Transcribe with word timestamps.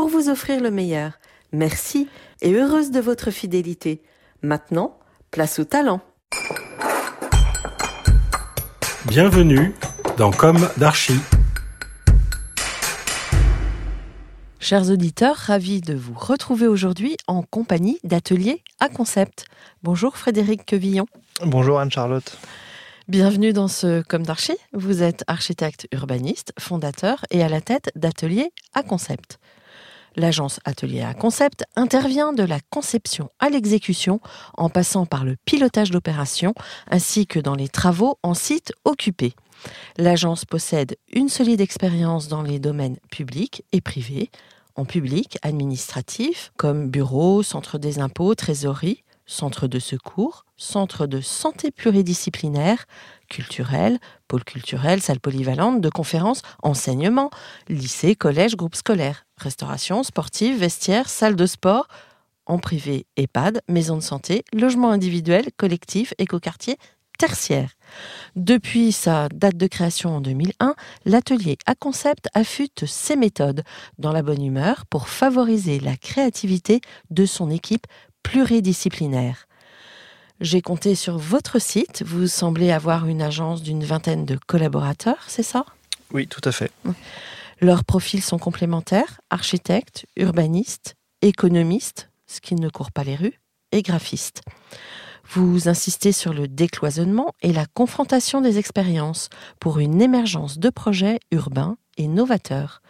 pour 0.00 0.08
vous 0.08 0.30
offrir 0.30 0.62
le 0.62 0.70
meilleur. 0.70 1.12
Merci 1.52 2.08
et 2.40 2.54
heureuse 2.54 2.90
de 2.90 3.00
votre 3.00 3.30
fidélité. 3.30 4.00
Maintenant, 4.40 4.98
place 5.30 5.58
au 5.58 5.64
talent. 5.64 6.00
Bienvenue 9.04 9.74
dans 10.16 10.30
Comme 10.30 10.66
d'Archie. 10.78 11.20
Chers 14.58 14.88
auditeurs, 14.90 15.36
ravis 15.36 15.82
de 15.82 15.92
vous 15.92 16.14
retrouver 16.14 16.66
aujourd'hui 16.66 17.18
en 17.26 17.42
compagnie 17.42 17.98
d'Atelier 18.02 18.62
à 18.78 18.88
Concept. 18.88 19.44
Bonjour 19.82 20.16
Frédéric 20.16 20.64
Quevillon. 20.64 21.04
Bonjour 21.44 21.78
Anne-Charlotte. 21.78 22.38
Bienvenue 23.06 23.52
dans 23.52 23.68
ce 23.68 24.00
Comme 24.00 24.24
d'Archie. 24.24 24.56
Vous 24.72 25.02
êtes 25.02 25.24
architecte 25.26 25.88
urbaniste, 25.92 26.54
fondateur 26.58 27.26
et 27.30 27.42
à 27.42 27.50
la 27.50 27.60
tête 27.60 27.90
d'Atelier 27.96 28.50
à 28.72 28.82
Concept. 28.82 29.38
L'agence 30.16 30.60
Atelier 30.64 31.02
à 31.02 31.14
Concept 31.14 31.64
intervient 31.76 32.32
de 32.32 32.42
la 32.42 32.58
conception 32.70 33.30
à 33.38 33.48
l'exécution 33.48 34.20
en 34.54 34.68
passant 34.68 35.06
par 35.06 35.24
le 35.24 35.36
pilotage 35.44 35.90
d'opérations 35.90 36.54
ainsi 36.90 37.26
que 37.26 37.38
dans 37.38 37.54
les 37.54 37.68
travaux 37.68 38.18
en 38.22 38.34
site 38.34 38.72
occupé. 38.84 39.34
L'agence 39.98 40.44
possède 40.44 40.96
une 41.12 41.28
solide 41.28 41.60
expérience 41.60 42.28
dans 42.28 42.42
les 42.42 42.58
domaines 42.58 42.98
publics 43.10 43.62
et 43.72 43.80
privés, 43.80 44.30
en 44.76 44.84
public, 44.84 45.38
administratif, 45.42 46.52
comme 46.56 46.88
bureau, 46.88 47.42
centre 47.42 47.78
des 47.78 47.98
impôts, 47.98 48.34
trésorerie, 48.34 49.04
centre 49.30 49.68
de 49.68 49.78
secours, 49.78 50.44
centre 50.56 51.06
de 51.06 51.20
santé 51.20 51.70
pluridisciplinaire, 51.70 52.86
culturel, 53.28 53.98
pôle 54.26 54.44
culturel, 54.44 55.00
salle 55.00 55.20
polyvalente, 55.20 55.80
de 55.80 55.88
conférences, 55.88 56.42
enseignement, 56.62 57.30
lycée, 57.68 58.16
collège, 58.16 58.56
groupe 58.56 58.74
scolaire, 58.74 59.24
restauration, 59.36 60.02
sportive, 60.02 60.58
vestiaire, 60.58 61.08
salle 61.08 61.36
de 61.36 61.46
sport, 61.46 61.86
en 62.46 62.58
privé, 62.58 63.06
EHPAD, 63.16 63.62
maison 63.68 63.96
de 63.96 64.02
santé, 64.02 64.44
logement 64.52 64.90
individuel, 64.90 65.50
collectif, 65.56 66.12
écoquartier, 66.18 66.76
tertiaire. 67.16 67.74
Depuis 68.34 68.92
sa 68.92 69.28
date 69.28 69.56
de 69.56 69.66
création 69.66 70.16
en 70.16 70.20
2001, 70.20 70.74
l'atelier 71.04 71.58
à 71.66 71.74
concept 71.74 72.28
affûte 72.34 72.86
ses 72.86 73.14
méthodes 73.14 73.62
dans 73.98 74.12
la 74.12 74.22
bonne 74.22 74.42
humeur 74.42 74.86
pour 74.86 75.08
favoriser 75.08 75.78
la 75.80 75.96
créativité 75.96 76.80
de 77.10 77.26
son 77.26 77.50
équipe 77.50 77.86
pluridisciplinaire. 78.30 79.48
J'ai 80.40 80.62
compté 80.62 80.94
sur 80.94 81.18
votre 81.18 81.60
site. 81.60 82.04
Vous 82.06 82.28
semblez 82.28 82.70
avoir 82.70 83.06
une 83.06 83.22
agence 83.22 83.60
d'une 83.60 83.82
vingtaine 83.82 84.24
de 84.24 84.38
collaborateurs, 84.46 85.24
c'est 85.26 85.42
ça? 85.42 85.66
Oui, 86.12 86.28
tout 86.28 86.40
à 86.44 86.52
fait. 86.52 86.70
Leurs 87.60 87.82
profils 87.82 88.22
sont 88.22 88.38
complémentaires 88.38 89.20
architectes, 89.30 90.06
urbanistes, 90.16 90.94
économistes, 91.22 92.08
ce 92.28 92.40
qui 92.40 92.54
ne 92.54 92.68
court 92.68 92.92
pas 92.92 93.02
les 93.02 93.16
rues, 93.16 93.40
et 93.72 93.82
graphistes. 93.82 94.42
Vous 95.32 95.68
insistez 95.68 96.12
sur 96.12 96.32
le 96.32 96.46
décloisonnement 96.46 97.34
et 97.42 97.52
la 97.52 97.66
confrontation 97.66 98.40
des 98.40 98.58
expériences 98.58 99.28
pour 99.58 99.80
une 99.80 100.00
émergence 100.00 100.60
de 100.60 100.70
projets 100.70 101.18
urbains 101.32 101.78
et 102.00 102.08
novateurs. 102.08 102.80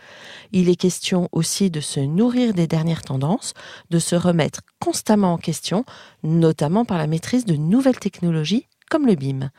Il 0.52 0.68
est 0.68 0.76
question 0.76 1.28
aussi 1.32 1.70
de 1.70 1.80
se 1.80 2.00
nourrir 2.00 2.54
des 2.54 2.66
dernières 2.66 3.02
tendances, 3.02 3.54
de 3.90 3.98
se 3.98 4.14
remettre 4.14 4.60
constamment 4.78 5.34
en 5.34 5.38
question, 5.38 5.84
notamment 6.22 6.84
par 6.84 6.96
la 6.96 7.08
maîtrise 7.08 7.44
de 7.44 7.56
nouvelles 7.56 7.98
technologies 7.98 8.66
comme 8.88 9.06
le 9.06 9.14
BIM. 9.14 9.50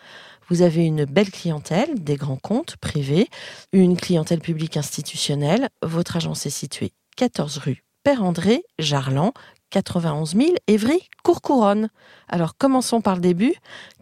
Vous 0.49 0.61
avez 0.61 0.85
une 0.85 1.05
belle 1.05 1.31
clientèle, 1.31 2.01
des 2.01 2.15
grands 2.15 2.37
comptes 2.37 2.75
privés, 2.77 3.29
une 3.71 3.97
clientèle 3.97 4.39
publique 4.39 4.77
institutionnelle. 4.77 5.69
Votre 5.81 6.17
agence 6.17 6.45
est 6.45 6.49
située 6.49 6.91
14 7.17 7.57
rue 7.57 7.83
Père 8.03 8.23
André, 8.23 8.63
Jarlan, 8.79 9.33
91 9.69 10.35
000, 10.35 10.49
Évry, 10.67 11.09
Courcouronne. 11.23 11.89
Alors 12.27 12.57
commençons 12.57 13.01
par 13.01 13.15
le 13.15 13.21
début. 13.21 13.53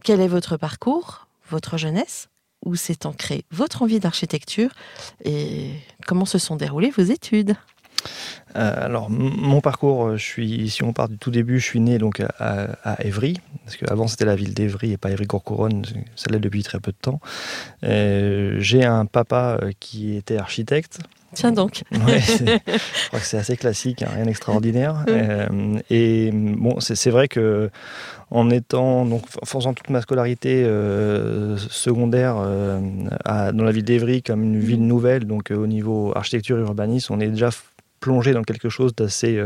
Quel 0.04 0.22
est 0.22 0.28
votre 0.28 0.58
parcours, 0.58 1.28
votre 1.50 1.78
jeunesse? 1.78 2.29
Où 2.66 2.76
s'est 2.76 3.06
ancrée 3.06 3.46
votre 3.52 3.82
envie 3.82 4.00
d'architecture 4.00 4.70
Et 5.24 5.72
comment 6.06 6.26
se 6.26 6.38
sont 6.38 6.56
déroulées 6.56 6.92
vos 6.92 7.04
études 7.04 7.56
Euh, 8.56 8.86
alors, 8.86 9.10
mon 9.10 9.62
parcours, 9.62 10.18
je 10.18 10.24
suis, 10.24 10.70
si 10.70 10.84
on 10.84 10.94
part 10.94 11.10
du 11.10 11.18
tout 11.18 11.32
début, 11.32 11.60
je 11.60 11.66
suis 11.66 11.80
né 11.82 11.98
donc 11.98 12.22
à, 12.40 12.78
à 12.84 13.04
Évry, 13.04 13.40
parce 13.66 13.78
qu'avant 13.78 14.08
c'était 14.08 14.26
la 14.26 14.36
ville 14.36 14.54
d'Évry 14.54 14.94
et 14.94 14.98
pas 14.98 15.12
Évry-Courcouronne, 15.12 15.86
ça 16.16 16.32
l'est 16.32 16.40
depuis 16.40 16.64
très 16.64 16.80
peu 16.80 16.92
de 16.92 16.98
temps. 17.00 17.20
Euh, 17.84 18.56
J'ai 18.60 18.86
un 18.86 19.06
papa 19.06 19.60
euh, 19.62 19.72
qui 19.80 20.16
était 20.16 20.38
architecte. 20.38 21.00
Tiens 21.34 21.52
donc. 21.52 21.84
Ouais, 21.92 22.20
je 22.28 23.08
crois 23.08 23.20
que 23.20 23.26
c'est 23.26 23.38
assez 23.38 23.56
classique, 23.58 24.02
hein, 24.02 24.10
rien 24.16 24.26
d'extraordinaire. 24.26 25.06
Euh, 25.08 25.80
et 25.90 26.32
bon, 26.34 26.80
c'est 26.80 27.10
vrai 27.12 27.28
que 27.28 27.70
en 28.32 28.50
étant 28.50 29.06
donc 29.06 29.24
en 29.42 29.46
faisant 29.46 29.74
toute 29.74 29.90
ma 29.90 30.02
scolarité 30.02 30.64
euh, 30.66 31.58
secondaire 31.58 32.36
euh, 32.40 32.80
à- 33.26 33.52
dans 33.52 33.64
la 33.64 33.72
ville 33.72 33.84
d'Évry 33.86 34.22
comme 34.24 34.44
une 34.44 34.60
ville 34.60 34.86
nouvelle, 34.86 35.26
donc 35.26 35.52
au 35.52 35.68
niveau 35.68 36.12
architecture 36.16 36.58
et 36.58 36.62
urbanisme, 36.62 37.14
on 37.14 37.20
est 37.20 37.28
déjà 37.28 37.50
plongé 38.00 38.32
dans 38.34 38.44
quelque 38.44 38.70
chose 38.70 38.96
d'assez 38.96 39.44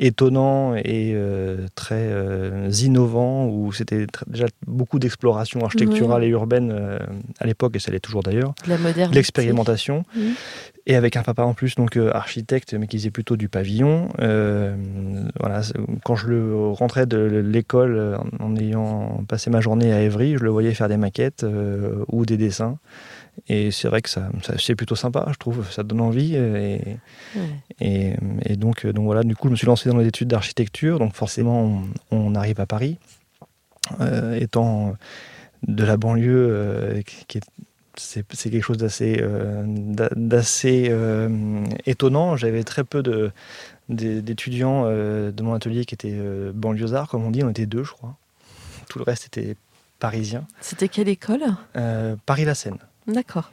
étonnant 0.00 0.74
et 0.76 1.12
euh, 1.14 1.66
très 1.74 1.94
euh, 2.10 2.70
innovant 2.82 3.46
où 3.46 3.72
c'était 3.72 4.06
déjà 4.28 4.46
beaucoup 4.66 4.98
d'exploration 4.98 5.64
architecturale 5.64 6.22
et 6.24 6.28
urbaine 6.28 6.70
euh, 6.72 6.98
à 7.40 7.46
l'époque 7.46 7.74
et 7.76 7.78
ça 7.80 7.90
l'est 7.90 7.98
toujours 8.00 8.22
d'ailleurs 8.22 8.54
la 8.66 8.76
l'expérimentation 9.12 10.04
Mhm. 10.14 10.34
Et 10.88 10.96
avec 10.96 11.16
un 11.16 11.22
papa 11.22 11.42
en 11.44 11.54
plus 11.54 11.74
donc 11.76 11.96
euh, 11.96 12.10
architecte 12.12 12.74
mais 12.74 12.86
qui 12.88 12.96
faisait 12.98 13.10
plutôt 13.12 13.36
du 13.36 13.48
pavillon 13.48 14.08
Euh, 14.18 14.74
voilà 15.38 15.60
quand 16.04 16.16
je 16.16 16.26
le 16.28 16.68
rentrais 16.70 17.06
de 17.06 17.18
l'école 17.18 17.94
euh, 17.96 18.16
en 18.40 18.56
ayant 18.56 19.22
passé 19.28 19.50
ma 19.50 19.60
journée 19.60 19.92
à 19.92 20.00
Évry 20.02 20.36
je 20.38 20.42
le 20.44 20.50
voyais 20.50 20.74
faire 20.74 20.88
des 20.88 20.96
maquettes 20.96 21.44
euh, 21.44 22.04
ou 22.08 22.24
des 22.26 22.36
dessins 22.36 22.78
et 23.46 23.70
c'est 23.70 23.86
vrai 23.86 24.00
que 24.02 24.08
ça, 24.10 24.28
ça- 24.42 24.54
c'est 24.58 24.74
plutôt 24.74 24.96
sympa 24.96 25.28
je 25.30 25.36
trouve 25.38 25.70
ça 25.70 25.82
donne 25.84 26.00
envie 26.00 26.34
et, 26.34 26.80
Ouais. 27.36 27.42
et, 27.80 28.14
et 28.46 28.56
donc, 28.56 28.86
donc 28.86 29.04
voilà, 29.04 29.22
du 29.22 29.36
coup, 29.36 29.48
je 29.48 29.52
me 29.52 29.56
suis 29.56 29.66
lancé 29.66 29.90
dans 29.90 29.98
les 29.98 30.06
études 30.06 30.28
d'architecture. 30.28 30.98
Donc 30.98 31.12
forcément, 31.14 31.82
on, 32.10 32.16
on 32.16 32.34
arrive 32.34 32.58
à 32.58 32.64
Paris, 32.66 32.96
euh, 34.00 34.34
étant 34.40 34.94
de 35.66 35.84
la 35.84 35.96
banlieue, 35.98 36.48
euh, 36.50 37.02
qui 37.28 37.36
est 37.38 37.42
c'est 37.98 38.50
quelque 38.50 38.62
chose 38.62 38.78
d'assez 38.78 39.18
euh, 39.20 39.62
d'a- 39.66 40.10
d'assez 40.14 40.88
euh, 40.90 41.64
étonnant. 41.86 42.36
J'avais 42.36 42.64
très 42.64 42.84
peu 42.84 43.02
d'étudiants 43.88 44.84
euh, 44.86 45.30
de 45.32 45.42
mon 45.42 45.54
atelier 45.54 45.84
qui 45.84 45.94
étaient 45.94 46.12
euh, 46.14 46.52
banlieusards, 46.54 47.08
comme 47.08 47.24
on 47.24 47.30
dit. 47.30 47.42
On 47.44 47.50
était 47.50 47.66
deux, 47.66 47.84
je 47.84 47.92
crois. 47.92 48.16
Tout 48.88 48.98
le 48.98 49.04
reste 49.04 49.26
était 49.26 49.56
parisien. 49.98 50.46
C'était 50.60 50.88
quelle 50.88 51.08
école? 51.08 51.42
Paris-la-Seine. 52.26 52.78
D'accord. 53.06 53.50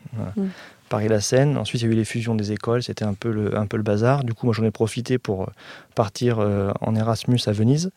Paris-la-Seine. 0.89 1.57
Ensuite, 1.57 1.81
il 1.81 1.86
y 1.86 1.89
a 1.89 1.92
eu 1.94 1.95
les 1.95 2.06
fusions 2.06 2.36
des 2.36 2.51
écoles. 2.51 2.83
C'était 2.83 3.06
un 3.06 3.13
peu 3.15 3.31
le, 3.31 3.57
un 3.57 3.65
peu 3.65 3.77
le 3.77 3.83
bazar. 3.83 4.24
Du 4.24 4.33
coup, 4.33 4.45
moi, 4.45 4.53
j'en 4.56 4.63
ai 4.63 4.71
profité 4.71 5.18
pour 5.18 5.50
partir 5.95 6.39
euh, 6.39 6.71
en 6.81 6.95
Erasmus 6.95 7.39
à 7.47 7.51
Venise. 7.51 7.92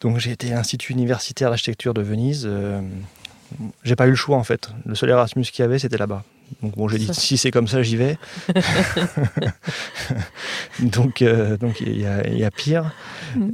Donc, 0.00 0.18
j'ai 0.18 0.30
été 0.30 0.50
à 0.52 0.56
l'Institut 0.56 0.92
universitaire 0.94 1.50
d'architecture 1.50 1.92
de 1.92 2.00
Venise. 2.00 2.44
Euh, 2.48 2.80
j'ai 3.82 3.96
pas 3.96 4.06
eu 4.06 4.10
le 4.10 4.16
choix, 4.16 4.36
en 4.36 4.44
fait. 4.44 4.70
Le 4.86 4.94
seul 4.94 5.10
Erasmus 5.10 5.44
qu'il 5.44 5.62
y 5.62 5.66
avait, 5.66 5.78
c'était 5.78 5.98
là-bas. 5.98 6.22
Donc 6.62 6.76
bon, 6.76 6.88
j'ai 6.88 6.98
dit 6.98 7.08
si 7.12 7.38
c'est 7.38 7.50
comme 7.52 7.68
ça, 7.68 7.80
j'y 7.82 7.96
vais. 7.96 8.18
donc 10.80 11.22
euh, 11.22 11.56
donc 11.56 11.80
il 11.80 12.00
y, 12.00 12.06
a- 12.06 12.26
il 12.26 12.38
y 12.38 12.44
a 12.44 12.50
pire. 12.50 12.92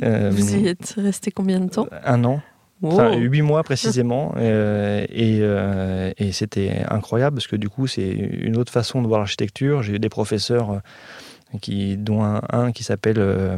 Euh, 0.02 0.30
Vous 0.32 0.56
y 0.56 0.68
êtes 0.68 0.94
resté 0.96 1.30
combien 1.30 1.60
de 1.60 1.68
temps? 1.68 1.86
Un 2.04 2.24
an. 2.24 2.40
Wow. 2.82 2.92
Enfin, 2.92 3.16
huit 3.16 3.42
mois 3.42 3.62
précisément. 3.64 4.34
euh, 4.36 5.04
et 5.10 5.38
euh, 5.40 6.12
et 6.18 6.32
c'était 6.32 6.84
incroyable 6.88 7.36
parce 7.36 7.46
que 7.46 7.56
du 7.56 7.68
coup, 7.68 7.86
c'est 7.86 8.08
une 8.08 8.56
autre 8.56 8.72
façon 8.72 9.02
de 9.02 9.06
voir 9.08 9.20
l'architecture. 9.20 9.82
J'ai 9.82 9.94
eu 9.94 9.98
des 9.98 10.08
professeurs 10.08 10.80
qui, 11.60 11.96
dont 11.96 12.24
un, 12.24 12.40
un 12.52 12.72
qui 12.72 12.82
s'appelle 12.82 13.16
euh, 13.18 13.56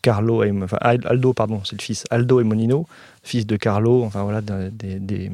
Carlo, 0.00 0.42
enfin, 0.64 0.78
Aldo, 0.80 1.32
pardon, 1.32 1.60
c'est 1.64 1.76
le 1.76 1.82
fils, 1.82 2.04
Aldo 2.10 2.40
et 2.40 2.44
Monino, 2.44 2.86
fils 3.22 3.46
de 3.46 3.56
Carlo, 3.56 4.02
enfin 4.02 4.22
voilà, 4.22 4.40
des, 4.40 4.98
des- 4.98 5.30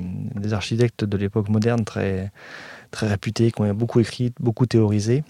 architectes 0.52 1.04
de 1.04 1.16
l'époque 1.16 1.48
moderne 1.48 1.84
très 1.84 2.30
très 2.90 3.06
réputés, 3.06 3.50
qui 3.52 3.60
ont 3.60 3.74
beaucoup 3.74 4.00
écrit, 4.00 4.32
beaucoup 4.40 4.64
théorisé. 4.64 5.22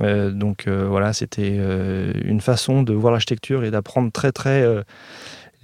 Euh, 0.00 0.30
donc 0.30 0.66
euh, 0.66 0.86
voilà, 0.88 1.12
c'était 1.12 1.56
euh, 1.58 2.12
une 2.24 2.40
façon 2.40 2.82
de 2.82 2.94
voir 2.94 3.12
l'architecture 3.12 3.64
et 3.64 3.70
d'apprendre 3.70 4.10
très 4.10 4.32
très 4.32 4.64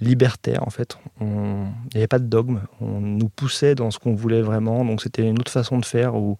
libertaire 0.01 0.63
en 0.65 0.69
fait. 0.69 0.97
Il 1.21 1.27
n'y 1.27 1.71
avait 1.95 2.07
pas 2.07 2.19
de 2.19 2.27
dogme, 2.27 2.61
on 2.81 3.01
nous 3.01 3.29
poussait 3.29 3.75
dans 3.75 3.91
ce 3.91 3.99
qu'on 3.99 4.13
voulait 4.13 4.41
vraiment, 4.41 4.85
donc 4.85 5.01
c'était 5.01 5.27
une 5.27 5.39
autre 5.39 5.51
façon 5.51 5.77
de 5.79 5.85
faire 5.85 6.15
où, 6.15 6.37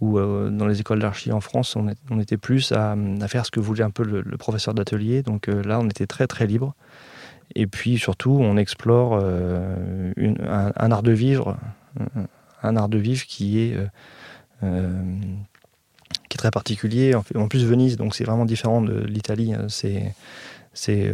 dans 0.00 0.66
les 0.66 0.80
écoles 0.80 0.98
d'archi 0.98 1.30
en 1.30 1.40
France, 1.40 1.76
on, 1.76 2.20
était 2.20 2.36
plus 2.36 2.72
à, 2.72 2.96
faire 3.28 3.46
ce 3.46 3.50
que 3.50 3.60
voulait 3.60 3.84
un 3.84 3.90
peu 3.90 4.02
le, 4.02 4.20
le 4.22 4.36
professeur 4.36 4.74
d'atelier, 4.74 5.22
donc 5.22 5.46
là 5.46 5.78
on 5.80 5.88
était 5.88 6.06
très 6.06 6.26
très 6.26 6.46
libre. 6.46 6.74
Et 7.54 7.66
puis 7.66 7.98
surtout, 7.98 8.38
on 8.40 8.56
explore 8.56 9.18
euh, 9.20 10.12
un, 10.16 10.90
art 10.92 11.02
de 11.02 11.12
vivre, 11.12 11.56
un, 12.62 12.76
art 12.76 12.88
de 12.88 12.98
vivre 12.98 13.24
qui 13.26 13.60
est, 13.60 13.74
euh, 13.74 13.86
euh, 14.62 15.02
qui 16.28 16.36
est 16.36 16.38
très 16.38 16.50
particulier. 16.50 17.14
En, 17.14 17.48
plus, 17.48 17.64
Venise, 17.64 17.96
donc 17.96 18.14
c'est 18.14 18.24
vraiment 18.24 18.44
différent 18.44 18.80
de 18.82 19.00
l'Italie. 19.00 19.54
hein. 19.54 19.66
C'est 19.68 20.14
c'est 20.72 21.10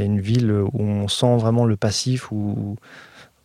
une 0.00 0.20
ville 0.20 0.50
où 0.50 0.82
on 0.82 1.06
sent 1.06 1.36
vraiment 1.36 1.64
le 1.64 1.76
passif, 1.76 2.32
où, 2.32 2.76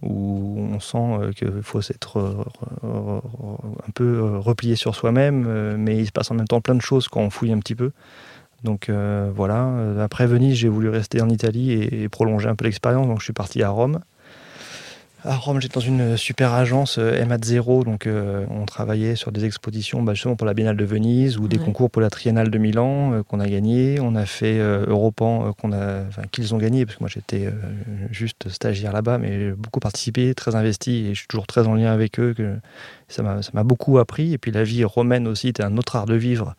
où 0.01 0.57
on 0.73 0.79
sent 0.79 1.33
qu'il 1.35 1.61
faut 1.61 1.83
s'être 1.83 2.19
re- 2.19 2.47
re- 2.83 3.21
un 3.87 3.91
peu 3.93 4.37
replié 4.39 4.75
sur 4.75 4.95
soi-même, 4.95 5.75
mais 5.77 5.99
il 5.99 6.07
se 6.07 6.11
passe 6.11 6.31
en 6.31 6.33
même 6.33 6.47
temps 6.47 6.61
plein 6.61 6.73
de 6.73 6.81
choses 6.81 7.07
quand 7.07 7.21
on 7.21 7.29
fouille 7.29 7.53
un 7.53 7.59
petit 7.59 7.75
peu. 7.75 7.91
Donc 8.63 8.89
euh, 8.89 9.29
voilà, 9.33 9.65
Euh, 9.67 10.03
après 10.03 10.27
Venise, 10.27 10.55
j'ai 10.55 10.69
voulu 10.69 10.89
rester 10.89 11.21
en 11.21 11.29
Italie 11.29 11.71
et, 11.71 12.03
et 12.03 12.09
prolonger 12.09 12.49
un 12.49 12.55
peu 12.55 12.65
l'expérience, 12.65 13.07
donc 13.07 13.19
je 13.19 13.23
suis 13.25 13.33
parti 13.33 13.63
à 13.63 13.69
Rome. 13.69 13.99
À 15.25 15.35
Rome, 15.35 15.59
j'étais 15.59 15.73
dans 15.73 15.85
une 15.85 16.15
super 16.15 16.53
agence 16.53 16.97
euh, 16.97 17.21
MA0, 17.25 17.83
donc 17.83 18.07
euh, 18.07 18.45
on 18.49 18.65
travaillait 18.65 19.17
sur 19.17 19.33
des 19.33 19.43
expositions 19.43 20.01
bah, 20.01 20.13
justement 20.13 20.37
pour 20.37 20.47
la 20.47 20.53
Biennale 20.53 20.77
de 20.77 20.85
Venise 20.85 21.37
ou 21.37 21.49
des 21.49 21.57
Ouais. 21.57 21.65
concours 21.65 21.91
pour 21.91 22.01
la 22.01 22.09
Triennale 22.09 22.49
de 22.49 22.57
Milan 22.57 23.11
euh, 23.11 23.23
qu'on 23.23 23.41
a 23.41 23.47
gagné. 23.49 23.99
On 23.99 24.15
a 24.15 24.25
fait 24.25 24.57
Europan 24.59 25.51
qu'on 25.59 25.73
a, 25.73 26.03
qu'ils 26.31 26.55
ont 26.55 26.57
gagné 26.57 26.85
parce 26.85 26.95
que 26.97 27.03
moi 27.03 27.09
j'étais 27.13 27.49
juste 28.11 28.47
stagiaire 28.47 28.93
là-bas, 28.93 29.17
mais 29.17 29.39
j'ai 29.39 29.51
beaucoup 29.51 29.81
participé, 29.81 30.33
très 30.33 30.55
investi 30.55 31.07
et 31.07 31.13
je 31.13 31.19
suis 31.19 31.27
toujours 31.27 31.47
très 31.47 31.67
en 31.67 31.75
lien 31.75 31.91
avec 31.91 32.17
eux. 32.17 32.33
Que 32.33 32.55
ça 33.09 33.21
m'a 33.21 33.63
beaucoup 33.63 33.99
appris. 33.99 34.31
Et 34.31 34.37
puis 34.37 34.51
la 34.51 34.63
vie 34.63 34.85
romaine 34.85 35.27
aussi 35.27 35.49
était 35.49 35.63
un 35.63 35.75
autre 35.77 35.97
art 35.97 36.05
de 36.05 36.15
vivre 36.15 36.55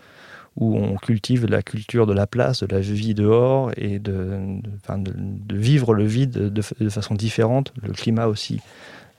où 0.56 0.76
on 0.76 0.96
cultive 0.96 1.46
la 1.46 1.62
culture 1.62 2.06
de 2.06 2.12
la 2.12 2.26
place, 2.26 2.62
de 2.62 2.66
la 2.74 2.80
vie 2.80 3.14
dehors 3.14 3.70
et 3.76 3.98
de, 3.98 4.12
de, 4.62 4.70
enfin, 4.82 4.98
de- 4.98 5.14
de 5.16 5.56
vivre 5.56 5.94
le 5.94 6.04
vide 6.04 6.32
de, 6.52 6.62
façon 6.90 7.14
différente. 7.14 7.72
Le 7.82 7.92
climat 7.92 8.26
aussi 8.26 8.58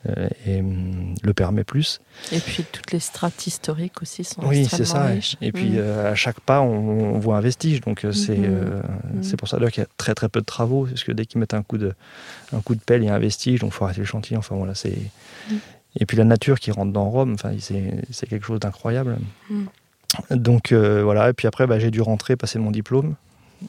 euh, 0.09 0.27
et, 0.45 0.59
hum, 0.59 1.13
le 1.23 1.33
permet 1.33 1.63
plus. 1.63 2.01
Et 2.31 2.39
puis 2.41 2.63
toutes 2.71 2.91
les 2.91 2.99
strates 2.99 3.45
historiques 3.47 4.01
aussi 4.01 4.23
sont 4.23 4.41
Oui, 4.45 4.65
c'est 4.67 4.81
extrêmement 4.81 4.85
ça. 5.07 5.13
riches. 5.13 5.37
Et 5.41 5.51
puis 5.51 5.71
Mm. 5.71 5.77
euh, 5.77 6.11
à 6.11 6.15
chaque 6.15 6.39
pas, 6.41 6.61
on, 6.61 7.15
on 7.15 7.19
voit 7.19 7.37
un 7.37 7.41
vestige. 7.41 7.81
Donc 7.81 8.03
euh, 8.03 8.11
c'est 8.11 8.37
Mhm. 8.37 8.45
euh, 8.45 8.81
Mhm. 9.13 9.23
c'est 9.23 9.37
pour 9.37 9.47
ça 9.47 9.57
qu'il 9.57 9.81
y 9.81 9.85
a 9.85 9.89
très 9.97 10.13
très 10.15 10.27
peu 10.27 10.39
de 10.41 10.45
travaux, 10.45 10.85
parce 10.85 11.03
que 11.03 11.11
dès 11.11 11.25
qu'ils 11.25 11.39
mettent 11.39 11.53
un 11.53 11.63
coup 11.63 11.77
de 11.77 11.93
un 12.51 12.61
coup 12.61 12.75
de 12.75 12.81
pelle, 12.81 13.03
il 13.03 13.05
y 13.05 13.09
a 13.09 13.15
un 13.15 13.19
vestige, 13.19 13.59
donc 13.61 13.71
il 13.71 13.73
faut 13.75 13.85
arrêter 13.85 14.01
le 14.01 14.05
chantier. 14.05 14.37
Enfin 14.37 14.55
voilà, 14.55 14.75
c'est 14.75 14.97
et 15.99 16.05
puis 16.05 16.17
la 16.17 16.23
nature 16.25 16.59
qui 16.59 16.71
rentre 16.71 16.91
dans 16.93 17.09
Rome, 17.09 17.33
enfin 17.33 17.51
c'est 17.59 18.27
quelque 18.27 18.45
chose 18.45 18.59
d'incroyable. 18.59 19.17
Donc 20.29 20.71
euh, 20.71 21.03
voilà. 21.03 21.29
Et 21.29 21.33
puis 21.33 21.47
après, 21.47 21.67
bah, 21.67 21.79
j'ai 21.79 21.91
dû 21.91 22.01
rentrer, 22.01 22.35
passer 22.35 22.59
mon 22.59 22.71
diplôme, 22.71 23.15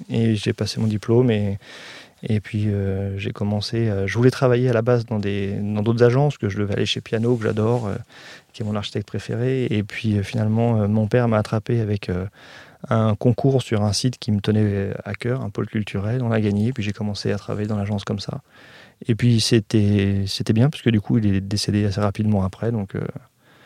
et 0.08 0.34
j'ai 0.34 0.52
passé 0.52 0.80
mon 0.80 0.86
diplôme 0.86 1.30
et 1.30 1.58
et 2.24 2.38
puis 2.38 2.68
euh, 2.68 3.18
j'ai 3.18 3.32
commencé. 3.32 3.88
euh, 3.88 4.06
je 4.06 4.16
voulais 4.16 4.30
travailler 4.30 4.68
à 4.68 4.72
la 4.72 4.82
base 4.82 5.06
dans 5.06 5.18
des 5.18 5.52
dans 5.52 5.82
d'autres 5.82 6.04
agences, 6.04 6.38
que 6.38 6.48
je 6.48 6.58
devais 6.58 6.74
aller 6.74 6.86
chez 6.86 7.00
Piano, 7.00 7.36
que 7.36 7.44
j'adore, 7.44 7.90
qui 8.52 8.62
est 8.62 8.64
mon 8.64 8.76
architecte 8.76 9.06
préféré. 9.06 9.66
Et 9.70 9.82
puis 9.82 10.22
finalement, 10.22 10.88
mon 10.88 11.06
père 11.08 11.28
m'a 11.28 11.38
attrapé 11.38 11.80
avec 11.80 12.10
un 12.88 13.14
concours 13.14 13.62
sur 13.62 13.82
un 13.82 13.92
site 13.92 14.18
qui 14.18 14.32
me 14.32 14.40
tenait 14.40 14.92
à 15.04 15.14
cœur, 15.14 15.42
un 15.42 15.50
pôle 15.50 15.66
culturel. 15.66 16.22
On 16.22 16.32
a 16.32 16.40
gagné, 16.40 16.72
puis 16.72 16.82
j'ai 16.82 16.92
commencé 16.92 17.32
à 17.32 17.38
travailler 17.38 17.68
dans 17.68 17.76
l'agence 17.76 18.04
comme 18.04 18.20
ça. 18.20 18.40
Et 19.08 19.16
puis 19.16 19.40
c'était 19.40 20.52
bien 20.54 20.70
parce 20.70 20.82
que 20.82 20.90
du 20.90 21.00
coup 21.00 21.18
il 21.18 21.26
est 21.34 21.40
décédé 21.40 21.84
assez 21.84 22.00
rapidement 22.00 22.44
après, 22.44 22.70
donc 22.70 22.94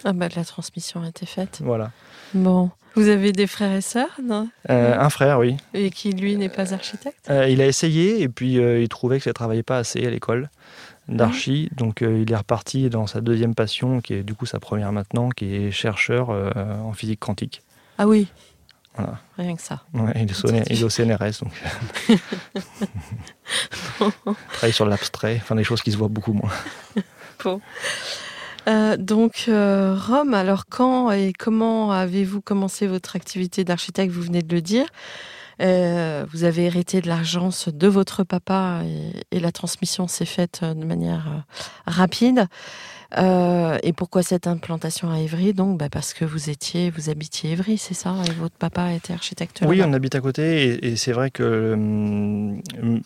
Ah 0.09 0.13
bah 0.13 0.29
la 0.37 0.45
transmission 0.45 1.03
a 1.03 1.09
été 1.09 1.27
faite. 1.27 1.61
voilà. 1.65 1.91
Bon. 2.33 2.71
Vous 2.95 3.09
avez 3.09 3.33
des 3.33 3.49
frères 3.49 3.73
et 3.73 3.81
sœurs, 3.81 4.21
non? 4.23 4.49
Euh, 4.71 4.97
un 4.97 5.11
frère, 5.11 5.41
oui. 5.41 5.57
Et 5.75 5.91
qui, 5.91 6.13
lui, 6.13 6.37
n'est 6.37 6.49
pas 6.49 6.73
architecte? 6.73 7.29
Euh, 7.29 7.49
il 7.49 7.61
a 7.61 7.67
essayé 7.67 8.23
et 8.23 8.29
puis 8.29 8.61
euh, 8.61 8.81
il 8.81 8.89
trouvait 8.89 9.19
que 9.19 9.25
ça 9.25 9.33
travaillait 9.33 9.65
pas 9.65 9.79
assez 9.79 10.07
à 10.07 10.11
l'école 10.11 10.49
d'archi, 11.09 11.69
donc 11.77 12.01
il 12.01 12.33
est 12.33 12.37
reparti 12.37 12.89
dans 12.89 13.07
sa 13.07 13.21
deuxième 13.21 13.55
passion, 13.55 14.01
qui 14.01 14.15
est 14.15 14.23
du 14.23 14.35
coup 14.35 14.47
sa 14.47 14.61
première 14.61 14.93
maintenant, 14.93 15.29
qui 15.31 15.55
est 15.55 15.71
chercheur 15.71 16.31
en 16.31 16.93
physique 16.95 17.21
quantique. 17.21 17.63
Ah 17.99 18.09
oui. 18.09 18.29
Voilà. 18.97 19.19
Rien 19.39 19.55
que 19.55 19.63
ça. 19.63 19.83
Ouais, 19.93 20.13
il, 20.17 20.31
est 20.31 20.45
au, 20.45 20.49
il 20.49 20.81
est 20.81 20.85
au 20.85 20.89
CNRS, 20.89 21.43
donc 21.43 21.53
il 24.01 24.35
travaille 24.53 24.73
sur 24.73 24.87
l'abstrait, 24.87 25.39
enfin 25.41 25.55
des 25.55 25.65
choses 25.65 25.83
qui 25.83 25.93
se 25.93 25.97
voient 25.97 26.09
beaucoup 26.09 26.33
moins. 26.33 26.51
Bon. 27.45 27.61
Euh, 28.69 28.97
donc, 28.97 29.45
euh, 29.49 29.97
Rome, 29.97 30.35
alors 30.35 30.67
quand 30.67 31.13
et 31.13 31.33
comment 31.33 31.93
avez-vous 31.93 32.41
commencé 32.41 32.87
votre 32.87 33.17
activité 33.17 33.65
d'architecte? 33.65 34.13
Vous 34.13 34.23
venez 34.23 34.43
de 34.43 34.55
le 34.55 34.61
dire. 34.61 34.87
Euh, 35.63 36.27
vous 36.33 36.45
avez 36.45 36.65
hérité 36.65 37.01
de 37.01 37.09
l'agence 37.09 37.69
de 37.69 37.89
votre 37.89 38.25
papa 38.25 38.83
et, 39.31 39.41
la 39.41 39.53
transmission 39.53 40.09
s'est 40.09 40.27
faite 40.27 40.63
de 40.65 40.85
manière 40.85 41.45
rapide. 41.87 42.47
Euh, 43.17 43.79
et 43.83 43.93
pourquoi 43.93 44.23
cette 44.23 44.47
implantation 44.47 45.11
à 45.11 45.19
Évry? 45.21 45.55
Donc, 45.55 45.79
bah, 45.79 45.89
parce 45.91 46.13
que 46.13 46.25
vous 46.25 46.51
étiez, 46.51 46.91
vous 46.91 47.09
habitiez 47.09 47.53
Évry, 47.53 47.79
c'est 47.79 47.95
ça? 47.95 48.15
Et 48.29 48.33
votre 48.33 48.57
papa 48.57 48.93
était 48.93 49.13
architecte 49.13 49.61
Oui, 49.65 49.81
on 49.85 49.93
habite 49.93 50.15
à 50.15 50.21
côté 50.21 50.65
et, 50.65 50.89
et 50.89 50.97
c'est 50.97 51.13
vrai 51.13 51.31
que 51.31 51.73
hum, 51.75 52.61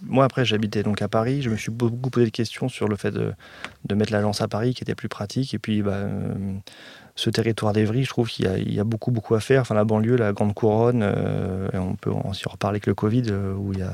moi 0.06 0.24
après 0.24 0.44
j'habitais 0.44 0.82
donc 0.82 1.02
à 1.02 1.08
Paris, 1.08 1.42
je 1.42 1.50
me 1.50 1.56
suis 1.56 1.70
beaucoup 1.70 2.10
posé 2.10 2.26
de 2.26 2.30
questions 2.30 2.68
sur 2.68 2.88
le 2.88 2.96
fait 2.96 3.10
de, 3.10 3.32
de 3.84 3.94
mettre 3.94 4.12
l'agence 4.12 4.40
à 4.40 4.48
Paris 4.48 4.74
qui 4.74 4.82
était 4.82 4.94
plus 4.94 5.08
pratique. 5.08 5.54
Et 5.54 5.58
puis 5.58 5.82
bah, 5.82 6.04
hum, 6.04 6.60
ce 7.20 7.28
territoire 7.28 7.74
d'Evry, 7.74 8.04
je 8.04 8.08
trouve 8.08 8.30
qu'il 8.30 8.72
y, 8.72 8.80
a- 8.80 8.84
beaucoup 8.84 9.10
beaucoup 9.10 9.34
à 9.34 9.40
faire. 9.40 9.60
Enfin 9.60 9.74
la 9.74 9.84
banlieue, 9.84 10.16
la 10.16 10.32
grande 10.32 10.54
couronne, 10.54 11.02
euh, 11.02 11.68
on 11.74 11.94
peut 11.94 12.10
en 12.10 12.32
reparler 12.46 12.76
avec 12.76 12.86
le 12.86 12.94
Covid 12.94 13.24
euh, 13.28 13.52
où 13.54 13.74
il 13.74 13.80
y 13.80 13.82
a, 13.82 13.92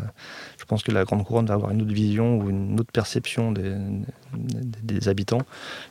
je 0.59 0.65
pense 0.65 0.85
que 0.85 0.93
la 0.93 1.05
grande 1.05 1.25
couronne 1.25 1.47
va 1.47 1.55
avoir 1.55 1.73
une 1.73 1.83
autre 1.83 1.93
vision 1.93 2.39
ou 2.39 2.51
une 2.51 2.79
autre 2.79 2.93
perception 2.93 3.51
des, 3.51 5.09
habitants. 5.09 5.43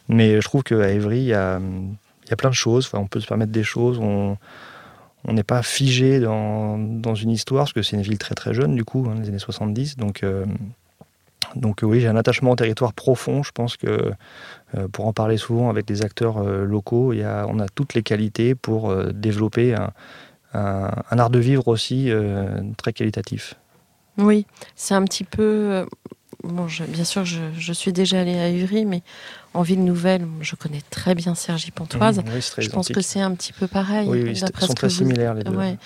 Mais 0.07 0.39
je 0.39 0.45
trouve 0.45 0.63
qu'à 0.63 0.89
Evry, 0.91 1.19
il 1.19 1.25
y 1.25 1.33
a, 1.33 1.59
plein 2.37 2.49
de 2.49 2.55
choses. 2.55 2.85
Enfin, 2.85 2.99
on 2.99 3.07
peut 3.07 3.19
se 3.19 3.27
permettre 3.27 3.51
des 3.51 3.63
choses. 3.63 3.99
On, 3.99 4.37
n'est 5.27 5.43
pas 5.43 5.63
figé 5.63 6.19
dans, 6.19 6.77
dans 6.77 7.15
une 7.15 7.31
histoire, 7.31 7.63
parce 7.65 7.73
que 7.73 7.81
c'est 7.81 7.97
une 7.97 8.03
ville 8.03 8.17
très 8.17 8.35
très 8.35 8.53
jeune, 8.53 8.75
du 8.75 8.85
coup, 8.85 9.07
hein, 9.09 9.15
les 9.19 9.27
années 9.27 9.39
70. 9.39 9.97
Donc, 9.97 10.23
euh, 10.23 10.45
donc 11.55 11.83
euh, 11.83 11.87
oui, 11.87 11.99
j'ai 11.99 12.07
un 12.07 12.15
attachement 12.15 12.51
au 12.51 12.55
territoire 12.55 12.93
profond. 12.93 13.43
Je 13.43 13.51
pense 13.51 13.77
que 13.77 14.11
euh, 14.75 14.87
pour 14.91 15.07
en 15.07 15.13
parler 15.13 15.37
souvent 15.37 15.69
avec 15.69 15.85
des 15.85 16.03
acteurs 16.03 16.37
euh, 16.37 16.65
locaux, 16.65 17.13
il 17.13 17.19
y 17.19 17.23
a, 17.23 17.45
on 17.49 17.59
a 17.59 17.67
toutes 17.67 17.93
les 17.93 18.03
qualités 18.03 18.55
pour 18.55 18.89
euh, 18.89 19.11
développer 19.13 19.75
un, 19.75 19.91
un- 20.53 20.91
un 21.11 21.19
art 21.19 21.29
de 21.29 21.39
vivre 21.39 21.67
aussi 21.67 22.09
très 22.77 22.93
qualitatif. 22.93 23.55
Oui, 24.17 24.45
c'est 24.75 24.93
un 24.93 25.03
petit 25.03 25.23
peu. 25.25 25.85
Bon, 26.43 26.67
je- 26.67 26.83
bien 26.83 27.03
sûr, 27.03 27.25
je, 27.25 27.41
je 27.57 27.73
suis 27.73 27.91
déjà 27.91 28.21
allée 28.21 28.37
à 28.37 28.49
Ivry, 28.49 28.85
mais 28.85 29.01
en 29.53 29.61
ville 29.63 29.83
nouvelle, 29.83 30.27
je 30.41 30.55
connais 30.55 30.81
très 30.91 31.15
bien 31.15 31.33
Sergi 31.33 31.71
Pontoise. 31.71 32.19
Mmh, 32.19 32.23
oui, 32.33 32.41
je 32.59 32.69
pense 32.69 32.87
que 32.89 33.01
c'est 33.01 33.19
un 33.21 33.33
petit 33.33 33.51
peu 33.51 33.67
pareil. 33.67 34.07
Oui, 34.07 34.23
ils 34.27 34.37
sont 34.37 34.45
très 34.47 34.87
vous- 34.87 34.93
similaires 34.93 35.33
les 35.33 35.43
deux. 35.43 35.55
Ouais. 35.55 35.77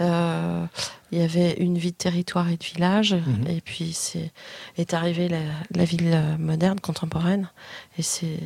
Euh, 0.00 0.64
Il 1.12 1.18
y 1.18 1.22
avait 1.22 1.52
une 1.52 1.78
vie 1.78 1.92
de 1.92 1.96
territoire 1.96 2.48
et 2.50 2.56
de 2.56 2.64
village, 2.64 3.14
Mhm. 3.14 3.46
et 3.48 3.60
puis 3.60 3.92
c'est 3.92 4.32
est 4.76 4.92
arrivée 4.92 5.28
la, 5.28 5.38
la 5.70 5.84
ville 5.84 6.10
euh, 6.12 6.36
moderne, 6.36 6.80
contemporaine, 6.80 7.48
et 7.96 8.02
c'est 8.02 8.40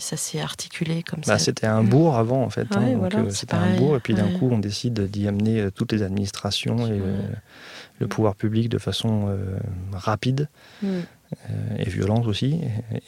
ça 0.00 0.16
s'est 0.16 0.40
articulé 0.40 1.04
comme 1.04 1.20
Bah, 1.20 1.38
ça. 1.38 1.44
c'était 1.44 1.68
un 1.68 1.84
bourg 1.84 2.16
avant 2.16 2.42
en 2.42 2.50
fait. 2.50 2.66
hein, 2.76 2.96
voilà, 2.98 3.20
euh, 3.20 3.30
c'était 3.30 3.54
un 3.54 3.76
bourg 3.76 3.94
et 3.96 4.00
puis 4.00 4.14
d'un 4.14 4.26
ouais. 4.26 4.38
coup 4.38 4.48
on 4.50 4.58
décide 4.58 4.98
d'y 5.08 5.28
amener 5.28 5.68
toutes 5.76 5.92
les 5.92 6.02
administrations 6.02 6.88
et 6.88 7.00
Ouais. 7.00 7.06
le 8.00 8.08
pouvoir 8.08 8.34
public 8.34 8.68
de 8.68 8.78
façon 8.78 9.28
euh, 9.28 9.56
rapide. 9.92 10.48
Mm. 10.82 10.88
et 11.78 11.88
violente 11.88 12.26
aussi. 12.26 12.60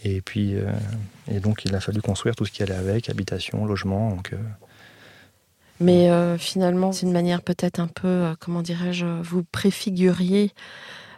Et, 0.03 0.23
puis, 0.23 0.55
et 1.31 1.41
donc, 1.41 1.67
il 1.67 1.75
a 1.75 1.81
fallu 1.81 2.01
construire 2.01 2.35
tout 2.35 2.47
ce 2.47 2.51
qui 2.53 2.63
allait 2.63 2.75
avec, 2.75 3.11
habitation, 3.11 3.67
logement. 3.67 4.09
Donc, 4.09 4.33
mais 5.85 6.39
finalement, 6.39 6.93
c'est 6.93 7.07
une 7.07 7.13
manière 7.13 7.43
peut-être 7.43 7.79
un 7.79 7.87
peu, 7.87 8.35
comment 8.41 8.63
dirais-je, 8.63 9.07
vous 9.23 9.45
préfiguriez 9.45 10.53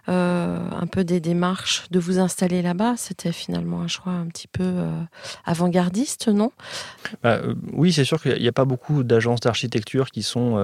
euh, 0.09 0.69
un 0.71 0.87
peu 0.87 1.03
des 1.03 1.19
démarches 1.19 1.91
de 1.91 1.99
vous 1.99 2.21
installer 2.21 2.63
là-bas. 2.63 2.95
C'était 2.97 3.33
finalement 3.33 3.81
un 3.81 3.89
choix 3.89 4.13
un 4.13 4.27
petit 4.27 4.47
peu 4.47 4.63
euh, 4.63 5.03
avant-gardiste, 5.45 6.29
non? 6.29 6.53
Bah, 7.25 7.41
euh, 7.43 7.55
Oui, 7.73 7.93
c'est 7.93 8.05
sûr 8.05 8.23
qu'il 8.23 8.41
n'y 8.41 8.47
a 8.47 8.53
pas 8.53 8.65
beaucoup 8.65 9.03
d'agences 9.03 9.41
d'architecture 9.41 10.11
qui, 10.11 10.23
sont 10.23 10.57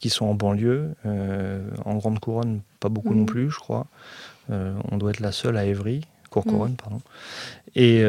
qui 0.00 0.10
sont 0.10 0.26
en 0.26 0.34
banlieue. 0.34 0.94
en 1.04 1.94
Grande 1.96 2.18
Couronne, 2.18 2.62
pas 2.80 2.88
beaucoup 2.88 3.14
non 3.14 3.22
mm. 3.22 3.26
plus, 3.26 3.50
je 3.50 3.58
crois. 3.58 3.86
on 4.48 4.96
doit 4.96 5.10
être 5.10 5.20
la 5.20 5.32
seule 5.32 5.56
à 5.56 5.64
Évry. 5.64 6.02
Cour-Couronne, 6.42 6.72
mm. 6.72 6.76
pardon. 6.76 7.00
Et, 7.74 8.02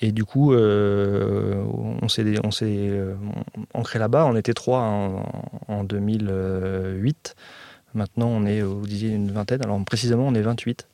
et, 0.00 0.12
du 0.12 0.24
coup, 0.24 0.52
on 0.54 2.08
s'est 2.08 2.24
ancré 3.74 3.98
là-bas. 3.98 4.26
On 4.26 4.34
était 4.34 4.54
trois 4.54 4.80
en, 4.80 5.24
en 5.68 5.84
2008. 5.84 7.36
Maintenant, 7.94 8.28
on 8.28 8.44
est, 8.44 8.60
vous 8.60 8.86
disiez, 8.86 9.10
une 9.10 9.30
vingtaine. 9.30 9.62
Alors 9.62 9.82
précisément, 9.84 10.26
on 10.26 10.34
est 10.34 10.42
28. 10.42 10.88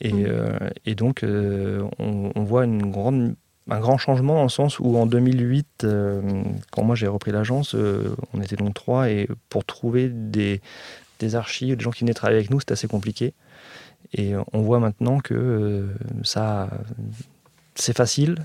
Et, 0.00 0.12
mmh. 0.12 0.24
euh, 0.28 0.58
et 0.84 0.94
donc, 0.94 1.22
euh, 1.22 1.88
on, 1.98 2.44
voit 2.44 2.64
une 2.64 2.90
grande, 2.90 3.34
un 3.70 3.80
grand 3.80 3.98
changement 3.98 4.34
dans 4.34 4.42
le 4.42 4.48
sens 4.48 4.78
où 4.78 4.96
en 4.96 5.06
2008, 5.06 5.84
euh, 5.84 6.42
quand 6.70 6.82
moi 6.82 6.94
j'ai 6.94 7.06
repris 7.06 7.32
l'agence, 7.32 7.74
on 7.74 8.40
était 8.40 8.56
donc 8.56 8.74
trois. 8.74 9.10
Et 9.10 9.28
pour 9.48 9.64
trouver 9.64 10.08
des, 10.08 10.60
des 11.18 11.34
archives, 11.34 11.76
des 11.76 11.82
gens 11.82 11.90
qui 11.90 12.00
venaient 12.00 12.14
travailler 12.14 12.38
avec 12.38 12.50
nous, 12.50 12.60
c'était 12.60 12.72
assez 12.72 12.88
compliqué. 12.88 13.34
Et 14.12 14.34
on 14.52 14.62
voit 14.62 14.80
maintenant 14.80 15.20
que 15.20 15.88
ça, 16.22 16.68
c'est 17.74 17.96
facile. 17.96 18.36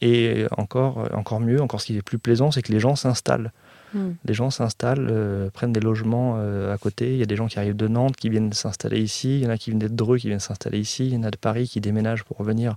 Et 0.00 0.44
encore, 0.56 1.08
encore 1.14 1.40
mieux, 1.40 1.60
encore 1.60 1.80
ce 1.80 1.86
qui 1.86 1.96
est 1.96 2.02
plus 2.02 2.18
plaisant, 2.18 2.50
c'est 2.50 2.62
que 2.62 2.72
les 2.72 2.80
gens 2.80 2.96
s'installent. 2.96 3.52
Hmm. 3.94 4.12
Les 4.24 4.34
gens 4.34 4.50
s'installent, 4.50 5.08
euh, 5.10 5.50
prennent 5.50 5.72
des 5.72 5.80
logements 5.80 6.34
euh, 6.36 6.74
à 6.74 6.78
côté. 6.78 7.12
Il 7.12 7.18
y 7.18 7.22
a 7.22 7.26
des 7.26 7.36
gens 7.36 7.46
qui 7.46 7.58
arrivent 7.58 7.76
de 7.76 7.88
Nantes 7.88 8.16
qui 8.16 8.28
viennent 8.28 8.52
s'installer 8.52 9.00
ici. 9.00 9.38
Il 9.38 9.44
y 9.44 9.46
en 9.46 9.50
a 9.50 9.56
qui 9.56 9.70
viennent 9.70 9.78
d'être 9.78 9.94
Dreux 9.94 10.18
qui 10.18 10.28
viennent 10.28 10.40
s'installer 10.40 10.78
ici. 10.78 11.06
Il 11.06 11.14
y 11.14 11.16
en 11.16 11.22
a 11.22 11.30
de 11.30 11.36
Paris 11.36 11.68
qui 11.68 11.80
déménagent 11.80 12.24
pour 12.24 12.42
venir 12.42 12.76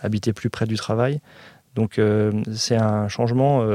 habiter 0.00 0.32
plus 0.32 0.50
près 0.50 0.66
du 0.66 0.76
travail. 0.76 1.20
Donc 1.74 1.98
euh, 1.98 2.32
c'est 2.54 2.76
un 2.76 3.06
changement 3.08 3.66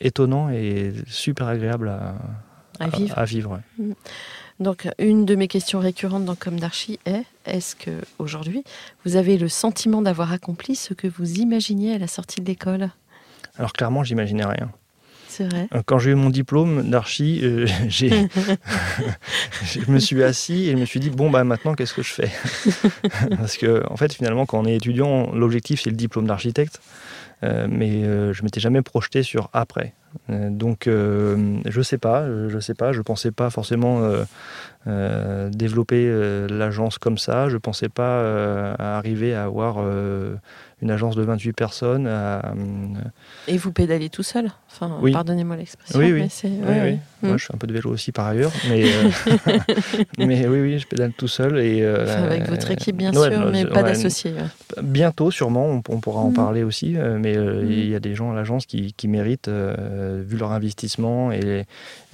étonnant 0.00 0.50
et 0.50 0.92
super 1.06 1.46
agréable 1.46 1.92
à, 2.80 3.24
vivre. 3.26 3.60
Hmm. 3.78 3.92
Donc 4.60 4.86
une 4.98 5.24
de 5.24 5.34
mes 5.34 5.48
questions 5.48 5.80
récurrentes 5.80 6.26
dans 6.26 6.34
Comme 6.34 6.60
d'Archie 6.60 6.98
est 7.06 7.24
est-ce 7.46 7.74
que 7.74 7.90
aujourd'hui 8.18 8.62
vous 9.04 9.16
avez 9.16 9.38
le 9.38 9.48
sentiment 9.48 10.02
d'avoir 10.02 10.32
accompli 10.32 10.76
ce 10.76 10.92
que 10.92 11.08
vous 11.08 11.38
imaginiez 11.38 11.94
à 11.94 11.98
la 11.98 12.06
sortie 12.06 12.42
de 12.42 12.46
l'école? 12.46 12.90
Alors 13.56 13.72
clairement, 13.72 14.04
j'imaginais 14.04 14.44
rien. 14.44 14.70
Euh, 15.40 15.82
quand 15.86 15.98
j'ai 15.98 16.10
eu 16.10 16.14
mon 16.14 16.30
diplôme 16.30 16.90
d'archi, 16.90 17.40
euh, 17.42 17.66
j'ai, 17.88 18.10
je 19.62 19.90
me 19.90 19.98
suis 19.98 20.22
assis 20.22 20.68
et 20.68 20.72
je 20.72 20.76
me 20.76 20.84
suis 20.84 21.00
dit 21.00 21.10
bon 21.10 21.30
bah 21.30 21.44
maintenant 21.44 21.74
qu'est-ce 21.74 21.94
que 21.94 22.02
je 22.02 22.12
fais? 22.12 22.30
Parce 23.36 23.56
que 23.56 23.82
en 23.88 23.96
fait 23.96 24.12
finalement 24.12 24.46
quand 24.46 24.58
on 24.58 24.66
est 24.66 24.76
étudiant, 24.76 25.32
l'objectif 25.32 25.80
c'est 25.82 25.90
le 25.90 25.96
diplôme 25.96 26.26
d'architecte, 26.26 26.80
euh, 27.44 27.66
mais 27.70 28.02
je 28.02 28.42
m'étais 28.42 28.60
jamais 28.60 28.82
projeté 28.82 29.22
sur 29.22 29.48
après. 29.52 29.94
Donc 30.28 30.86
je 30.86 31.82
sais 31.82 31.98
pas, 31.98 32.26
je 32.48 32.58
sais 32.58 32.74
pas, 32.74 32.92
je 32.92 33.00
pensais 33.00 33.30
pas 33.30 33.50
forcément 33.50 34.02
développer 34.86 36.10
l'agence 36.48 36.98
comme 36.98 37.18
ça, 37.18 37.48
je 37.48 37.56
pensais 37.56 37.88
pas 37.88 38.74
arriver 38.78 39.34
à 39.34 39.44
avoir 39.44 39.84
une 40.82 40.90
agence 40.90 41.16
de 41.16 41.22
28 41.22 41.52
personnes. 41.52 42.08
Et 43.48 43.56
vous 43.56 43.72
pédalez 43.72 44.08
tout 44.08 44.22
seul 44.22 44.50
enfin, 44.70 45.00
Pardonnez-moi 45.12 45.56
l'expression. 45.56 45.98
Oui, 45.98 46.12
oui. 46.12 46.28
oui, 46.44 46.98
Moi, 47.22 47.36
je 47.36 47.46
fais 47.46 47.54
un 47.54 47.58
peu 47.58 47.66
de 47.66 47.72
vélo 47.72 47.90
aussi 47.90 48.12
par 48.12 48.26
ailleurs. 48.26 48.52
Mais, 48.68 48.84
euh, 48.84 49.58
mais 50.18 50.46
oui, 50.46 50.60
oui, 50.60 50.78
je 50.78 50.86
pédale 50.86 51.12
tout 51.12 51.28
seul. 51.28 51.58
Et, 51.58 51.82
euh, 51.82 52.24
avec 52.24 52.48
votre 52.48 52.70
équipe, 52.70 52.96
bien 52.96 53.12
sûr, 53.12 53.50
mais 53.50 53.66
pas 53.66 53.82
d'associés. 53.82 54.34
Bientôt, 54.82 55.30
sûrement, 55.30 55.66
on, 55.66 56.00
pourra 56.00 56.20
en 56.20 56.30
mm. 56.30 56.34
parler 56.34 56.62
aussi. 56.62 56.96
Euh, 56.96 57.18
mais 57.20 57.36
mm. 57.36 57.70
il 57.70 57.88
y 57.88 57.94
a 57.94 58.00
des 58.00 58.14
gens 58.14 58.32
à 58.32 58.34
l'agence 58.34 58.66
qui, 58.66 58.92
qui, 58.92 59.08
méritent, 59.08 59.50
vu 59.50 60.36
leur 60.36 60.52
investissement 60.52 61.32
et, 61.32 61.66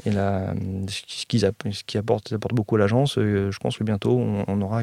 et 0.05 0.11
la, 0.11 0.55
ce 0.89 1.27
qu'ils 1.27 1.41
qui 1.87 1.99
apportent, 1.99 2.33
apportent, 2.33 2.55
beaucoup 2.55 2.77
à 2.77 2.79
l'agence. 2.79 3.15
je 3.17 3.59
pense 3.59 3.77
que 3.77 3.85
bientôt, 3.85 4.19
on, 4.19 4.45
on 4.49 4.61
aura 4.63 4.83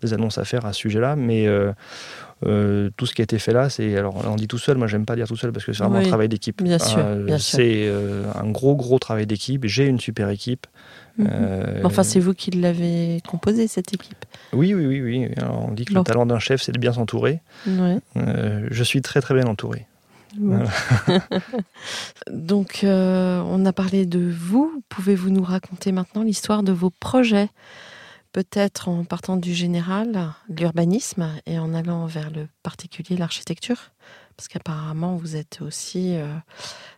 des 0.00 0.14
annonces 0.14 0.38
à 0.38 0.44
faire 0.44 0.66
à 0.66 0.72
ce 0.72 0.80
sujet-là. 0.80 1.16
Mais 1.16 1.46
euh, 2.44 2.90
tout 2.96 3.06
ce 3.06 3.14
qui 3.14 3.22
a 3.22 3.24
été 3.24 3.38
fait 3.38 3.52
là, 3.52 3.70
c'est 3.70 3.96
alors 3.96 4.22
on 4.26 4.36
dit 4.36 4.48
tout 4.48 4.58
seul. 4.58 4.76
Moi, 4.76 4.86
j'aime 4.86 5.06
pas 5.06 5.16
dire 5.16 5.26
tout 5.26 5.36
seul 5.36 5.52
parce 5.52 5.64
que 5.64 5.72
c'est 5.72 5.82
vraiment 5.82 5.98
un 5.98 6.02
travail 6.02 6.28
d'équipe. 6.28 6.62
Bien 6.62 6.78
sûr, 6.78 6.98
euh, 6.98 7.38
c'est 7.38 7.86
euh, 7.86 8.24
un 8.34 8.50
gros 8.50 8.76
gros 8.76 8.98
travail 8.98 9.26
d'équipe. 9.26 9.64
J'ai 9.66 9.86
une 9.86 10.00
super 10.00 10.28
équipe. 10.28 10.66
Mhm. 11.16 11.28
enfin, 11.84 12.02
c'est 12.02 12.18
vous 12.18 12.34
qui 12.34 12.50
l'avez 12.50 13.22
composé 13.28 13.68
cette 13.68 13.94
équipe. 13.94 14.24
Oui, 14.52 14.74
oui, 14.74 14.86
oui, 14.86 15.00
oui. 15.00 15.28
on 15.48 15.70
dit 15.70 15.84
que 15.84 15.94
le 15.94 16.02
talent 16.02 16.26
d'un 16.26 16.40
chef, 16.40 16.60
c'est 16.60 16.72
de 16.72 16.78
bien 16.78 16.92
s'entourer. 16.92 17.40
je 17.66 18.82
suis 18.82 19.00
très 19.00 19.20
très 19.20 19.34
bien 19.34 19.46
entouré. 19.46 19.86
Donc, 22.30 22.80
on 22.82 23.66
a 23.66 23.72
parlé 23.72 24.06
de 24.06 24.28
vous. 24.36 24.82
Pouvez-vous 24.88 25.30
nous 25.30 25.44
raconter 25.44 25.92
maintenant 25.92 26.24
l'histoire 26.24 26.62
de 26.64 26.72
vos 26.72 26.90
projets? 26.90 27.48
Peut-être 28.34 28.88
en 28.88 29.04
partant 29.04 29.36
du 29.36 29.54
général, 29.54 30.32
l'urbanisme, 30.48 31.28
et 31.46 31.58
en 31.58 31.72
allant 31.72 32.04
vers 32.06 32.30
le 32.30 32.48
particulier, 32.64 33.16
l'architecture 33.16 33.92
Parce 34.36 34.48
qu'apparemment, 34.48 35.14
vous 35.14 35.36
êtes 35.36 35.60
aussi 35.62 36.16
euh, 36.16 36.26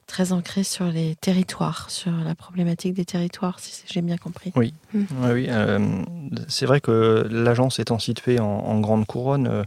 très 0.07 0.33
ancré 0.33 0.64
sur 0.64 0.87
les 0.87 1.14
territoires, 1.16 1.90
sur 1.90 2.11
la 2.11 2.35
problématique 2.35 2.95
des 2.95 3.05
territoires, 3.05 3.61
si 3.61 3.85
j'ai 3.87 4.00
bien 4.00 4.16
compris. 4.16 4.50
Oui, 4.57 4.73
hmm. 4.95 5.05
oui, 5.31 5.47
euh, 5.50 6.02
c'est 6.49 6.64
vrai 6.64 6.81
que 6.81 7.28
l'agence 7.31 7.78
étant 7.81 7.99
située 7.99 8.40
en, 8.40 8.81
Grande 8.81 9.07
Couronne, 9.07 9.47
euh, 9.47 9.62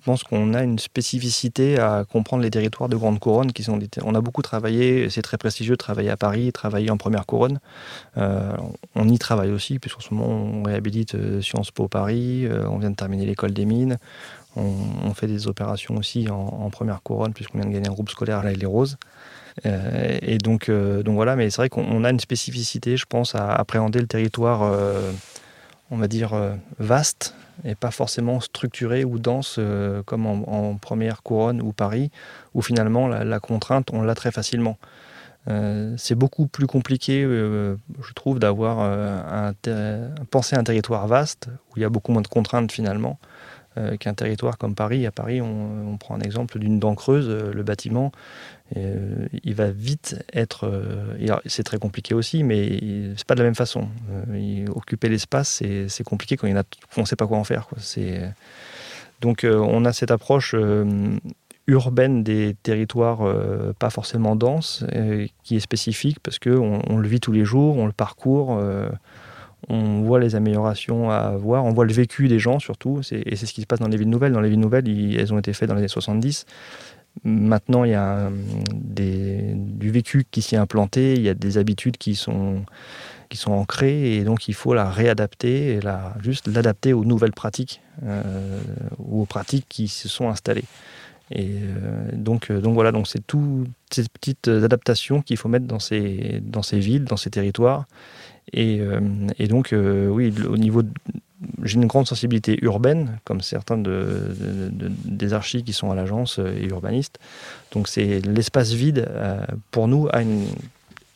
je 0.00 0.04
pense 0.06 0.22
qu'on 0.24 0.54
a 0.54 0.62
une 0.62 0.78
spécificité 0.78 1.78
à 1.78 2.06
comprendre 2.10 2.42
les 2.42 2.50
territoires 2.50 2.88
de 2.88 2.96
Grande 2.96 3.18
Couronne 3.18 3.50
on 4.02 4.14
a 4.14 4.20
beaucoup 4.22 4.40
travaillé 4.40 5.10
c'est 5.10 5.20
très 5.20 5.36
prestigieux 5.36 5.74
de 5.74 5.78
travailler 5.78 6.08
à 6.08 6.16
Paris 6.16 6.50
travailler 6.52 6.90
en 6.90 6.96
première 6.96 7.26
couronne. 7.26 7.60
Euh, 8.16 8.52
on 8.94 9.08
y 9.08 9.18
travaille 9.18 9.50
aussi 9.50 9.78
puisqu'en 9.78 10.00
ce 10.00 10.14
moment 10.14 10.28
on 10.28 10.62
réhabilite 10.62 11.14
euh, 11.14 11.42
Sciences 11.42 11.70
Po 11.70 11.86
Paris 11.88 12.46
euh, 12.46 12.66
on 12.68 12.78
vient 12.78 12.90
de 12.90 12.96
terminer 12.96 13.26
l'école 13.26 13.52
des 13.52 13.66
mines. 13.66 13.98
On, 14.56 15.14
fait 15.14 15.28
des 15.28 15.46
opérations 15.46 15.96
aussi 15.96 16.28
en, 16.28 16.70
première 16.70 17.02
couronne 17.02 17.32
puisqu'on 17.32 17.58
vient 17.58 17.68
de 17.68 17.72
gagner 17.72 17.88
un 17.88 17.92
groupe 17.92 18.10
scolaire 18.10 18.42
là 18.42 18.52
les 18.52 18.66
Roses 18.66 18.96
et 19.64 20.38
donc 20.38 20.68
donc 20.70 21.14
voilà 21.14 21.36
mais 21.36 21.50
c'est 21.50 21.58
vrai 21.58 21.68
qu'on 21.68 22.02
a 22.02 22.10
une 22.10 22.18
spécificité 22.18 22.96
je 22.96 23.06
pense 23.06 23.36
à 23.36 23.52
appréhender 23.54 24.00
le 24.00 24.08
territoire 24.08 24.62
on 25.90 25.96
va 25.96 26.08
dire 26.08 26.32
vaste 26.80 27.34
et 27.64 27.74
pas 27.74 27.90
forcément 27.90 28.40
structurée 28.40 29.04
ou 29.04 29.18
dense 29.18 29.56
euh, 29.58 30.02
comme 30.04 30.26
en, 30.26 30.76
première 30.76 31.22
couronne 31.22 31.60
ou 31.60 31.72
Paris, 31.72 32.10
où 32.54 32.62
finalement 32.62 33.08
la, 33.08 33.40
contrainte, 33.40 33.90
on 33.92 34.02
l'a 34.02 34.14
très 34.14 34.30
facilement. 34.30 34.78
Euh, 35.48 35.94
c'est 35.96 36.14
beaucoup 36.14 36.46
plus 36.46 36.66
compliqué, 36.66 37.24
euh, 37.24 37.76
je 38.02 38.12
trouve, 38.12 38.38
d'avoir 38.38 38.80
un, 38.80 39.52
penser 40.30 40.56
un 40.56 40.64
territoire 40.64 41.06
vaste, 41.06 41.48
où 41.70 41.72
il 41.76 41.82
y 41.82 41.84
a 41.84 41.88
beaucoup 41.88 42.12
moins 42.12 42.22
de 42.22 42.28
contraintes 42.28 42.72
finalement, 42.72 43.18
qu'un 44.00 44.14
territoire 44.14 44.58
comme 44.58 44.74
Paris. 44.74 45.06
À 45.06 45.12
Paris, 45.12 45.40
on 45.40 45.96
prend 45.96 46.16
un 46.16 46.20
exemple 46.20 46.58
d'une 46.58 46.78
dent 46.80 46.94
creuse, 46.96 47.28
le 47.28 47.62
bâtiment, 47.62 48.10
euh, 48.76 49.26
il 49.42 49.54
va 49.54 49.70
vite 49.70 50.22
être. 50.32 50.64
Euh, 50.64 51.38
c'est 51.46 51.64
très 51.64 51.78
compliqué 51.78 52.14
aussi, 52.14 52.44
mais 52.44 52.78
c'est 53.16 53.26
pas 53.26 53.34
de 53.34 53.40
la 53.40 53.46
même 53.46 53.54
façon. 53.54 53.88
Euh, 54.10 54.66
occuper 54.74 55.08
l'espace, 55.08 55.62
c'est 55.88 56.04
compliqué 56.04 56.36
quand 56.36 56.48
on 56.96 57.00
ne 57.00 57.06
sait 57.06 57.16
pas 57.16 57.26
quoi 57.26 57.38
en 57.38 57.44
faire. 57.44 57.68
Donc, 59.20 59.44
on 59.44 59.84
a 59.84 59.92
cette 59.92 60.10
approche 60.10 60.54
urbaine 61.66 62.22
des 62.24 62.56
territoires 62.62 63.20
pas 63.78 63.90
forcément 63.90 64.36
denses, 64.36 64.84
qui 65.42 65.56
est 65.56 65.60
spécifique 65.60 66.18
parce 66.20 66.38
qu'on 66.38 66.80
on 66.86 66.96
le 66.96 67.08
vit 67.08 67.20
tous 67.20 67.32
les 67.32 67.44
jours, 67.44 67.76
on 67.76 67.86
le 67.86 67.92
parcourt, 67.92 68.58
on 69.68 70.02
voit 70.02 70.20
les 70.20 70.36
améliorations 70.36 71.10
à 71.10 71.16
avoir, 71.16 71.64
on 71.64 71.72
voit 71.72 71.84
le 71.84 71.92
vécu 71.92 72.28
des 72.28 72.38
gens 72.38 72.60
surtout, 72.60 73.00
et 73.12 73.36
c'est 73.36 73.46
ce 73.46 73.52
qui 73.52 73.60
se 73.60 73.66
passe 73.66 73.80
dans 73.80 73.88
les 73.88 73.98
villes 73.98 74.08
nouvelles. 74.08 74.32
Dans 74.32 74.40
les 74.40 74.48
villes 74.48 74.60
nouvelles, 74.60 74.88
elles 74.88 75.34
ont 75.34 75.38
été 75.38 75.52
faites 75.52 75.68
dans 75.68 75.74
les 75.74 75.80
années 75.80 75.88
70. 75.88 76.46
Maintenant, 77.24 77.84
il 77.84 77.90
y 77.90 77.94
a 77.94 78.30
du 78.30 79.90
vécu 79.90 80.24
qui 80.30 80.40
s'y 80.40 80.54
est 80.54 80.58
implanté, 80.58 81.14
il 81.14 81.22
y 81.22 81.28
a 81.28 81.34
des 81.34 81.58
habitudes 81.58 81.98
qui 81.98 82.14
sont, 82.14 82.64
ancrées, 83.46 84.16
et 84.16 84.24
donc 84.24 84.48
il 84.48 84.54
faut 84.54 84.72
la 84.72 84.90
réadapter, 84.90 85.74
et 85.74 85.80
la, 85.80 86.14
juste 86.22 86.48
l'adapter 86.48 86.92
aux 86.92 87.04
nouvelles 87.04 87.32
pratiques, 87.32 87.82
euh, 88.04 88.60
ou 88.98 89.22
aux 89.22 89.26
pratiques 89.26 89.66
qui 89.68 89.88
se 89.88 90.08
sont 90.08 90.28
installées. 90.28 90.64
Et 91.30 91.50
euh, 91.50 92.10
donc, 92.12 92.50
euh, 92.50 92.60
voilà, 92.64 92.90
donc 92.90 93.06
c'est 93.06 93.24
toutes 93.24 93.68
ces 93.90 94.04
petites 94.08 94.48
adaptations 94.48 95.20
qu'il 95.20 95.36
faut 95.36 95.48
mettre 95.48 95.66
dans 95.66 95.78
ces, 95.78 96.40
dans 96.42 96.62
ces 96.62 96.78
villes, 96.78 97.04
dans 97.04 97.18
ces 97.18 97.30
territoires. 97.30 97.84
Et, 98.52 98.80
et 99.38 99.46
donc, 99.46 99.72
oui, 99.72 100.34
au 100.48 100.56
niveau 100.56 100.82
j'ai 101.62 101.76
une 101.76 101.86
grande 101.86 102.06
sensibilité 102.06 102.58
urbaine, 102.62 103.18
comme 103.24 103.40
certains 103.40 103.78
de, 103.78 104.34
des 104.70 105.32
archis 105.32 105.64
qui 105.64 105.72
sont 105.72 105.90
à 105.90 105.94
l'agence 105.94 106.38
et 106.38 106.66
urbanistes. 106.66 107.18
Donc 107.72 107.88
c'est 107.88 108.20
l'espace 108.20 108.72
vide, 108.72 109.08
pour 109.70 109.88
nous, 109.88 110.08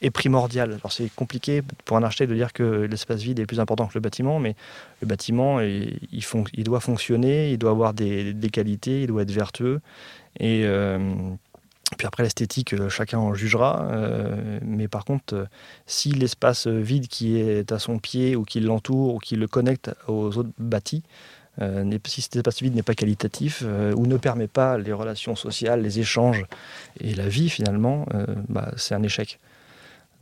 est 0.04 0.10
primordial. 0.10 0.72
Alors 0.72 0.92
c'est 0.92 1.08
compliqué 1.14 1.62
pour 1.84 1.96
un 1.96 2.02
architecte 2.02 2.30
de 2.30 2.36
dire 2.36 2.52
que 2.52 2.62
l'espace 2.62 3.20
vide 3.20 3.38
est 3.38 3.46
plus 3.46 3.60
important 3.60 3.86
que 3.86 3.94
le 3.94 4.00
bâtiment, 4.00 4.38
mais 4.38 4.54
le 5.00 5.06
bâtiment, 5.06 5.60
il, 5.60 5.98
il 6.12 6.64
doit 6.64 6.80
fonctionner, 6.80 7.50
il 7.50 7.58
doit 7.58 7.70
avoir 7.70 7.94
des, 7.94 8.34
qualités, 8.52 9.02
il 9.02 9.06
doit 9.08 9.22
être 9.22 9.32
vertueux. 9.32 9.80
Et 10.38 10.62
euh, 10.64 10.98
puis 11.98 12.06
après 12.06 12.22
l'esthétique, 12.22 12.74
euh, 12.74 12.88
chacun 12.88 13.18
en 13.18 13.34
jugera. 13.34 13.88
Euh, 13.90 14.58
mais 14.62 14.88
par 14.88 15.04
contre, 15.04 15.46
si 15.86 16.10
l'espace 16.10 16.66
vide 16.66 17.08
qui 17.08 17.38
est 17.38 17.72
à 17.72 17.78
son 17.78 17.98
pied 17.98 18.36
ou 18.36 18.44
qui 18.44 18.60
l'entoure 18.60 19.14
ou 19.14 19.18
qui 19.18 19.36
le 19.36 19.46
connecte 19.46 19.90
aux 20.08 20.36
autres 20.38 20.52
bâtis, 20.58 21.02
si 22.06 22.20
cet 22.20 22.34
espace 22.34 22.62
vide 22.62 22.74
n'est 22.74 22.82
pas 22.82 22.96
qualitatif 22.96 23.62
ou 23.62 24.06
ne 24.06 24.16
permet 24.16 24.48
pas 24.48 24.76
les 24.76 24.92
relations 24.92 25.36
sociales, 25.36 25.82
les 25.82 26.00
échanges 26.00 26.46
et 26.98 27.14
la 27.14 27.28
vie 27.28 27.48
finalement, 27.48 28.06
bah, 28.48 28.72
c'est 28.76 28.96
un 28.96 29.04
échec. 29.04 29.38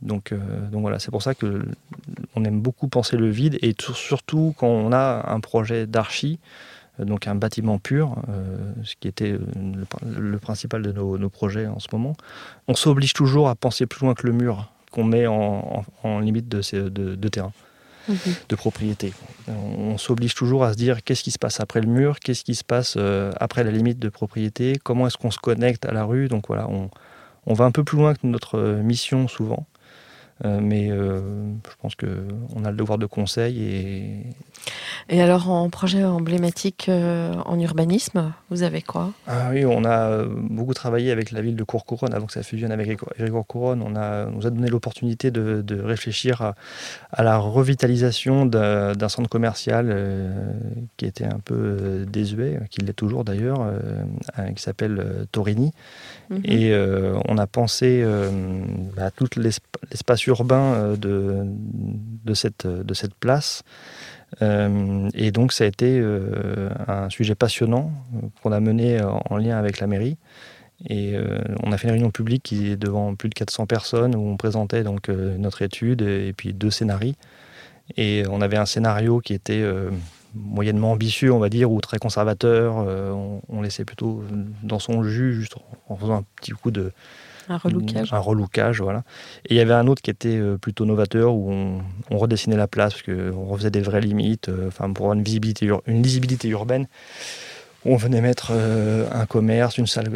Donc, 0.03 0.33
euh, 0.33 0.37
voilà, 0.71 0.99
c'est 0.99 1.11
pour 1.11 1.23
ça 1.23 1.33
que 1.33 1.65
on 2.35 2.43
aime 2.43 2.59
beaucoup 2.59 2.87
penser 2.89 3.15
le 3.15 3.29
vide 3.29 3.57
et 3.61 3.73
surtout 3.95 4.53
quand 4.57 4.67
on 4.67 4.91
a 4.91 5.31
un 5.31 5.39
projet 5.39 5.87
d'archi, 5.87 6.39
euh, 6.39 6.82
donc 6.99 7.27
un 7.27 7.35
bâtiment 7.35 7.79
pur, 7.79 8.15
euh, 8.29 8.71
ce 8.83 8.95
qui 8.99 9.07
était 9.07 9.37
le, 10.05 10.37
principal 10.37 10.81
de 10.83 10.91
nos, 10.91 11.29
projets 11.29 11.67
en 11.67 11.79
ce 11.79 11.87
moment, 11.91 12.15
on 12.67 12.75
s'oblige 12.75 13.13
toujours 13.13 13.49
à 13.49 13.55
penser 13.55 13.85
plus 13.85 14.05
loin 14.05 14.13
que 14.13 14.27
le 14.27 14.33
mur 14.33 14.71
qu'on 14.91 15.03
met 15.03 15.25
en, 15.25 15.83
limite 16.21 16.47
de, 16.47 16.89
de, 16.89 17.27
terrain. 17.27 17.51
Mhm. 18.07 18.17
de 18.49 18.55
propriété. 18.55 19.13
On 19.47 19.97
s'oblige 19.97 20.35
toujours 20.35 20.65
à 20.65 20.73
se 20.73 20.77
dire 20.77 21.03
qu'est-ce 21.03 21.23
qui 21.23 21.31
se 21.31 21.39
passe 21.39 21.61
après 21.61 21.81
le 21.81 21.87
mur, 21.87 22.19
qu'est-ce 22.19 22.43
qui 22.43 22.53
se 22.53 22.63
passe 22.63 22.97
après 23.39 23.63
la 23.63 23.71
limite 23.71 23.97
de 23.97 24.09
propriété, 24.09 24.77
comment 24.83 25.07
est-ce 25.07 25.17
qu'on 25.17 25.31
se 25.31 25.39
connecte 25.39 25.85
à 25.85 25.93
la 25.93 26.03
rue. 26.03 26.27
Donc 26.27 26.47
voilà, 26.47 26.69
on, 26.69 26.91
on 27.45 27.53
va 27.53 27.65
un 27.65 27.71
peu 27.71 27.83
plus 27.83 27.97
loin 27.97 28.13
que 28.13 28.27
notre 28.27 28.59
mission 28.83 29.27
souvent. 29.27 29.65
Euh, 30.45 30.59
mais 30.61 30.91
euh, 30.91 31.21
je 31.65 31.75
pense 31.81 31.95
qu'on 31.95 32.65
a 32.65 32.71
le 32.71 32.75
devoir 32.75 32.97
de 32.97 33.05
conseil. 33.05 33.63
Et, 33.63 35.15
et 35.15 35.21
alors, 35.21 35.49
en 35.49 35.69
projet 35.69 36.03
emblématique 36.03 36.87
euh, 36.89 37.33
en 37.45 37.57
urbanisme, 37.59 38.33
vous 38.49 38.63
avez 38.63 38.81
quoi? 38.81 39.11
Ah 39.27 39.49
Oui, 39.51 39.65
on 39.65 39.85
a 39.85 40.25
beaucoup 40.25 40.73
travaillé 40.73 41.11
avec 41.11 41.31
la 41.31 41.41
ville 41.41 41.55
de 41.55 41.63
Courcouronne 41.63 42.13
avant 42.13 42.25
que 42.25 42.33
ça 42.33 42.43
fusionne 42.43 42.71
avec 42.71 42.99
Courcouronne. 43.31 43.81
On, 43.81 43.95
a, 43.95 44.25
nous 44.25 44.45
a 44.45 44.49
donné 44.49 44.67
l'opportunité 44.67 45.31
de, 45.31 45.61
de, 45.61 45.79
réfléchir 45.79 46.41
à, 46.41 46.55
à 47.11 47.23
la 47.23 47.37
revitalisation 47.37 48.45
d'un 48.45 49.09
centre 49.09 49.29
commercial 49.29 49.95
qui 50.97 51.05
était 51.05 51.25
un 51.25 51.39
peu 51.39 52.05
désuet, 52.07 52.59
qui 52.69 52.81
l'est 52.81 52.93
toujours 52.93 53.23
d'ailleurs, 53.23 53.59
qui 54.55 54.61
s'appelle 54.61 55.25
Torini. 55.31 55.71
Mhm. 56.29 56.41
Et 56.45 56.75
on 57.27 57.37
a 57.37 57.47
pensé 57.47 58.05
à 58.97 59.11
tout 59.11 59.29
l'espace 59.37 60.25
urbain 60.25 60.32
euh, 60.41 60.95
de, 60.95 61.43
de, 61.45 62.33
cette, 62.33 62.67
de 62.67 62.93
cette 62.93 63.15
place. 63.15 63.63
Euh, 64.41 65.09
et 65.13 65.31
donc 65.31 65.53
ça 65.53 65.63
a 65.63 65.67
été 65.67 65.99
euh, 65.99 66.69
un 66.87 67.09
sujet 67.09 67.35
passionnant 67.35 67.91
qu'on 68.41 68.51
a 68.51 68.59
mené 68.59 68.99
en, 69.01 69.37
lien 69.37 69.57
avec 69.57 69.79
la 69.79 69.87
mairie. 69.87 70.17
Et 70.89 71.15
on 71.61 71.71
a 71.71 71.77
fait 71.77 71.87
une 71.87 71.93
réunion 71.93 72.11
publique 72.11 72.43
qui 72.43 72.71
est 72.71 72.75
devant 72.75 73.15
plus 73.15 73.29
de 73.29 73.35
400 73.35 73.67
personnes 73.67 74.15
où 74.15 74.27
on 74.27 74.35
présentait 74.35 74.83
donc 74.83 75.07
notre 75.07 75.61
étude 75.61 76.01
et, 76.01 76.33
puis 76.35 76.53
deux 76.53 76.71
scénarios. 76.71 77.13
Et 77.95 78.23
on 78.29 78.41
avait 78.41 78.57
un 78.57 78.65
scénario 78.65 79.19
qui 79.19 79.33
était 79.33 79.63
moyennement 80.35 80.91
ambitieux, 80.91 81.31
on 81.31 81.39
va 81.39 81.47
dire, 81.47 81.71
ou 81.71 81.79
très 81.79 81.99
conservateur. 81.99 82.75
On, 82.75 83.41
on, 83.47 83.61
laissait 83.61 83.85
plutôt 83.85 84.25
dans 84.61 84.79
son 84.79 85.03
jus, 85.03 85.35
juste 85.35 85.55
en 85.87 85.95
faisant 85.95 86.15
un 86.15 86.25
petit 86.35 86.51
coup 86.51 86.71
de, 86.71 86.91
un 87.49 87.57
relookage. 87.57 88.13
Un 88.13 88.19
relookage, 88.19 88.81
voilà. 88.81 89.03
Et 89.45 89.55
il 89.55 89.57
y 89.57 89.59
avait 89.59 89.73
un 89.73 89.87
autre 89.87 90.01
qui 90.01 90.11
était 90.11 90.37
euh, 90.37 90.57
plutôt 90.57 90.85
novateur 90.85 91.33
où 91.33 91.51
on, 91.51 92.17
redessinait 92.17 92.55
la 92.55 92.67
place, 92.67 92.93
parce 92.93 93.03
qu'on 93.03 93.45
refaisait 93.45 93.71
des 93.71 93.81
vraies 93.81 94.01
limites, 94.01 94.49
euh, 94.49 94.67
enfin, 94.67 94.91
pour 94.91 95.05
avoir 95.05 95.17
une 95.17 95.23
visibilité, 95.23 95.69
une 95.87 96.03
lisibilité 96.03 96.47
urbaine. 96.49 96.87
On 97.85 97.97
venait 97.97 98.21
mettre 98.21 98.51
euh, 98.51 99.05
un 99.11 99.25
commerce, 99.25 99.77
une 99.77 99.87
salle 99.87 100.09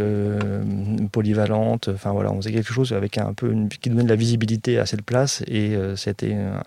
polyvalente, 1.12 1.90
enfin 1.90 2.14
voilà, 2.14 2.32
on 2.32 2.38
faisait 2.38 2.54
quelque 2.54 2.72
chose 2.72 2.94
avec 2.94 3.18
un 3.18 3.34
peu 3.34 3.54
qui 3.82 3.90
donnait 3.90 4.04
de 4.04 4.10
la 4.10 4.16
visibilité 4.16 4.80
à 4.80 4.86
cette 4.86 5.02
place 5.02 5.44
et 5.48 5.78
c'était 5.98 6.34
un, 6.34 6.62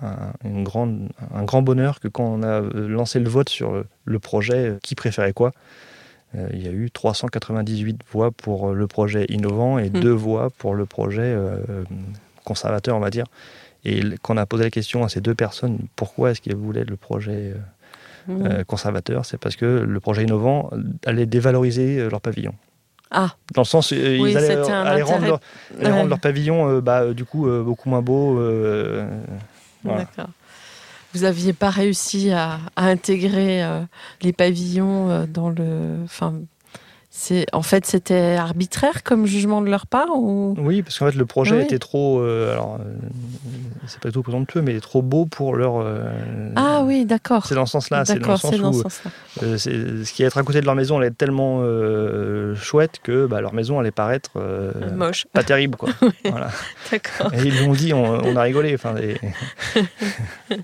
un 0.44 1.44
grand 1.44 1.62
bonheur 1.62 2.00
que 2.00 2.08
quand 2.08 2.24
on 2.24 2.42
a 2.42 2.60
lancé 2.60 3.18
le 3.18 3.30
vote 3.30 3.48
sur 3.48 3.82
le 4.04 4.18
projet, 4.18 4.76
qui 4.82 4.94
préférait 4.94 5.32
quoi, 5.32 5.52
il 6.34 6.64
y 6.64 6.68
a 6.68 6.70
eu 6.70 6.90
398 6.90 8.00
voix 8.12 8.30
pour 8.30 8.72
le 8.72 8.86
projet 8.86 9.26
innovant 9.28 9.78
et 9.78 9.90
hmm. 9.90 10.00
deux 10.00 10.12
voix 10.12 10.50
pour 10.50 10.74
le 10.74 10.86
projet 10.86 11.22
euh, 11.24 11.58
conservateur, 12.44 12.96
on 12.96 13.00
va 13.00 13.10
dire. 13.10 13.26
Et 13.84 14.02
quand 14.22 14.34
on 14.34 14.36
a 14.36 14.46
posé 14.46 14.64
la 14.64 14.70
question 14.70 15.04
à 15.04 15.08
ces 15.08 15.20
deux 15.20 15.34
personnes, 15.34 15.78
pourquoi 15.96 16.30
est-ce 16.30 16.40
qu'ils 16.40 16.54
voulaient 16.54 16.84
le 16.84 16.96
projet 16.96 17.54
euh, 18.28 18.60
hmm. 18.60 18.64
conservateur, 18.64 19.24
c'est 19.24 19.38
parce 19.38 19.56
que 19.56 19.64
le 19.64 20.00
projet 20.00 20.22
innovant 20.22 20.70
allait 21.04 21.26
dévaloriser 21.26 22.08
leur 22.08 22.20
pavillon. 22.20 22.54
Ah. 23.10 23.34
Dans 23.54 23.62
le 23.62 23.66
sens, 23.66 23.90
ils 23.90 24.36
allaient, 24.36 25.02
rendre, 25.02 25.40
leur, 25.80 26.20
pavillon 26.20 26.78
bah, 26.78 27.12
du 27.12 27.24
coup 27.24 27.48
beaucoup 27.64 27.88
moins 27.88 28.02
beau. 28.02 28.40
D'accord 29.84 30.28
vous 31.14 31.20
n'aviez 31.20 31.52
pas 31.52 31.70
réussi 31.70 32.30
à, 32.30 32.60
intégrer 32.76 33.62
euh, 33.64 33.82
les 34.22 34.32
pavillons 34.32 35.10
euh, 35.10 35.26
dans 35.26 35.50
le. 35.50 35.98
Enfin, 36.04 36.34
c'est 37.20 37.44
en 37.52 37.60
fait 37.60 37.84
c'était 37.84 38.36
arbitraire 38.36 39.02
comme 39.02 39.26
jugement 39.26 39.60
de 39.60 39.68
leur 39.68 39.86
part 39.86 40.08
ou? 40.16 40.54
Oui, 40.58 40.80
parce 40.80 40.98
qu'en 40.98 41.10
fait 41.10 41.16
le 41.16 41.26
projet 41.26 41.62
était 41.62 41.78
trop. 41.78 42.20
Euh, 42.20 42.52
alors, 42.52 42.78
c'est 43.86 44.00
pas 44.00 44.10
tout 44.10 44.22
présomptueux, 44.22 44.62
mais 44.62 44.80
trop 44.80 45.02
beau 45.02 45.26
pour 45.26 45.54
leur. 45.54 45.86
ah 46.56 46.82
oui, 46.82 47.04
d'accord. 47.04 47.44
C'est 47.46 47.54
dans 47.54 47.66
ce 47.66 47.72
sens-là. 47.72 48.06
C'est 48.06 48.18
dans, 48.18 48.36
ce 48.38 48.48
sens 48.48 48.58
où, 48.58 48.82
ce 49.36 50.12
qui 50.12 50.22
est 50.22 50.26
être 50.26 50.38
à 50.38 50.42
côté 50.42 50.62
de 50.62 50.66
leur 50.66 50.74
maison 50.74 50.96
allait 50.96 51.08
être 51.08 51.18
tellement 51.18 51.62
chouette 52.54 53.00
que 53.02 53.26
bah, 53.26 53.42
leur 53.42 53.52
maison 53.52 53.78
allait 53.78 53.90
paraître 53.90 54.30
moche, 54.94 55.26
pas 55.32 55.44
terrible 55.44 55.76
quoi. 55.76 55.90
voilà. 56.24 56.48
D'accord. 56.90 57.34
Et 57.34 57.42
ils 57.42 57.60
l'ont 57.64 57.74
dit, 57.74 57.92
on, 57.92 58.34
a 58.34 58.42
rigolé. 58.42 58.74
Enfin, 58.74 58.94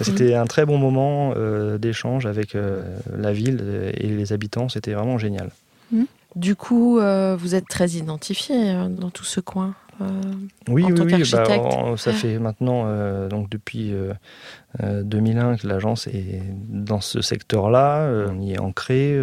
C'était 0.00 0.34
un 0.34 0.46
très 0.46 0.66
bon 0.66 0.78
moment 0.78 1.34
euh, 1.36 1.78
d'échange 1.78 2.26
avec 2.26 2.54
euh, 2.54 2.82
la 3.16 3.32
ville 3.32 3.92
et 3.96 4.08
les 4.08 4.32
habitants. 4.32 4.68
C'était 4.68 4.92
vraiment 4.92 5.18
génial. 5.18 5.50
Hmm. 5.90 6.04
Du 6.36 6.56
coup, 6.56 6.98
euh, 6.98 7.36
vous 7.38 7.54
êtes 7.54 7.68
très 7.68 7.90
identifié 7.90 8.74
dans 8.88 9.10
tout 9.10 9.24
ce 9.24 9.40
coin. 9.40 9.74
oui, 10.68 10.84
oui, 10.84 10.92
oui. 10.98 11.22
Bah, 11.32 11.96
ça 11.96 12.12
fait 12.12 12.38
maintenant 12.38 12.86
donc 13.28 13.50
depuis 13.50 13.94
2001 14.82 15.56
que 15.56 15.68
l'agence 15.68 16.06
est 16.06 16.42
dans 16.68 17.00
ce 17.00 17.20
secteur-là. 17.20 18.26
on 18.30 18.40
y 18.40 18.54
est 18.54 18.58
ancré. 18.58 19.18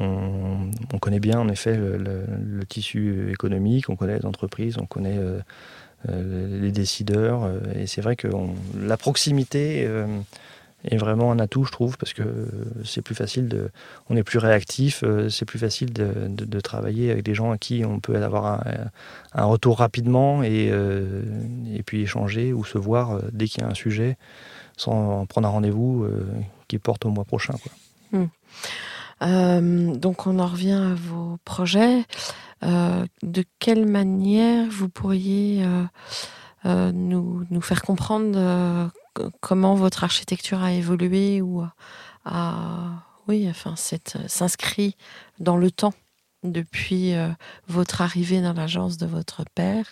On, 0.00 0.70
connaît 1.00 1.20
bien 1.20 1.38
en 1.38 1.48
effet 1.48 1.76
le, 1.76 1.96
le, 1.96 2.66
tissu 2.66 3.30
économique, 3.30 3.90
on 3.90 3.96
connaît 3.96 4.18
les 4.18 4.26
entreprises, 4.26 4.76
on 4.78 4.86
connaît 4.86 5.20
les 6.08 6.70
décideurs. 6.70 7.44
Euh, 7.44 7.58
et 7.74 7.86
c'est 7.86 8.00
vrai 8.00 8.16
que 8.16 8.28
la 8.78 8.96
proximité 8.96 9.84
euh, 9.86 10.06
est 10.84 10.96
vraiment 10.96 11.32
un 11.32 11.38
atout, 11.38 11.64
je 11.64 11.72
trouve, 11.72 11.96
parce 11.96 12.12
que 12.12 12.22
c'est 12.84 13.02
plus 13.02 13.14
facile 13.14 13.48
de, 13.48 13.70
on 14.10 14.16
est 14.16 14.22
plus 14.22 14.38
réactif, 14.38 15.02
c'est 15.30 15.46
plus 15.46 15.58
facile 15.58 15.92
de, 15.94 16.60
travailler 16.60 17.10
avec 17.10 17.24
des 17.24 17.34
gens 17.34 17.52
à 17.52 17.58
qui 17.58 17.84
on 17.86 18.00
peut 18.00 18.22
avoir 18.22 18.62
un, 19.32 19.44
retour 19.44 19.78
rapidement 19.78 20.42
et, 20.42 20.70
et, 21.74 21.82
puis 21.84 22.02
échanger 22.02 22.52
ou 22.52 22.66
se 22.66 22.76
voir 22.76 23.20
dès 23.32 23.46
qu'il 23.46 23.62
y 23.62 23.64
a 23.64 23.70
un 23.70 23.74
sujet, 23.74 24.18
sans 24.76 25.24
prendre 25.24 25.48
un 25.48 25.52
rendez-vous 25.52 26.06
qui 26.68 26.78
porte 26.78 27.06
au 27.06 27.08
mois 27.08 27.24
prochain. 27.24 27.54
Hmm. 28.12 28.26
donc 29.96 30.26
on 30.26 30.38
en 30.38 30.46
revient 30.46 30.72
à 30.72 30.94
vos 30.94 31.38
projets. 31.46 32.04
Euh, 32.64 33.04
de 33.22 33.44
quelle 33.58 33.86
manière 33.86 34.66
vous 34.70 34.88
pourriez 34.88 35.64
euh, 35.64 35.84
euh, 36.64 36.92
nous, 36.92 37.44
nous, 37.50 37.60
faire 37.60 37.82
comprendre 37.82 38.90
comment 39.40 39.74
votre 39.74 40.04
architecture 40.04 40.62
a 40.62 40.72
évolué 40.72 41.42
ou 41.42 41.62
a, 42.24 43.04
oui, 43.28 43.46
enfin, 43.50 43.74
s'inscrit 43.76 44.96
dans 45.38 45.56
le 45.56 45.70
temps 45.70 45.94
depuis 46.42 47.14
votre 47.68 48.00
arrivée 48.00 48.40
dans 48.40 48.54
l'agence 48.54 48.96
de 48.96 49.06
votre 49.06 49.44
père, 49.54 49.84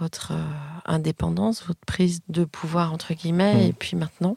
votre 0.00 0.32
indépendance, 0.84 1.64
votre 1.66 1.84
prise 1.86 2.20
de 2.28 2.44
pouvoir 2.44 2.92
entre 2.92 3.14
guillemets, 3.14 3.54
mmh. 3.54 3.68
et 3.68 3.72
puis 3.72 3.96
maintenant? 3.96 4.36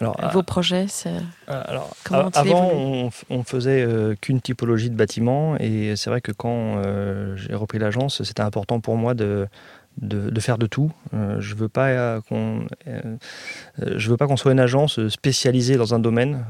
Alors, 0.00 0.16
Vos 0.32 0.42
projets, 0.42 0.86
c'est. 0.88 1.10
Euh, 1.48 1.62
alors, 1.66 1.90
avant, 2.34 2.70
on, 2.72 3.10
on, 3.30 3.42
faisait 3.42 3.82
euh, 3.82 4.14
qu'une 4.20 4.40
typologie 4.40 4.90
de 4.90 4.94
bâtiment, 4.94 5.56
et 5.58 5.96
c'est 5.96 6.10
vrai 6.10 6.20
que 6.20 6.32
quand 6.32 6.76
euh, 6.76 7.36
j'ai 7.36 7.54
repris 7.54 7.78
l'agence, 7.78 8.22
c'était 8.22 8.42
important 8.42 8.80
pour 8.80 8.96
moi 8.96 9.14
de, 9.14 9.48
de, 9.96 10.40
faire 10.40 10.58
de 10.58 10.66
tout. 10.66 10.92
je 11.12 11.54
veux 11.54 11.68
pas 11.68 12.20
qu'on, 12.22 12.66
je 13.76 14.10
veux 14.10 14.16
pas 14.16 14.26
qu'on 14.26 14.36
soit 14.36 14.52
une 14.52 14.60
agence 14.60 15.08
spécialisée 15.08 15.76
dans 15.76 15.94
un 15.94 15.98
domaine. 15.98 16.44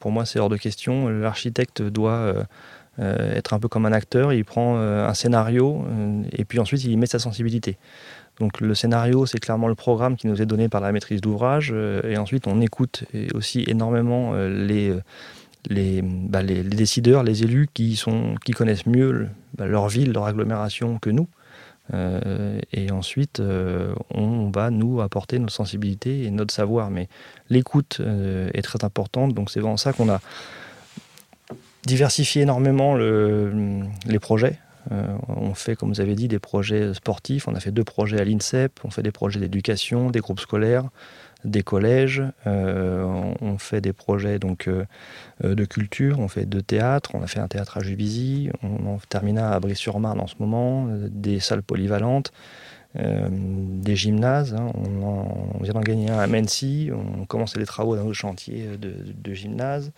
pour 0.00 0.10
moi, 0.10 0.26
c'est 0.26 0.40
hors 0.40 0.48
de 0.48 0.56
question. 0.56 1.08
L'architecte 1.08 1.82
doit 1.82 2.34
être 2.98 3.54
un 3.54 3.60
peu 3.60 3.68
comme 3.68 3.86
un 3.86 3.92
acteur. 3.92 4.32
Il 4.32 4.44
prend 4.44 4.76
un 4.78 5.14
scénario 5.14 5.84
et 6.32 6.44
puis 6.44 6.58
ensuite 6.58 6.82
il 6.82 6.90
y 6.90 6.96
met 6.96 7.06
sa 7.06 7.20
sensibilité. 7.20 7.78
Donc 8.40 8.60
le 8.60 8.74
scénario, 8.74 9.26
c'est 9.26 9.38
clairement 9.38 9.68
le 9.68 9.76
programme 9.76 10.16
qui 10.16 10.26
nous 10.26 10.42
est 10.42 10.46
donné 10.46 10.68
par 10.68 10.80
la 10.80 10.90
maîtrise 10.90 11.20
d'ouvrage. 11.20 11.72
et 11.72 12.16
ensuite, 12.16 12.46
on 12.48 12.60
écoute 12.60 13.04
aussi 13.34 13.64
énormément 13.68 14.34
les 14.34 14.94
bah, 15.68 16.42
les, 16.42 16.62
décideurs, 16.62 17.22
les 17.22 17.42
élus 17.42 17.68
qui, 17.72 17.96
sont, 17.96 18.34
qui 18.44 18.52
connaissent 18.52 18.86
mieux 18.86 19.28
bah, 19.56 19.66
leur 19.66 19.88
ville, 19.88 20.12
leur 20.12 20.24
agglomération 20.24 20.98
que 20.98 21.10
nous. 21.10 21.28
Euh, 21.92 22.60
et 22.72 22.90
ensuite, 22.90 23.40
euh, 23.40 23.94
on 24.14 24.50
va 24.50 24.70
nous 24.70 25.00
apporter 25.00 25.38
notre 25.38 25.52
sensibilité 25.52 26.24
et 26.24 26.30
notre 26.30 26.54
savoir. 26.54 26.90
Mais 26.90 27.08
l'écoute 27.50 27.98
euh, 28.00 28.48
est 28.54 28.62
très 28.62 28.84
importante, 28.84 29.34
donc 29.34 29.50
c'est 29.50 29.60
vraiment 29.60 29.76
ça 29.76 29.92
qu'on 29.92 30.08
a 30.08 30.20
diversifié 31.84 32.42
énormément 32.42 32.94
le, 32.94 33.82
les 34.06 34.18
projets. 34.18 34.58
On 34.90 35.54
fait, 35.54 35.76
comme 35.76 35.90
vous 35.90 36.00
avez 36.00 36.14
dit, 36.14 36.28
des 36.28 36.38
projets 36.38 36.94
sportifs. 36.94 37.48
On 37.48 37.54
a 37.54 37.60
fait 37.60 37.70
deux 37.70 37.84
projets 37.84 38.20
à 38.20 38.24
l'INSEP. 38.24 38.80
On 38.84 38.90
fait 38.90 39.02
des 39.02 39.12
projets 39.12 39.40
d'éducation, 39.40 40.10
des 40.10 40.20
groupes 40.20 40.40
scolaires 40.40 40.88
des 41.44 41.62
collèges, 41.62 42.22
euh, 42.46 43.04
on 43.40 43.58
fait 43.58 43.80
des 43.80 43.92
projets 43.92 44.38
donc, 44.38 44.68
euh, 44.68 44.84
euh, 45.44 45.54
de 45.54 45.64
culture, 45.64 46.20
on 46.20 46.28
fait 46.28 46.46
de 46.46 46.60
théâtre, 46.60 47.10
on 47.14 47.22
a 47.22 47.26
fait 47.26 47.40
un 47.40 47.48
théâtre 47.48 47.78
à 47.78 47.80
Juvisy, 47.80 48.50
on 48.62 48.86
en 48.86 48.98
termina 49.08 49.52
à 49.52 49.60
Brie-sur-Marne 49.60 50.20
en 50.20 50.26
ce 50.26 50.34
moment, 50.38 50.88
des 51.08 51.40
salles 51.40 51.62
polyvalentes, 51.62 52.32
des 52.96 53.94
gymnases, 53.94 54.52
hein. 54.54 54.72
on, 54.74 55.62
vient 55.62 55.74
d'en 55.74 55.80
gagner 55.80 56.10
un 56.10 56.18
à 56.18 56.26
Mency, 56.26 56.90
on 56.92 57.24
commence 57.24 57.56
les 57.56 57.64
travaux 57.64 57.94
dans 57.94 58.04
nos 58.04 58.12
chantiers 58.12 58.66
de, 58.78 58.92
de 59.14 59.32
gymnase 59.32 59.92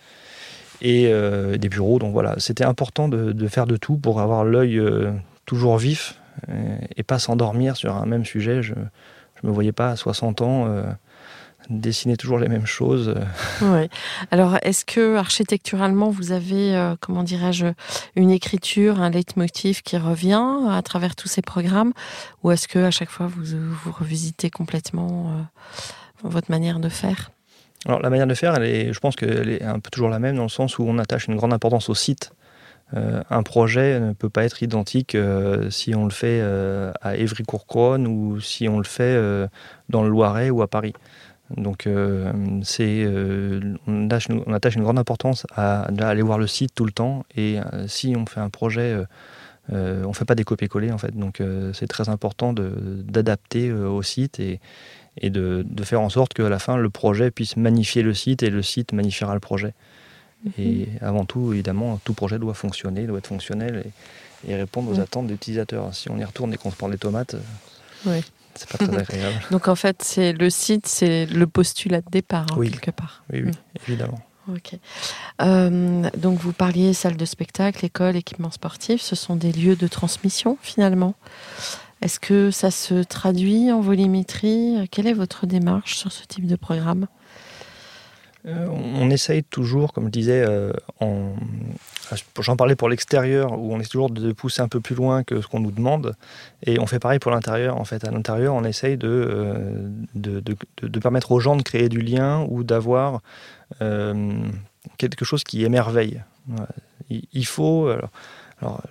et 0.81 1.11
des 1.57 1.69
bureaux. 1.69 1.99
Donc 1.99 2.13
voilà, 2.13 2.35
c'était 2.39 2.65
important 2.65 3.07
de, 3.07 3.47
faire 3.47 3.65
de 3.65 3.77
tout 3.77 3.97
pour 3.97 4.19
avoir 4.19 4.43
l'œil 4.43 4.81
toujours 5.45 5.77
vif 5.77 6.19
et, 6.97 7.03
pas 7.03 7.19
s'endormir 7.19 7.75
sur 7.75 7.95
un 7.95 8.05
même 8.05 8.25
sujet. 8.25 8.61
Je 8.61 8.73
ne 8.73 9.49
me 9.49 9.51
voyais 9.51 9.71
pas 9.71 9.91
à 9.91 9.95
60 9.95 10.41
ans 10.41 10.67
dessiner 11.69 12.17
toujours 12.17 12.37
les 12.39 12.47
mêmes 12.47 12.65
choses. 12.65 13.15
Oui. 13.61 13.89
Alors, 14.31 14.57
est-ce 14.61 14.85
que 14.85 15.15
architecturalement, 15.15 16.09
vous 16.09 16.31
avez, 16.31 16.75
euh, 16.75 16.95
comment 16.99 17.23
dirais-je, 17.23 17.67
une 18.15 18.31
écriture, 18.31 19.01
un 19.01 19.09
leitmotiv 19.09 19.81
qui 19.81 19.97
revient 19.97 20.43
à 20.69 20.81
travers 20.81 21.15
tous 21.15 21.27
ces 21.27 21.41
programmes 21.41 21.93
Ou 22.43 22.51
est-ce 22.51 22.67
que 22.67 22.79
à 22.79 22.91
chaque 22.91 23.09
fois, 23.09 23.27
vous, 23.27 23.43
revisitez 23.91 24.49
complètement 24.49 25.27
euh, 25.27 25.41
votre 26.23 26.51
manière 26.51 26.79
de 26.79 26.89
faire? 26.89 27.31
Alors, 27.85 28.01
la 28.01 28.09
manière 28.09 28.27
de 28.27 28.33
faire, 28.33 28.55
elle 28.55 28.63
est, 28.63 28.93
je 28.93 28.99
pense 28.99 29.15
qu'elle 29.15 29.49
est 29.49 29.63
un 29.63 29.79
peu 29.79 29.89
toujours 29.91 30.09
la 30.09 30.19
même 30.19 30.35
dans 30.37 30.43
le 30.43 30.49
sens 30.49 30.79
où 30.79 30.83
on 30.83 30.97
attache 30.97 31.27
une 31.27 31.35
grande 31.35 31.53
importance 31.53 31.89
au 31.89 31.95
site. 31.95 32.31
Euh, 32.95 33.23
un 33.29 33.43
projet 33.43 33.99
ne 33.99 34.13
peut 34.13 34.29
pas 34.29 34.45
être 34.45 34.61
identique 34.61 35.17
si 35.69 35.95
on 35.95 36.05
le 36.05 36.11
fait 36.11 36.41
à 37.01 37.15
Évry-Courcouronne 37.15 38.07
ou 38.07 38.39
si 38.39 38.69
on 38.69 38.77
le 38.77 38.83
fait 38.83 39.17
dans 39.89 40.03
le 40.03 40.09
Loiret 40.09 40.49
ou 40.49 40.61
à 40.61 40.67
Paris. 40.67 40.93
Donc 41.57 41.87
euh, 41.87 42.31
euh, 42.79 43.75
on, 43.87 44.05
attache, 44.05 44.75
une 44.75 44.83
grande 44.83 44.99
importance 44.99 45.45
à, 45.55 45.83
aller 45.99 46.21
voir 46.21 46.37
le 46.37 46.47
site 46.47 46.73
tout 46.73 46.85
le 46.85 46.91
temps. 46.91 47.25
Et 47.35 47.59
euh, 47.59 47.87
si 47.87 48.15
on 48.17 48.25
fait 48.25 48.39
un 48.39 48.49
projet, 48.49 48.97
on 49.69 50.07
ne 50.07 50.13
fait 50.13 50.25
pas 50.25 50.35
des 50.35 50.43
copier-coller 50.43 50.91
en 50.91 50.97
fait. 50.97 51.15
Donc 51.15 51.41
c'est 51.73 51.87
très 51.87 52.09
important 52.09 52.53
d'adapter 52.53 53.71
au 53.71 54.01
site 54.01 54.39
et, 54.39 54.59
et 55.17 55.29
de, 55.29 55.65
faire 55.83 56.01
en 56.01 56.09
sorte 56.09 56.33
qu'à 56.33 56.49
la 56.49 56.59
fin 56.59 56.77
le 56.77 56.89
projet 56.89 57.31
puisse 57.31 57.57
magnifier 57.57 58.01
le 58.01 58.13
site 58.13 58.43
et 58.43 58.49
le 58.49 58.61
site 58.61 58.93
magnifiera 58.93 59.33
le 59.33 59.39
projet. 59.39 59.73
Mhm. 60.43 60.51
Et 60.57 60.87
avant 61.01 61.25
tout, 61.25 61.53
évidemment, 61.53 61.99
tout 62.03 62.13
projet 62.13 62.39
doit 62.39 62.53
fonctionner, 62.53 63.05
doit 63.05 63.19
être 63.19 63.27
fonctionnel 63.27 63.85
et, 64.47 64.55
répondre 64.55 64.91
aux 64.91 64.99
attentes 64.99 65.27
des 65.27 65.35
utilisateurs. 65.35 65.93
Si 65.93 66.09
on 66.09 66.17
y 66.17 66.23
retourne 66.23 66.53
et 66.53 66.57
qu'on 66.57 66.69
se 66.69 66.75
prend 66.75 66.89
des 66.89 66.97
tomates, 66.97 67.35
c'est 68.03 68.69
pas 68.69 68.77
très 68.77 68.97
agréable. 68.99 69.41
Donc 69.51 69.69
en 69.69 69.75
fait, 69.75 70.01
c'est 70.03 70.33
le 70.33 70.49
site, 70.49 70.85
c'est 70.87 71.25
le 71.27 71.47
postulat 71.47 72.01
de 72.01 72.09
départ, 72.11 72.47
hein, 72.51 72.61
quelque 72.61 72.91
part. 72.91 73.23
Oui, 73.31 73.43
oui, 73.43 73.51
mm. 73.51 73.87
évidemment. 73.87 74.19
Ok. 74.51 74.77
Euh, 75.41 76.09
donc 76.17 76.39
vous 76.39 76.51
parliez 76.51 76.93
salle 76.93 77.15
de 77.15 77.25
spectacle, 77.25 77.85
école, 77.85 78.17
équipement 78.17 78.51
sportif. 78.51 79.01
Ce 79.01 79.15
sont 79.15 79.35
des 79.35 79.53
lieux 79.53 79.75
de 79.75 79.87
transmission 79.87 80.57
finalement. 80.61 81.15
Est-ce 82.03 82.19
que 82.19 82.51
ça 82.51 82.69
se 82.69 83.01
traduit 83.01 83.71
en 83.71 83.79
volumétrie? 83.79 84.89
Quelle 84.91 85.07
est 85.07 85.13
votre 85.13 85.47
démarche 85.47 85.95
sur 85.95 86.11
ce 86.11 86.25
type 86.25 86.47
de 86.47 86.57
programme? 86.57 87.07
Euh, 88.45 88.67
on 88.67 89.09
essaye 89.09 89.41
toujours, 89.41 89.93
comme 89.93 90.07
je 90.07 90.09
disais, 90.09 90.43
euh, 90.45 90.73
j'en 92.41 92.57
parlais 92.57 92.75
pour 92.75 92.89
l'extérieur, 92.89 93.57
où 93.57 93.73
on 93.73 93.79
essaie 93.79 93.87
toujours 93.87 94.09
de 94.09 94.33
pousser 94.33 94.61
un 94.61 94.67
peu 94.67 94.81
plus 94.81 94.95
loin 94.95 95.23
que 95.23 95.39
ce 95.39 95.47
qu'on 95.47 95.61
nous 95.61 95.71
demande, 95.71 96.17
et 96.65 96.77
on 96.77 96.87
fait 96.87 96.99
pareil 96.99 97.19
pour 97.19 97.31
l'intérieur. 97.31 97.77
En 97.77 97.85
fait, 97.85 98.05
à 98.05 98.11
l'intérieur, 98.11 98.53
on 98.53 98.65
essaye 98.65 98.97
de, 98.97 99.07
euh, 99.07 99.89
de, 100.13 100.99
permettre 100.99 101.31
aux 101.31 101.39
gens 101.39 101.55
de 101.55 101.63
créer 101.63 101.87
du 101.87 102.01
lien 102.01 102.45
ou 102.49 102.65
d'avoir 102.65 103.21
quelque 104.97 105.23
chose 105.23 105.45
qui 105.45 105.63
émerveille. 105.63 106.21
Il, 107.09 107.45
faut. 107.45 107.89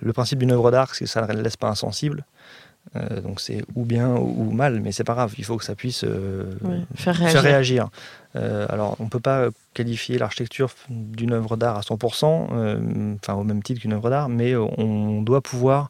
Le 0.01 0.13
principe 0.13 0.39
d'une 0.39 0.51
œuvre 0.51 0.71
d'art, 0.71 0.95
c'est 0.95 1.05
que 1.05 1.09
ça 1.09 1.27
ne 1.27 1.41
laisse 1.41 1.57
pas 1.57 1.69
insensible. 1.69 2.25
Euh, 2.95 3.21
donc 3.21 3.39
c'est 3.39 3.63
ou 3.75 3.85
bien 3.85 4.09
ou 4.09 4.51
mal, 4.51 4.79
mais 4.81 4.91
c'est 4.91 5.03
pas 5.03 5.13
grave, 5.13 5.33
il 5.37 5.45
faut 5.45 5.57
que 5.57 5.65
ça 5.65 5.73
puisse 5.73 6.03
euh, 6.03 6.53
faire 6.95 7.15
réagir. 7.17 7.89
Euh, 8.35 8.65
alors 8.69 8.95
on 8.99 9.05
ne 9.05 9.09
peut 9.09 9.19
pas 9.19 9.47
qualifier 9.73 10.17
l'architecture 10.17 10.69
d'une 10.89 11.33
œuvre 11.33 11.57
d'art 11.57 11.77
à 11.77 11.81
100%, 11.81 13.15
enfin 13.15 13.33
au 13.33 13.43
même 13.43 13.63
titre 13.63 13.81
qu'une 13.81 13.93
œuvre 13.93 14.09
d'art, 14.09 14.29
mais 14.29 14.55
on 14.55 15.21
doit 15.21 15.41
pouvoir 15.41 15.89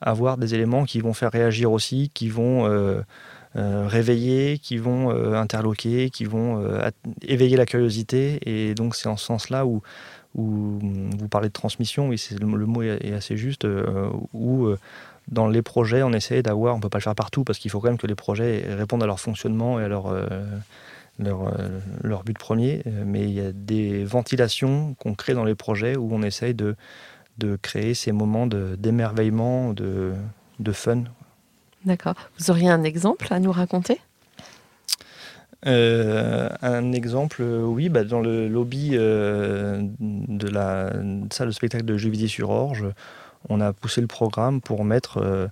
avoir 0.00 0.38
des 0.38 0.54
éléments 0.54 0.84
qui 0.84 1.00
vont 1.00 1.12
faire 1.12 1.30
réagir 1.30 1.70
aussi, 1.70 2.10
qui 2.14 2.28
vont 2.28 2.64
réveiller, 3.54 4.58
qui 4.58 4.78
vont 4.78 5.10
interloquer, 5.34 6.10
qui 6.10 6.24
vont 6.24 6.64
éveiller 7.22 7.56
la 7.56 7.66
curiosité. 7.66 8.40
Et 8.46 8.74
donc 8.74 8.96
c'est 8.96 9.08
en 9.08 9.16
ce 9.16 9.26
sens-là 9.26 9.66
où, 9.66 9.82
où 10.34 10.78
vous 10.80 11.28
parlez 11.28 11.48
de 11.48 11.52
transmission, 11.52 12.08
oui, 12.08 12.20
le, 12.40 12.56
le, 12.56 12.66
mot 12.66 12.82
est, 12.82 13.12
assez 13.12 13.36
juste, 13.36 13.66
où 14.32 14.74
dans 15.28 15.48
les 15.48 15.62
projets, 15.62 16.02
on 16.02 16.12
essaie 16.12 16.42
d'avoir, 16.42 16.74
on 16.74 16.78
ne 16.78 16.82
peut 16.82 16.88
pas 16.88 16.98
le 16.98 17.02
faire 17.02 17.14
partout 17.14 17.44
parce 17.44 17.58
qu'il 17.58 17.70
faut 17.70 17.80
quand 17.80 17.88
même 17.88 17.98
que 17.98 18.06
les 18.06 18.14
projets 18.14 18.64
répondent 18.68 19.02
à 19.02 19.06
leur 19.06 19.20
fonctionnement 19.20 19.80
et 19.80 19.84
à 19.84 19.88
leur, 19.88 20.08
euh, 20.08 20.26
leur, 21.18 21.46
euh, 21.46 21.78
leur, 22.02 22.24
but 22.24 22.36
premier. 22.36 22.82
Mais 23.06 23.22
il 23.22 23.32
y 23.32 23.40
a 23.40 23.52
des 23.52 24.04
ventilations 24.04 24.94
qu'on 24.94 25.14
crée 25.14 25.34
dans 25.34 25.44
les 25.44 25.54
projets 25.54 25.96
où 25.96 26.08
on 26.12 26.22
essaye 26.22 26.54
de, 26.54 26.74
de 27.38 27.56
créer 27.56 27.94
ces 27.94 28.12
moments 28.12 28.46
d'émerveillement, 28.46 29.72
de, 29.72 30.12
de, 30.58 30.72
fun. 30.72 31.04
D'accord. 31.84 32.14
Vous 32.38 32.50
auriez 32.50 32.68
un 32.68 32.82
exemple 32.82 33.28
à 33.30 33.38
nous 33.38 33.52
raconter? 33.52 34.00
Euh, 35.66 36.48
un 36.62 36.92
exemple, 36.92 37.42
oui, 37.42 37.88
bah, 37.88 38.02
dans 38.02 38.20
le 38.20 38.48
lobby 38.48 38.90
de 38.90 40.48
la 40.48 40.92
salle 41.30 41.48
de 41.48 41.52
spectacle 41.52 41.84
de 41.84 41.96
Juvisy-sur-Orge, 41.96 42.86
on 43.50 43.60
a 43.60 43.72
poussé 43.72 44.00
le 44.00 44.06
programme 44.06 44.60
pour 44.60 44.84
mettre 44.84 45.18
euh, 45.18 45.48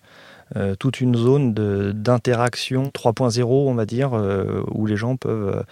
euh, 0.56 0.74
toute 0.76 1.00
une 1.00 1.14
zone 1.14 1.52
d'interaction 1.92 2.84
3.0, 2.94 3.44
on 3.44 3.74
va 3.74 3.84
dire, 3.84 4.14
euh, 4.14 4.62
où 4.70 4.86
les 4.86 4.96
gens 4.96 5.16
peuvent 5.16 5.64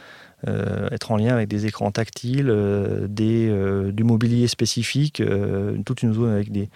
être 0.93 1.11
en 1.11 1.17
lien 1.17 1.35
avec 1.35 1.49
des 1.49 1.67
écrans 1.67 1.91
tactiles, 1.91 2.55
des, 3.09 3.53
du 3.93 4.05
mobilier 4.05 4.47
spécifique, 4.47 5.21
toute 5.85 6.03
une 6.03 6.13
zone 6.15 6.31
avec 6.31 6.53
des, 6.53 6.69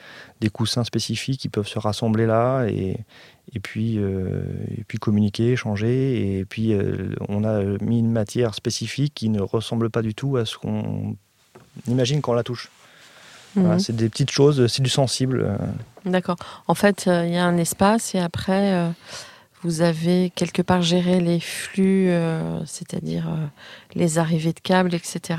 coussins 0.51 0.83
spécifiques 0.83 1.41
qui 1.41 1.49
peuvent 1.49 1.69
se 1.69 1.79
rassembler 1.79 2.27
là 2.27 2.65
et, 2.65 2.97
puis, 3.63 3.99
et 3.99 4.85
puis 4.89 4.99
communiquer, 4.99 5.53
échanger. 5.53 6.39
Et 6.39 6.45
puis 6.47 6.75
on 7.29 7.45
a 7.45 7.63
mis 7.81 8.01
une 8.01 8.11
matière 8.11 8.55
spécifique 8.55 9.13
qui 9.15 9.29
ne 9.29 9.41
ressemble 9.41 9.89
pas 9.89 10.03
du 10.03 10.17
tout 10.17 10.37
à 10.37 10.47
ce 10.47 10.59
qu'on 10.59 11.17
imagine 11.87 12.23
quand 12.23 12.33
on 12.33 12.37
la 12.37 12.43
touche. 12.43 12.71
Mhm. 13.57 13.79
c'est 13.79 13.97
des 13.97 14.09
petites 14.09 14.31
choses, 14.31 14.67
c'est 14.69 14.83
du 14.83 14.91
sensible. 14.91 15.45
Euh. 15.45 15.57
D'accord. 16.05 16.37
En 16.69 16.75
fait, 16.75 17.07
euh, 17.07 17.27
il 17.27 17.35
y 17.35 17.37
a 17.37 17.45
un 17.45 17.57
espace 17.57 18.15
et 18.15 18.19
après, 18.19 18.73
euh, 18.73 18.89
vous 19.63 19.83
avez 19.83 20.31
quelque 20.35 20.63
part 20.63 20.81
géré 20.81 21.21
les 21.21 21.39
flux, 21.39 22.11
c'est-à-dire 22.65 23.29
les 23.95 24.19
arrivées 24.19 24.55
de 24.55 24.61
câbles, 24.61 24.95
etc. 24.95 25.39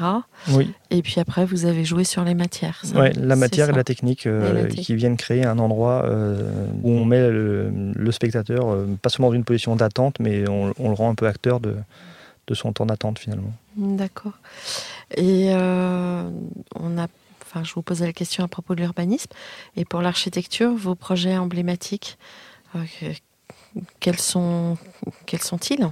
Oui. 0.50 0.72
Et 0.92 1.02
puis 1.02 1.20
après, 1.20 1.44
vous 1.44 1.66
avez 1.66 1.84
joué 1.84 2.04
sur 2.04 2.24
les 2.24 2.36
matières. 2.36 2.84
Oui, 2.94 3.08
la 3.16 3.36
matière 3.36 3.70
et 3.70 3.74
la 3.74 3.84
technique 3.84 4.28
qui 4.78 4.94
viennent 4.94 5.18
créer 5.18 5.44
un 5.44 5.58
endroit 5.58 6.08
où 6.84 6.92
on 6.92 7.04
met 7.04 7.32
le, 7.32 8.12
spectateur, 8.12 8.78
pas 9.02 9.10
seulement 9.10 9.30
dans 9.30 9.36
une 9.36 9.44
position 9.44 9.76
d'attente, 9.76 10.18
mais 10.20 10.48
on, 10.48 10.68
le 10.68 10.94
rend 10.94 11.10
un 11.10 11.16
peu 11.16 11.26
acteur 11.26 11.60
de, 11.60 11.76
de 12.46 12.54
son 12.54 12.74
temps 12.74 12.86
d'attente 12.86 13.18
finalement. 13.18 13.54
D'accord. 13.76 14.38
Et 15.18 15.52
on 15.56 16.98
a 17.00 17.08
Je 17.64 17.74
vous 17.74 17.82
posais 17.82 18.06
la 18.06 18.14
question 18.14 18.44
à 18.44 18.48
propos 18.48 18.76
de 18.76 18.82
l'urbanisme. 18.82 19.32
Et 19.76 19.86
pour 19.86 20.02
l'architecture, 20.02 20.74
vos 20.74 20.96
projets 20.96 21.38
emblématiques, 21.38 22.18
euh, 22.76 22.86
quels 24.00 24.20
sont-ils? 24.20 25.90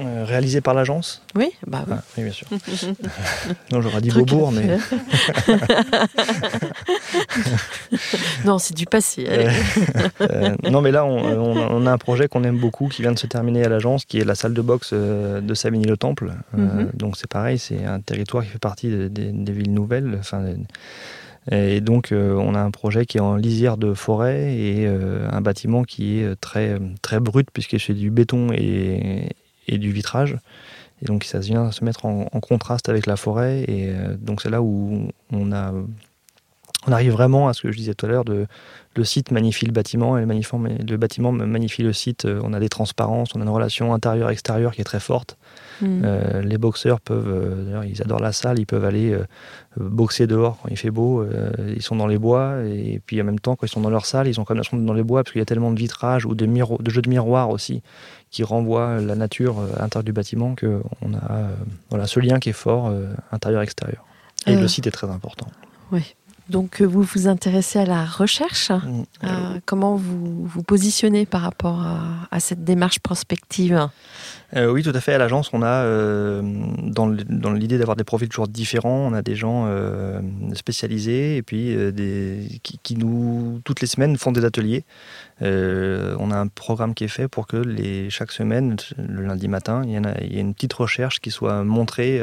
Euh, 0.00 0.24
réalisé 0.26 0.60
par 0.60 0.74
l'agence 0.74 1.22
Oui, 1.36 1.50
bah 1.66 1.84
oui. 1.86 1.94
Ah, 1.96 2.02
oui, 2.16 2.24
bien 2.24 2.32
sûr. 2.32 2.48
non, 3.72 3.80
j'aurais 3.80 4.00
dit 4.00 4.10
Beaubourg, 4.10 4.50
mais. 4.50 4.76
non, 8.44 8.58
c'est 8.58 8.74
du 8.74 8.86
passé. 8.86 9.26
Euh, 9.28 10.56
non, 10.68 10.80
mais 10.80 10.90
là, 10.90 11.04
on, 11.04 11.86
a 11.86 11.92
un 11.92 11.98
projet 11.98 12.26
qu'on 12.26 12.42
aime 12.42 12.58
beaucoup 12.58 12.88
qui 12.88 13.02
vient 13.02 13.12
de 13.12 13.18
se 13.18 13.26
terminer 13.28 13.64
à 13.64 13.68
l'agence, 13.68 14.04
qui 14.04 14.18
est 14.18 14.24
la 14.24 14.34
salle 14.34 14.52
de 14.54 14.62
boxe 14.62 14.90
euh, 14.92 15.40
de 15.40 15.54
Savigny-le-Temple. 15.54 16.32
Mhm. 16.56 16.90
Donc, 16.94 17.16
c'est 17.16 17.30
pareil, 17.30 17.58
c'est 17.58 17.84
un 17.84 18.00
territoire 18.00 18.42
qui 18.42 18.50
fait 18.50 18.58
partie 18.58 18.88
des, 18.88 19.52
villes 19.52 19.72
nouvelles. 19.72 20.16
Enfin, 20.18 20.44
et 21.52 21.80
donc, 21.80 22.08
on 22.12 22.54
a 22.54 22.60
un 22.60 22.70
projet 22.70 23.06
qui 23.06 23.18
est 23.18 23.20
en 23.20 23.36
lisière 23.36 23.76
de 23.76 23.94
forêt 23.94 24.54
et 24.56 24.86
un 24.86 25.40
bâtiment 25.40 25.84
qui 25.84 26.18
est 26.18 26.34
très, 26.40 26.78
très 27.02 27.20
brut, 27.20 27.48
puisque 27.52 27.78
c'est 27.78 27.94
du 27.94 28.10
béton 28.10 28.48
et, 28.52 29.28
et 29.68 29.78
du 29.78 29.92
vitrage. 29.92 30.36
Et 31.02 31.06
donc 31.06 31.24
ça 31.24 31.38
vient 31.38 31.70
se 31.70 31.84
mettre 31.84 32.06
en, 32.06 32.24
contraste 32.40 32.88
avec 32.88 33.06
la 33.06 33.16
forêt. 33.16 33.64
Et 33.68 33.88
euh, 33.88 34.16
donc 34.16 34.42
c'est 34.42 34.50
là 34.50 34.62
où 34.62 35.08
on, 35.32 35.52
arrive 36.86 37.12
vraiment 37.12 37.48
à 37.48 37.54
ce 37.54 37.62
que 37.62 37.72
je 37.72 37.76
disais 37.76 37.94
tout 37.94 38.06
à 38.06 38.08
l'heure, 38.08 38.24
le 38.26 39.04
site 39.04 39.30
magnifie 39.30 39.66
le 39.66 39.72
bâtiment 39.72 40.18
et 40.18 40.24
le, 40.24 40.26
le 40.26 40.96
bâtiment 40.96 41.32
magnifie 41.32 41.82
le 41.82 41.92
site. 41.92 42.26
On 42.26 42.52
a 42.52 42.60
des 42.60 42.68
transparences, 42.68 43.34
on 43.34 43.40
a 43.40 43.44
une 43.44 43.50
relation 43.50 43.94
intérieure-extérieure 43.94 44.72
qui 44.72 44.80
est 44.80 44.84
très 44.84 45.00
forte. 45.00 45.36
Mm. 45.80 46.02
Euh, 46.04 46.42
les 46.42 46.58
boxeurs 46.58 47.00
peuvent, 47.00 47.28
euh, 47.28 47.64
d'ailleurs, 47.64 47.84
ils 47.84 48.00
adorent 48.02 48.20
la 48.20 48.32
salle, 48.32 48.58
ils 48.58 48.66
peuvent 48.66 48.84
aller 48.84 49.12
euh, 49.12 49.24
boxer 49.76 50.26
dehors 50.26 50.58
quand 50.62 50.68
il 50.70 50.76
fait 50.76 50.90
beau. 50.90 51.26
ils 51.74 51.82
sont 51.82 51.96
dans 51.96 52.06
les 52.06 52.18
bois 52.18 52.62
et 52.64 53.00
puis 53.04 53.20
en 53.20 53.24
même 53.24 53.40
temps, 53.40 53.56
quand 53.56 53.66
ils 53.66 53.70
sont 53.70 53.80
dans 53.80 53.90
leur 53.90 54.06
salle, 54.06 54.28
ils 54.28 54.40
ont 54.40 54.44
quand 54.44 54.54
même 54.54 54.86
dans 54.86 54.92
les 54.92 55.02
bois 55.02 55.22
parce 55.22 55.32
qu'il 55.32 55.40
y 55.40 55.42
a 55.42 55.46
tellement 55.46 55.72
de 55.72 55.78
vitrages 55.78 56.26
ou 56.26 56.34
de, 56.34 56.46
de 56.46 56.90
jeux 56.90 57.02
de 57.02 57.10
miroirs 57.10 57.50
aussi 57.50 57.82
qui 58.30 58.42
renvoient 58.42 59.00
la 59.00 59.14
nature 59.14 59.58
à 59.76 59.82
l'intérieur 59.82 60.04
du 60.04 60.12
bâtiment 60.12 60.54
qu'on 60.54 61.14
a 61.14 61.48
voilà, 61.90 62.06
ce 62.06 62.20
lien 62.20 62.38
qui 62.38 62.50
est 62.50 62.52
fort 62.52 62.92
intérieur-extérieur. 63.32 64.04
Et 64.46 64.56
le 64.56 64.68
site 64.68 64.86
est 64.86 64.92
très 64.92 65.08
important. 65.08 65.46
Oui. 65.92 66.14
Donc 66.50 66.82
vous 66.82 67.02
vous 67.02 67.26
intéressez 67.26 67.78
à 67.78 67.86
la 67.86 68.04
recherche. 68.04 68.70
Mm. 68.70 69.60
comment 69.64 69.96
vous 69.96 70.46
vous 70.46 70.62
positionnez 70.62 71.26
par 71.26 71.40
rapport 71.40 71.84
à 72.30 72.40
cette 72.40 72.64
démarche 72.64 72.98
prospective? 73.00 73.88
Euh, 74.56 74.70
oui, 74.70 74.82
tout 74.82 74.92
à 74.94 75.00
fait. 75.00 75.12
À 75.12 75.18
l'agence, 75.18 75.50
on 75.52 75.62
a, 75.62 75.84
euh, 75.84 76.40
dans 76.42 77.52
l'idée 77.52 77.78
d'avoir 77.78 77.96
des 77.96 78.04
profils 78.04 78.28
toujours 78.28 78.46
différents, 78.46 79.08
on 79.10 79.12
a 79.12 79.22
des 79.22 79.34
gens 79.34 79.64
euh, 79.66 80.20
spécialisés 80.54 81.36
et 81.36 81.42
puis 81.42 81.76
qui, 82.62 82.96
nous, 82.96 83.60
toutes 83.64 83.80
les 83.80 83.86
semaines, 83.86 84.16
font 84.16 84.30
des 84.30 84.44
ateliers. 84.44 84.84
on 85.40 86.30
a 86.30 86.36
un 86.36 86.46
programme 86.46 86.94
qui 86.94 87.04
est 87.04 87.08
fait 87.08 87.26
pour 87.26 87.46
que 87.46 87.62
chaque 88.10 88.30
semaine, 88.30 88.76
le 88.96 89.22
lundi 89.22 89.48
matin, 89.48 89.82
il 89.84 89.92
y, 89.92 89.96
a, 89.96 90.22
il 90.22 90.34
y 90.34 90.38
une 90.38 90.54
petite 90.54 90.74
recherche 90.74 91.20
qui 91.20 91.30
soit 91.30 91.64
montrée, 91.64 92.22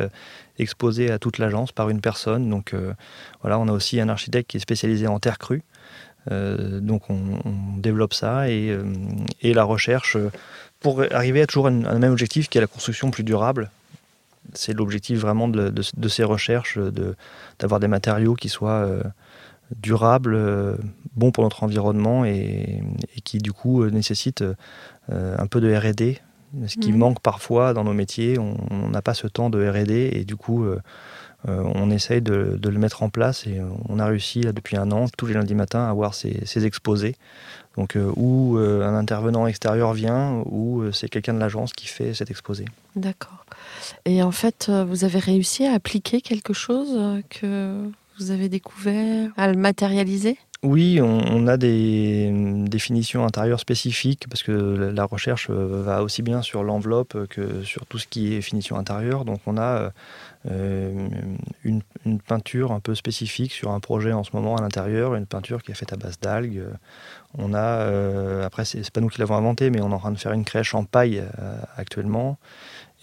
exposée 0.57 1.11
à 1.11 1.19
toute 1.19 1.37
l'agence 1.37 1.71
par 1.71 1.89
une 1.89 1.99
personne. 1.99 2.49
Donc 2.49 2.73
voilà, 3.41 3.59
on 3.59 3.67
a 3.67 3.73
aussi 3.73 3.99
un 3.99 4.07
architecte 4.07 4.49
qui 4.49 4.57
est 4.57 4.61
spécialisé 4.61 5.07
en 5.07 5.19
terre 5.19 5.37
crue. 5.37 5.63
donc 6.29 7.09
on, 7.09 7.19
développe 7.77 8.13
ça 8.13 8.47
et 8.47 8.73
la 9.43 9.63
recherche 9.63 10.17
pour 10.81 11.03
arriver 11.11 11.41
à 11.41 11.47
toujours 11.47 11.67
un, 11.67 11.85
un, 11.85 11.99
même 11.99 12.11
objectif 12.11 12.49
qui 12.49 12.57
est 12.57 12.61
la 12.61 12.67
construction 12.67 13.11
plus 13.11 13.23
durable. 13.23 13.71
C'est 14.53 14.73
l'objectif 14.73 15.19
vraiment 15.19 15.47
de, 15.47 15.81
ces 16.09 16.23
recherches, 16.23 16.77
d'avoir 17.59 17.79
des 17.79 17.87
matériaux 17.87 18.33
qui 18.33 18.49
soient 18.49 18.83
euh, 18.85 19.03
durables, 19.77 20.33
euh, 20.35 20.75
bons 21.15 21.31
pour 21.31 21.43
notre 21.43 21.63
environnement 21.63 22.25
et, 22.25 22.83
qui 23.23 23.37
du 23.37 23.53
coup 23.53 23.83
euh, 23.83 23.91
nécessitent 23.91 24.43
un 25.09 25.47
peu 25.47 25.61
de 25.61 25.73
RD, 25.73 26.17
ce 26.67 26.77
qui 26.77 26.91
mhm. 26.91 26.97
manque 26.97 27.21
parfois 27.21 27.73
dans 27.73 27.83
nos 27.83 27.93
métiers. 27.93 28.37
On 28.39 28.89
n'a 28.89 29.01
pas 29.01 29.13
ce 29.13 29.27
temps 29.27 29.49
de 29.49 29.65
RD 29.65 29.91
et 29.91 30.25
du 30.25 30.35
coup 30.35 30.65
on 31.47 31.89
essaye 31.89 32.21
de, 32.21 32.59
le 32.63 32.79
mettre 32.79 33.03
en 33.03 33.09
place 33.09 33.47
et 33.47 33.59
on 33.89 33.99
a 33.99 34.05
réussi 34.05 34.41
depuis 34.41 34.77
un 34.77 34.91
an, 34.91 35.07
tous 35.17 35.25
les 35.25 35.33
lundis 35.33 35.55
matins, 35.55 35.85
à 35.85 35.89
avoir 35.89 36.13
ces, 36.13 36.65
exposés 36.65 37.15
donc, 37.77 37.95
euh, 37.95 38.11
où 38.15 38.57
euh, 38.57 38.85
un 38.85 38.95
intervenant 38.95 39.47
extérieur 39.47 39.93
vient, 39.93 40.43
ou 40.45 40.81
euh, 40.81 40.91
c'est 40.91 41.07
quelqu'un 41.07 41.33
de 41.33 41.39
l'agence 41.39 41.73
qui 41.73 41.87
fait 41.87 42.13
cet 42.13 42.29
exposé. 42.29 42.65
D'accord. 42.95 43.45
Et 44.05 44.21
en 44.21 44.31
fait, 44.31 44.69
vous 44.69 45.05
avez 45.05 45.19
réussi 45.19 45.65
à 45.65 45.73
appliquer 45.73 46.21
quelque 46.21 46.53
chose 46.53 47.21
que 47.29 47.89
vous 48.19 48.31
avez 48.31 48.49
découvert, 48.49 49.31
à 49.37 49.47
le 49.47 49.57
matérialiser? 49.57 50.37
Oui, 50.63 50.99
on, 51.01 51.47
a 51.47 51.57
des 51.57 52.29
définitions 52.67 53.25
intérieures 53.25 53.59
spécifiques 53.59 54.27
parce 54.29 54.43
que 54.43 54.51
la 54.51 55.05
recherche 55.05 55.49
va 55.49 56.03
aussi 56.03 56.21
bien 56.21 56.43
sur 56.43 56.63
l'enveloppe 56.63 57.27
que 57.29 57.63
sur 57.63 57.87
tout 57.87 57.97
ce 57.97 58.05
qui 58.05 58.35
est 58.35 58.41
finition 58.41 58.77
intérieure. 58.77 59.25
Donc 59.25 59.39
on 59.47 59.57
a 59.57 59.91
une, 60.45 61.81
une, 62.05 62.19
peinture 62.19 62.71
un 62.71 62.79
peu 62.79 62.93
spécifique 62.93 63.51
sur 63.53 63.71
un 63.71 63.79
projet 63.79 64.13
en 64.13 64.23
ce 64.23 64.31
moment 64.33 64.55
à 64.55 64.61
l'intérieur, 64.61 65.15
une 65.15 65.25
peinture 65.25 65.63
qui 65.63 65.71
est 65.71 65.75
faite 65.75 65.93
à 65.93 65.97
base 65.97 66.19
d'algues. 66.19 66.63
On 67.37 67.53
a, 67.53 67.59
euh, 67.59 68.45
après, 68.45 68.65
c'est 68.65 68.89
pas 68.91 69.01
nous 69.01 69.07
qui 69.07 69.19
l'avons 69.19 69.35
inventé, 69.35 69.69
mais 69.69 69.81
on 69.81 69.89
est 69.89 69.93
en 69.93 69.99
train 69.99 70.11
de 70.11 70.17
faire 70.17 70.33
une 70.33 70.43
crèche 70.43 70.73
en 70.75 70.83
paille 70.83 71.23
euh, 71.39 71.55
actuellement. 71.77 72.37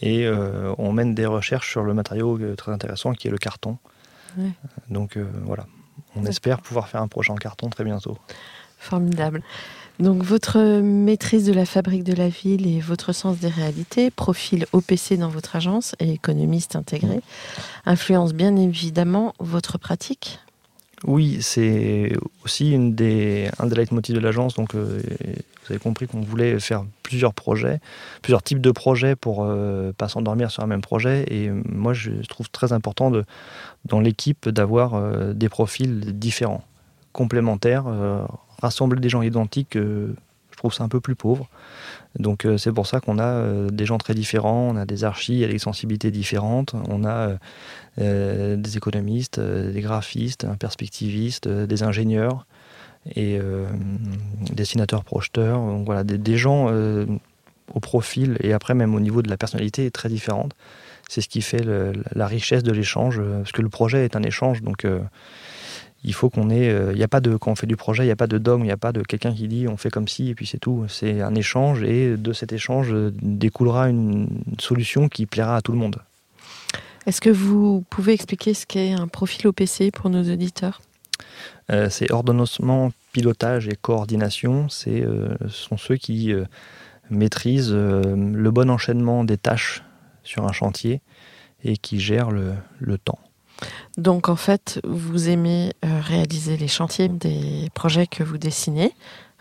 Et 0.00 0.26
euh, 0.26 0.74
on 0.78 0.92
mène 0.92 1.14
des 1.14 1.26
recherches 1.26 1.70
sur 1.70 1.82
le 1.82 1.94
matériau 1.94 2.38
très 2.56 2.72
intéressant 2.72 3.12
qui 3.12 3.28
est 3.28 3.30
le 3.30 3.38
carton. 3.38 3.78
Donc 4.90 5.18
voilà, 5.42 5.66
on 6.18 6.24
espère 6.26 6.61
pouvoir 6.61 6.88
faire 6.88 7.02
un 7.02 7.09
projet 7.09 7.33
en 7.33 7.37
carton 7.37 7.68
très 7.68 7.85
bientôt. 7.85 8.18
Formidable. 8.78 9.42
Donc 9.98 10.22
votre 10.22 10.81
maîtrise 10.81 11.44
de 11.44 11.52
la 11.52 11.64
fabrique 11.64 12.04
de 12.04 12.12
la 12.12 12.28
ville 12.28 12.66
et 12.68 12.81
votre 12.81 13.12
sens 13.12 13.38
des 13.38 13.48
réalités, 13.48 14.11
profil 14.11 14.66
OPC 14.72 15.14
dans 15.18 15.28
votre 15.28 15.57
agence 15.57 15.96
et 15.98 16.12
économiste 16.12 16.76
intégré, 16.76 17.20
influencent 17.85 18.35
bien 18.35 18.54
évidemment 18.57 19.35
votre 19.40 19.78
pratique 19.78 20.38
oui, 21.04 21.38
c'est 21.40 22.12
aussi 22.44 22.72
une 22.72 22.94
des, 22.94 23.48
un 23.59 23.66
des 23.66 23.76
leitmotivs 23.76 24.14
de 24.14 24.20
l'agence. 24.20 24.54
Donc, 24.54 24.74
euh, 24.74 25.00
vous 25.68 25.74
avez 25.74 25.83
compris 25.83 26.07
qu'on 26.07 26.20
voulait 26.20 26.59
faire 26.61 26.85
plusieurs 27.02 27.35
projets, 27.35 27.81
plusieurs 28.22 28.42
types 28.42 28.61
de 28.61 28.70
projets 28.70 29.16
pour 29.16 29.44
euh, 29.44 29.92
pas 29.92 30.09
s'endormir 30.09 30.50
sur 30.50 30.62
un 30.62 30.66
même 30.66 30.81
projet. 30.81 31.24
Et 31.28 31.50
moi, 31.50 31.92
je 31.92 32.11
trouve 32.28 32.50
très 32.50 32.72
important 32.72 33.12
dans 33.85 34.00
l'équipe 34.00 34.48
d'avoir 34.48 34.94
euh, 34.94 35.33
des 35.33 35.48
profils 35.48 36.18
différents, 36.18 36.64
complémentaires, 37.12 37.85
rassembler 38.61 39.00
des 39.00 39.09
gens 39.09 39.22
identiques. 39.22 39.74
je 39.74 40.57
trouve 40.57 40.72
ça 40.72 40.85
un 40.85 40.88
peu 40.88 41.00
plus 41.00 41.16
pauvre. 41.16 41.48
Donc 42.18 42.44
euh, 42.44 42.59
c'est 42.59 42.72
pour 42.72 42.87
ça 42.87 43.00
qu'on 43.00 43.18
a 43.18 43.24
euh, 43.24 43.70
des 43.70 43.87
gens 43.87 43.98
très 43.98 44.14
différents, 44.14 44.68
on 44.72 44.76
a 44.76 44.87
des 44.87 45.04
archis 45.04 45.44
avec 45.44 45.57
des 45.57 45.61
sensibilités 45.61 46.11
différentes, 46.11 46.74
on 46.88 47.04
a 47.04 47.37
euh, 48.00 48.57
des 48.57 48.76
économistes, 48.76 49.40
des 49.40 49.81
graphistes, 49.81 50.44
un 50.44 50.57
perspectiviste, 50.57 51.48
des 51.48 51.83
ingénieurs 51.83 52.46
et 53.14 53.38
dessinateurs 54.52 55.04
projeteurs. 55.04 55.58
Donc 55.58 55.87
voilà, 55.87 56.04
des, 56.04 56.37
gens 56.37 56.70
au 57.74 57.80
profil 57.80 58.37
et 58.40 58.52
après 58.52 58.74
même 58.74 58.94
au 58.94 59.00
niveau 59.00 59.22
de 59.22 59.30
la 59.30 59.37
personnalité 59.37 59.90
très 59.90 60.08
différentes. 60.08 60.54
C'est 61.08 61.20
ce 61.20 61.28
qui 61.28 61.40
fait 61.40 61.64
la 62.14 62.26
richesse 62.26 62.62
de 62.62 62.72
l'échange, 62.72 63.20
parce 63.20 63.52
que 63.52 63.62
le 63.62 63.68
projet 63.68 64.04
est 64.04 64.14
un 64.14 64.22
échange, 64.22 64.62
donc 64.62 64.84
il 66.04 66.14
faut 66.14 66.30
qu'on 66.30 66.50
ait. 66.50 66.70
Euh, 66.70 66.92
il 66.92 66.96
n'y 66.96 67.02
a 67.02 67.08
pas 67.08 67.20
de. 67.20 67.37
Quand 67.37 67.50
on 67.50 67.54
fait 67.54 67.66
du 67.66 67.76
projet, 67.76 68.04
il 68.04 68.06
n'y 68.06 68.12
a 68.12 68.16
pas 68.16 68.26
de 68.26 68.38
dogme, 68.38 68.62
il 68.62 68.66
n'y 68.66 68.72
a 68.72 68.76
pas 68.76 68.92
de 68.92 69.02
quelqu'un 69.02 69.34
qui 69.34 69.48
dit 69.48 69.66
on 69.68 69.76
fait 69.76 69.90
comme 69.90 70.08
ci 70.08 70.28
et 70.28 70.34
puis 70.34 70.46
c'est 70.46 70.58
tout. 70.58 70.84
C'est 70.88 71.20
un 71.20 71.34
échange 71.34 71.82
et 71.82 72.16
de 72.16 72.32
cet 72.32 72.52
échange 72.52 72.92
euh, 72.92 73.12
découlera 73.20 73.88
une 73.88 74.28
solution 74.58 75.08
qui 75.08 75.26
plaira 75.26 75.56
à 75.56 75.61
tout 75.61 75.72
le 75.72 75.78
monde. 75.78 75.96
Est-ce 77.06 77.20
que 77.20 77.30
vous 77.30 77.84
pouvez 77.90 78.12
expliquer 78.12 78.54
ce 78.54 78.66
qu'est 78.66 78.92
un 78.92 79.08
profil 79.08 79.46
OPC 79.48 79.90
pour 79.92 80.11
nos 80.11 80.22
auditeurs? 80.22 80.80
euh, 80.80 80.88
C'est 81.90 82.11
ordonnancement, 82.11 82.92
pilotage 83.12 83.68
et 83.68 83.76
coordination. 83.76 84.68
C'est, 84.70 85.02
ce 85.02 85.48
sont 85.48 85.76
ceux 85.76 85.96
qui 85.96 86.33
maîtrisent 87.11 87.74
le 87.74 88.50
bon 88.50 88.70
enchaînement 88.70 89.22
des 89.22 89.37
tâches 89.37 89.83
sur 90.22 90.46
un 90.46 90.52
chantier 90.52 91.02
et 91.62 91.76
qui 91.76 92.00
gèrent 92.00 92.31
le 92.31 92.98
temps. 92.98 93.18
Donc 93.96 94.28
en 94.28 94.37
fait, 94.37 94.81
vous 94.85 95.28
aimez 95.28 95.72
euh, 95.85 96.00
réaliser 96.00 96.57
les 96.57 96.68
chantiers 96.68 97.09
des 97.09 97.68
projets 97.74 98.07
que 98.07 98.22
vous 98.22 98.38
dessinez. 98.38 98.92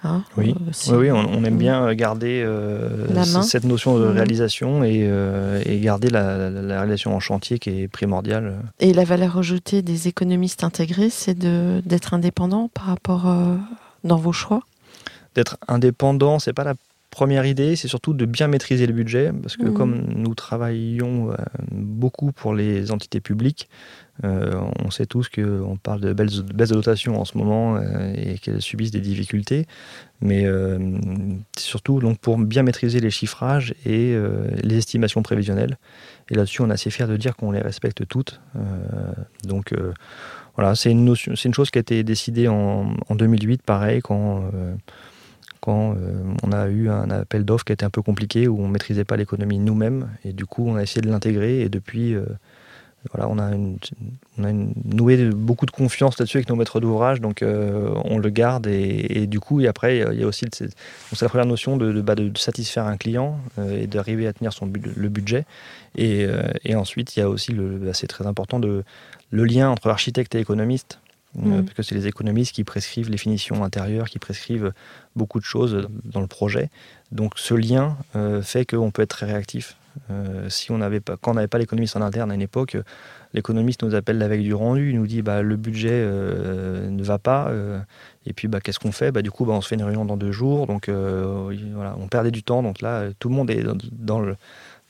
Hein, 0.04 0.24
oui. 0.38 0.54
Euh, 0.90 0.98
oui, 0.98 1.12
on, 1.12 1.44
aime 1.44 1.58
bien 1.58 1.94
garder 1.96 2.44
euh, 2.46 3.24
cette 3.42 3.64
notion 3.64 3.98
de 3.98 4.06
mhm. 4.06 4.12
réalisation 4.12 4.84
et, 4.84 5.80
garder 5.82 6.10
la, 6.10 6.50
réalisation 6.50 7.16
en 7.16 7.20
chantier 7.20 7.58
qui 7.60 7.82
est 7.82 7.88
primordiale. 7.88 8.60
Et 8.80 8.94
la 8.94 9.04
valeur 9.04 9.38
ajoutée 9.38 9.82
des 9.82 10.08
économistes 10.08 10.64
intégrés, 10.64 11.10
c'est 11.10 11.38
d'être 11.38 12.14
indépendant 12.14 12.70
par 12.74 12.86
rapport 12.86 13.26
dans 14.04 14.18
vos 14.18 14.34
choix? 14.34 14.62
D'être 15.36 15.58
indépendant, 15.68 16.40
c'est 16.40 16.54
pas 16.54 16.64
la 16.64 16.76
première 17.10 17.46
idée, 17.46 17.76
c'est 17.76 17.88
surtout 17.88 18.14
de 18.14 18.26
bien 18.26 18.48
maîtriser 18.48 18.86
le 18.86 18.94
budget, 18.94 19.32
parce 19.42 19.58
que 19.58 19.66
Mhm. 19.66 19.74
comme 19.74 20.02
nous 20.16 20.36
travaillons 20.36 21.32
euh, 21.32 21.36
beaucoup 21.72 22.32
pour 22.32 22.54
les 22.54 22.92
entités 22.92 23.22
publiques, 23.22 23.70
euh, 24.24 24.60
on 24.84 24.90
sait 24.92 25.06
tous 25.06 25.30
qu'on 25.30 25.78
parle 25.82 26.02
de 26.02 26.12
baisse 26.14 26.42
de 26.44 26.74
dotation 26.74 27.20
en 27.20 27.26
ce 27.26 27.38
moment 27.38 27.78
euh, 27.78 28.14
et 28.16 28.38
qu'elles 28.40 28.62
subissent 28.62 28.92
des 28.92 29.00
difficultés, 29.00 29.68
mais 30.22 30.46
euh, 30.46 30.78
c'est 31.56 31.64
surtout 31.66 32.00
donc, 32.00 32.20
pour 32.20 32.38
bien 32.38 32.64
maîtriser 32.64 33.00
les 33.00 33.12
chiffrages 33.12 33.74
et 33.86 34.16
les 34.64 34.78
estimations 34.78 35.22
prévisionnelles. 35.24 35.78
Et 36.30 36.36
là-dessus, 36.36 36.62
on 36.62 36.70
est 36.70 36.74
assez 36.74 36.90
fiers 36.90 37.08
de 37.08 37.16
dire 37.18 37.36
qu'on 37.36 37.52
les 37.52 37.62
respecte 37.62 38.06
toutes. 38.08 38.42
Donc 39.44 39.74
voilà, 40.56 40.76
c'est 40.76 40.92
une, 40.92 41.06
notion- 41.06 41.36
c'est 41.36 41.48
une 41.48 41.54
chose 41.54 41.70
qui 41.72 41.78
a 41.78 41.82
été 41.82 42.04
décidée 42.04 42.48
en, 42.48 42.96
en 43.10 43.16
2008, 43.16 43.62
pareil, 43.62 44.02
quand, 44.02 44.50
euh, 45.68 46.34
on 46.44 46.52
a 46.52 46.68
eu 46.68 46.90
un 46.90 47.10
appel 47.10 47.46
d'offres 47.46 47.66
qui 47.66 47.74
était 47.74 47.86
un 47.86 47.90
peu 47.90 48.02
compliqué, 48.02 48.48
où 48.48 48.62
on 48.62 48.68
ne 48.68 48.74
maîtrisait 48.74 49.06
pas 49.06 49.18
l'économie 49.18 49.60
nous-mêmes, 49.60 50.10
et 50.24 50.34
du 50.34 50.46
coup, 50.46 50.66
on 50.68 50.76
a 50.76 50.84
essayé 50.84 51.02
de 51.02 51.10
l'intégrer, 51.10 51.62
et 51.62 51.70
depuis, 51.70 52.14
euh, 52.14 52.26
voilà, 53.14 53.30
on 53.30 53.38
a, 53.40 53.52
noué 54.86 55.30
beaucoup 55.30 55.66
de 55.66 55.72
confiance 55.72 56.20
là-dessus 56.20 56.38
avec 56.38 56.50
nos 56.50 56.56
maîtres 56.56 56.80
d'ouvrage, 56.80 57.22
donc 57.22 57.42
euh, 57.42 57.94
on 58.06 58.18
le 58.18 58.30
garde, 58.30 58.68
et, 58.68 59.28
du 59.28 59.40
coup, 59.40 59.62
et 59.62 59.68
après, 59.68 59.98
il 59.98 60.20
y 60.20 60.24
a 60.24 60.28
aussi 60.28 60.46
c'est 60.52 61.22
la 61.22 61.30
première 61.30 61.48
notion 61.48 61.78
de, 61.78 62.02
bah, 62.02 62.16
satisfaire 62.36 62.86
un 62.86 62.98
client 62.98 63.40
et 63.72 63.88
d'arriver 63.88 64.28
à 64.28 64.34
tenir 64.34 64.54
son, 64.54 64.66
le 64.66 65.10
budget. 65.10 65.46
Et, 65.96 66.28
ensuite, 66.76 67.16
il 67.16 67.20
y 67.22 67.24
a 67.24 67.30
aussi, 67.30 67.54
bah, 67.54 67.94
c'est 67.94 68.08
très 68.08 68.28
important, 68.28 68.60
de, 68.60 68.84
le 69.32 69.46
lien 69.46 69.70
entre 69.70 69.90
architecte 69.90 70.36
et 70.36 70.40
économiste. 70.40 71.00
Euh, 71.36 71.40
Mhm. 71.58 71.64
parce 71.66 71.74
que 71.76 71.84
c'est 71.84 71.96
les 71.96 72.08
économistes 72.08 72.54
qui 72.56 72.64
prescrivent 72.64 73.10
les 73.10 73.18
finitions 73.18 73.64
intérieures, 73.64 74.10
qui 74.10 74.20
prescrivent 74.20 74.72
beaucoup 75.16 75.40
de 75.40 75.46
choses 75.46 75.88
dans 76.06 76.22
le 76.22 76.28
projet. 76.28 76.70
Donc 77.12 77.34
ce 77.38 77.54
lien 77.54 77.98
euh, 78.16 78.42
fait 78.42 78.66
qu'on 78.66 78.92
peut 78.92 79.02
être 79.04 79.10
très 79.10 79.26
réactif. 79.28 79.78
Euh, 80.12 80.48
si 80.50 80.72
on 80.72 80.78
n'avait 80.78 81.00
pas, 81.00 81.18
quand 81.20 81.32
on 81.32 81.34
n'avait 81.36 81.48
pas 81.48 81.58
l'économiste 81.58 81.96
en 81.96 82.02
interne 82.02 82.30
à 82.32 82.36
une 82.36 82.42
époque, 82.42 82.76
euh, 82.76 82.84
l'économiste 83.34 83.82
nous 83.84 83.96
appelle 83.96 84.20
la 84.20 84.28
veille 84.28 84.44
du 84.44 84.54
rendu, 84.54 84.92
il 84.92 84.96
nous 84.96 85.08
dit 85.08 85.22
bah, 85.24 85.42
le 85.42 85.56
budget 85.56 85.90
euh, 85.92 86.88
ne 86.90 87.04
va 87.04 87.18
pas, 87.18 87.48
euh, 87.50 87.80
et 88.28 88.34
puis 88.34 88.48
bah, 88.48 88.60
qu'est-ce 88.62 88.80
qu'on 88.80 88.92
fait? 88.92 89.12
Bah, 89.12 89.22
Du 89.24 89.32
coup, 89.32 89.46
on 89.50 89.60
se 89.62 89.68
fait 89.68 89.76
une 89.76 89.84
réunion 89.84 90.06
dans 90.06 90.18
deux 90.18 90.32
jours, 90.32 90.68
donc 90.68 90.88
euh, 90.88 91.52
on 92.00 92.08
perdait 92.08 92.30
du 92.32 92.44
temps. 92.44 92.62
Donc 92.62 92.82
là, 92.82 92.90
euh, 93.02 93.12
tout 93.20 93.30
le 93.30 93.36
monde 93.36 93.50
est 93.50 93.64
dans, 93.64 93.76
dans 93.92 94.20
le, 94.20 94.36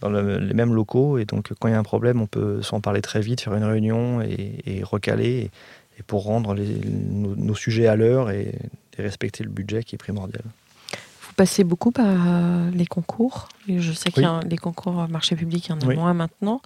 dans 0.02 0.10
le- 0.10 0.40
les 0.40 0.54
mêmes 0.54 0.74
locaux, 0.74 1.18
et 1.20 1.26
donc 1.26 1.54
quand 1.58 1.70
il 1.70 1.72
y 1.72 1.76
a 1.76 1.80
un 1.80 1.84
problème, 1.84 2.22
on 2.22 2.28
peut 2.28 2.62
s'en 2.62 2.82
parler 2.82 3.02
très 3.02 3.22
vite, 3.22 3.40
faire 3.42 3.56
une 3.56 3.64
réunion 3.64 4.22
et, 4.22 4.60
et 4.66 4.84
recaler, 4.84 5.50
et, 5.98 6.04
pour 6.04 6.24
rendre 6.24 6.56
nos, 6.56 7.56
sujets 7.56 7.88
à 7.88 7.96
l'heure 7.96 8.30
et, 8.30 8.56
et 8.98 9.02
respecter 9.02 9.44
le 9.44 9.50
budget 9.50 9.84
qui 9.84 9.96
est 9.96 9.98
primordial. 9.98 10.44
Vous 11.22 11.34
passez 11.36 11.64
beaucoup 11.64 11.92
par 11.92 12.06
euh, 12.28 12.72
les 12.72 12.86
concours? 12.86 13.50
Je 13.68 13.92
sais 13.92 14.12
qu'il 14.12 14.24
y 14.24 14.26
a 14.26 14.40
Oui. 14.40 14.50
les 14.50 14.58
concours 14.58 15.08
marché 15.10 15.36
public, 15.36 15.68
il 15.68 15.70
y 15.72 15.74
en 15.74 15.80
a 15.80 15.86
Oui. 15.86 15.96
moins 15.96 16.14
maintenant. 16.14 16.62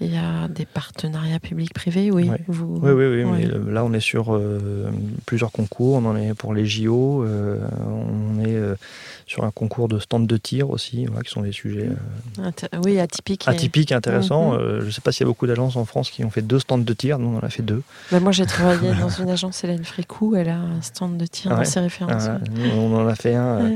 Il 0.00 0.12
y 0.12 0.16
a 0.16 0.48
des 0.48 0.64
partenariats 0.66 1.38
publics-privés, 1.40 2.10
oui. 2.10 2.28
Oui. 2.30 2.36
Vous... 2.48 2.78
Oui, 2.82 2.90
oui, 2.92 3.06
oui. 3.06 3.24
Ouais. 3.24 3.50
Mais 3.64 3.72
là, 3.72 3.84
on 3.84 3.92
est 3.92 4.00
sur 4.00 4.34
euh, 4.34 4.90
plusieurs 5.26 5.52
concours. 5.52 5.96
On 5.96 6.04
en 6.06 6.16
est 6.16 6.34
pour 6.34 6.54
les 6.54 6.66
JO. 6.66 7.24
euh, 7.24 7.58
on 7.86 8.40
est 8.40 8.54
euh, 8.54 8.74
sur 9.26 9.44
un 9.44 9.50
concours 9.50 9.88
de 9.88 9.98
stand 9.98 10.26
de 10.26 10.36
tir 10.36 10.70
aussi, 10.70 11.06
voilà, 11.06 11.22
qui 11.22 11.30
sont 11.30 11.42
des 11.42 11.52
sujets 11.52 11.88
Oui, 12.84 12.98
atypique. 12.98 13.46
et- 13.46 13.50
atypiques, 13.50 13.92
intéressants. 13.92 14.52
Mhm. 14.54 14.80
Je 14.80 14.86
ne 14.86 14.90
sais 14.90 15.00
pas 15.00 15.12
s'il 15.12 15.22
y 15.24 15.28
a 15.28 15.30
beaucoup 15.30 15.46
d'agences 15.46 15.76
en 15.76 15.84
France 15.84 16.10
qui 16.10 16.24
ont 16.24 16.30
fait 16.30 16.42
deux 16.42 16.58
stands 16.58 16.78
de 16.78 16.92
tir. 16.94 17.18
Nous, 17.18 17.28
on 17.28 17.36
en 17.36 17.40
a 17.40 17.48
fait 17.50 17.62
deux. 17.62 17.82
Bah, 18.10 18.18
moi, 18.20 18.32
j'ai 18.32 18.46
travaillé 18.46 18.92
dans 19.00 19.08
une 19.08 19.30
agence, 19.30 19.62
Hélène 19.62 19.84
Fricou. 19.84 20.34
Elle 20.34 20.48
a 20.48 20.56
un 20.58 20.82
stand 20.82 21.16
de 21.16 21.26
tir 21.26 21.50
dans 21.52 21.58
Ouais. 21.58 21.64
ses 21.64 21.80
références. 21.80 22.24
Ah, 22.28 22.38
on 22.76 22.94
en 22.96 23.06
a 23.06 23.14
fait 23.14 23.34
un 23.34 23.72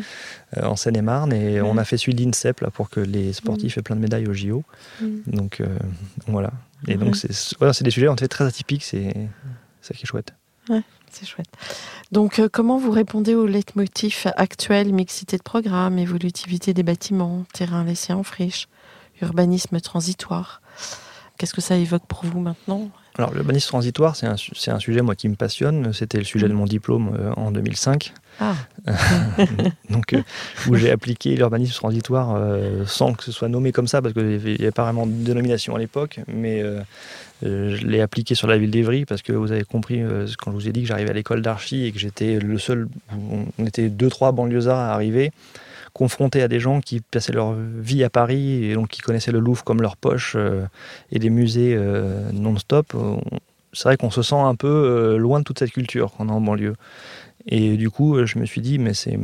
en 0.63 0.77
Seine-et-Marne 0.77 1.33
et 1.33 1.61
on 1.61 1.77
a 1.79 1.85
fait 1.85 1.97
celui 1.97 2.15
de 2.15 2.23
l'INSEP 2.23 2.61
là, 2.61 2.71
pour 2.71 2.91
que 2.91 3.01
les 3.01 3.33
sportifs 3.33 3.77
aient 3.79 3.83
plein 3.83 3.97
de 3.97 4.01
médailles 4.01 4.27
au 4.27 4.33
JO. 4.35 4.63
Mm. 5.01 5.07
Donc 5.27 5.61
euh, 5.61 5.67
voilà. 6.27 6.51
Et 6.87 6.93
Ouais. 6.93 6.97
donc, 7.05 7.17
c'est 7.17 7.57
voilà, 7.59 7.73
des 7.81 7.91
sujets 7.91 8.09
en 8.09 8.17
fait 8.17 8.29
très 8.29 8.45
atypiques. 8.45 8.85
C'est 8.85 9.15
ça 9.81 9.95
qui 9.95 10.03
est 10.03 10.07
chouette. 10.07 10.35
C'est 11.11 11.27
chouette. 11.27 11.47
Donc, 12.11 12.41
euh, 12.41 12.49
comment 12.53 12.77
vous 12.77 12.91
répondez 12.91 13.35
au 13.37 13.47
leitmotiv 13.47 14.27
actuel 14.37 14.93
mixité 14.93 15.37
de 15.37 15.43
programme, 15.43 15.97
évolutivité 15.99 16.75
des 16.75 16.83
bâtiments, 16.83 17.45
terrain 17.53 17.85
laissé 17.85 18.13
en 18.13 18.25
friche, 18.25 18.67
urbanisme 19.23 19.81
transitoire? 19.81 20.61
Qu'est-ce 21.39 21.55
que 21.55 21.61
ça 21.61 21.77
évoque 21.77 22.07
pour 22.07 22.25
vous 22.25 22.41
maintenant? 22.41 22.91
Alors, 23.17 23.33
l'urbanisme 23.33 23.69
transitoire, 23.69 24.17
c'est 24.17 24.27
un, 24.27 24.79
sujet 24.81 25.01
moi 25.01 25.15
qui 25.15 25.29
me 25.29 25.37
passionne. 25.37 25.93
C'était 25.93 26.19
le 26.19 26.25
sujet 26.25 26.49
de 26.49 26.53
mon 26.53 26.65
diplôme 26.65 27.17
euh, 27.17 27.33
en 27.37 27.53
2005, 27.53 28.13
Ah, 28.41 28.55
donc 29.91 30.15
euh, 30.15 30.23
où 30.69 30.75
j'ai 30.75 30.91
appliqué 30.91 31.37
l'urbanisme 31.37 31.75
transitoire 31.75 32.35
euh, 32.35 32.85
sans 32.87 33.15
que 33.15 33.23
ce 33.23 33.31
soit 33.31 33.49
nommé 33.49 33.71
comme 33.71 33.87
ça, 33.87 34.03
parce 34.03 34.15
qu'il 34.15 34.39
n'y 34.39 34.55
avait 34.55 34.73
pas 34.73 34.83
vraiment 34.83 35.07
de 35.07 35.13
dénomination 35.13 35.77
à 35.77 35.79
l'époque, 35.79 36.21
mais 36.27 36.65
je 37.43 37.87
l'ai 37.87 38.01
appliqué 38.01 38.35
sur 38.35 38.49
la 38.49 38.59
ville 38.59 38.71
d'Evry 38.71 39.05
parce 39.05 39.23
que 39.23 39.33
vous 39.33 39.53
avez 39.53 39.65
compris 39.65 40.03
quand 40.39 40.51
je 40.51 40.57
vous 40.57 40.69
ai 40.69 40.73
dit 40.73 40.83
que 40.83 40.89
j'arrivais 40.89 41.11
à 41.11 41.15
l'école 41.15 41.43
d'archi 41.43 41.85
et 41.85 41.93
que 41.93 41.99
j'étais 41.99 42.41
le 42.41 42.59
seul. 42.59 42.89
On 43.59 43.67
était 43.67 43.91
deux 43.91 44.09
trois 44.09 44.33
banlieusards 44.33 44.79
à 44.79 44.93
arriver 44.93 45.31
confrontés 45.95 46.43
à 46.43 46.49
des 46.49 46.61
gens 46.61 46.81
qui 46.83 47.01
passaient 47.01 47.33
leur 47.33 47.55
vie 47.55 48.05
à 48.05 48.11
Paris 48.11 48.67
et 48.67 48.75
donc 48.75 48.89
qui 48.91 49.01
connaissaient 49.03 49.33
le 49.33 49.41
Louvre 49.41 49.65
comme 49.65 49.83
leur 49.83 49.97
poche 49.97 50.35
euh, 50.37 50.67
et 51.13 51.21
des 51.21 51.31
musées 51.31 51.75
euh, 51.79 52.31
non-stop. 52.33 52.95
On- 52.95 53.23
C'est 53.75 53.89
vrai 53.89 53.97
qu'on 53.99 54.11
se 54.13 54.23
sent 54.23 54.37
un 54.37 54.57
peu 54.57 54.69
euh, 54.69 55.17
loin 55.19 55.41
de 55.41 55.45
toute 55.45 55.59
cette 55.61 55.73
culture 55.73 56.13
quand 56.17 56.27
on 56.27 56.31
est 56.31 56.33
en 56.33 56.41
banlieue. 56.43 56.75
Et 57.47 57.77
du 57.79 57.91
coup, 57.91 58.25
je 58.27 58.39
me 58.41 58.47
suis 58.47 58.63
dit, 58.63 58.79
mais 58.79 58.95
c'est 58.95 59.19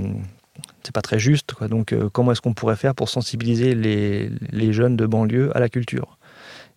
c'est 0.85 0.95
pas 0.95 1.03
très 1.03 1.19
juste. 1.21 1.55
Donc, 1.69 1.95
comment 2.13 2.33
est-ce 2.33 2.43
qu'on 2.43 2.55
pourrait 2.55 2.77
faire 2.77 2.95
pour 2.95 3.09
sensibiliser 3.11 3.75
les 3.77 4.73
jeunes 4.73 4.97
de 4.97 5.07
banlieue 5.07 5.57
à 5.57 5.61
la 5.61 5.69
culture? 5.71 6.19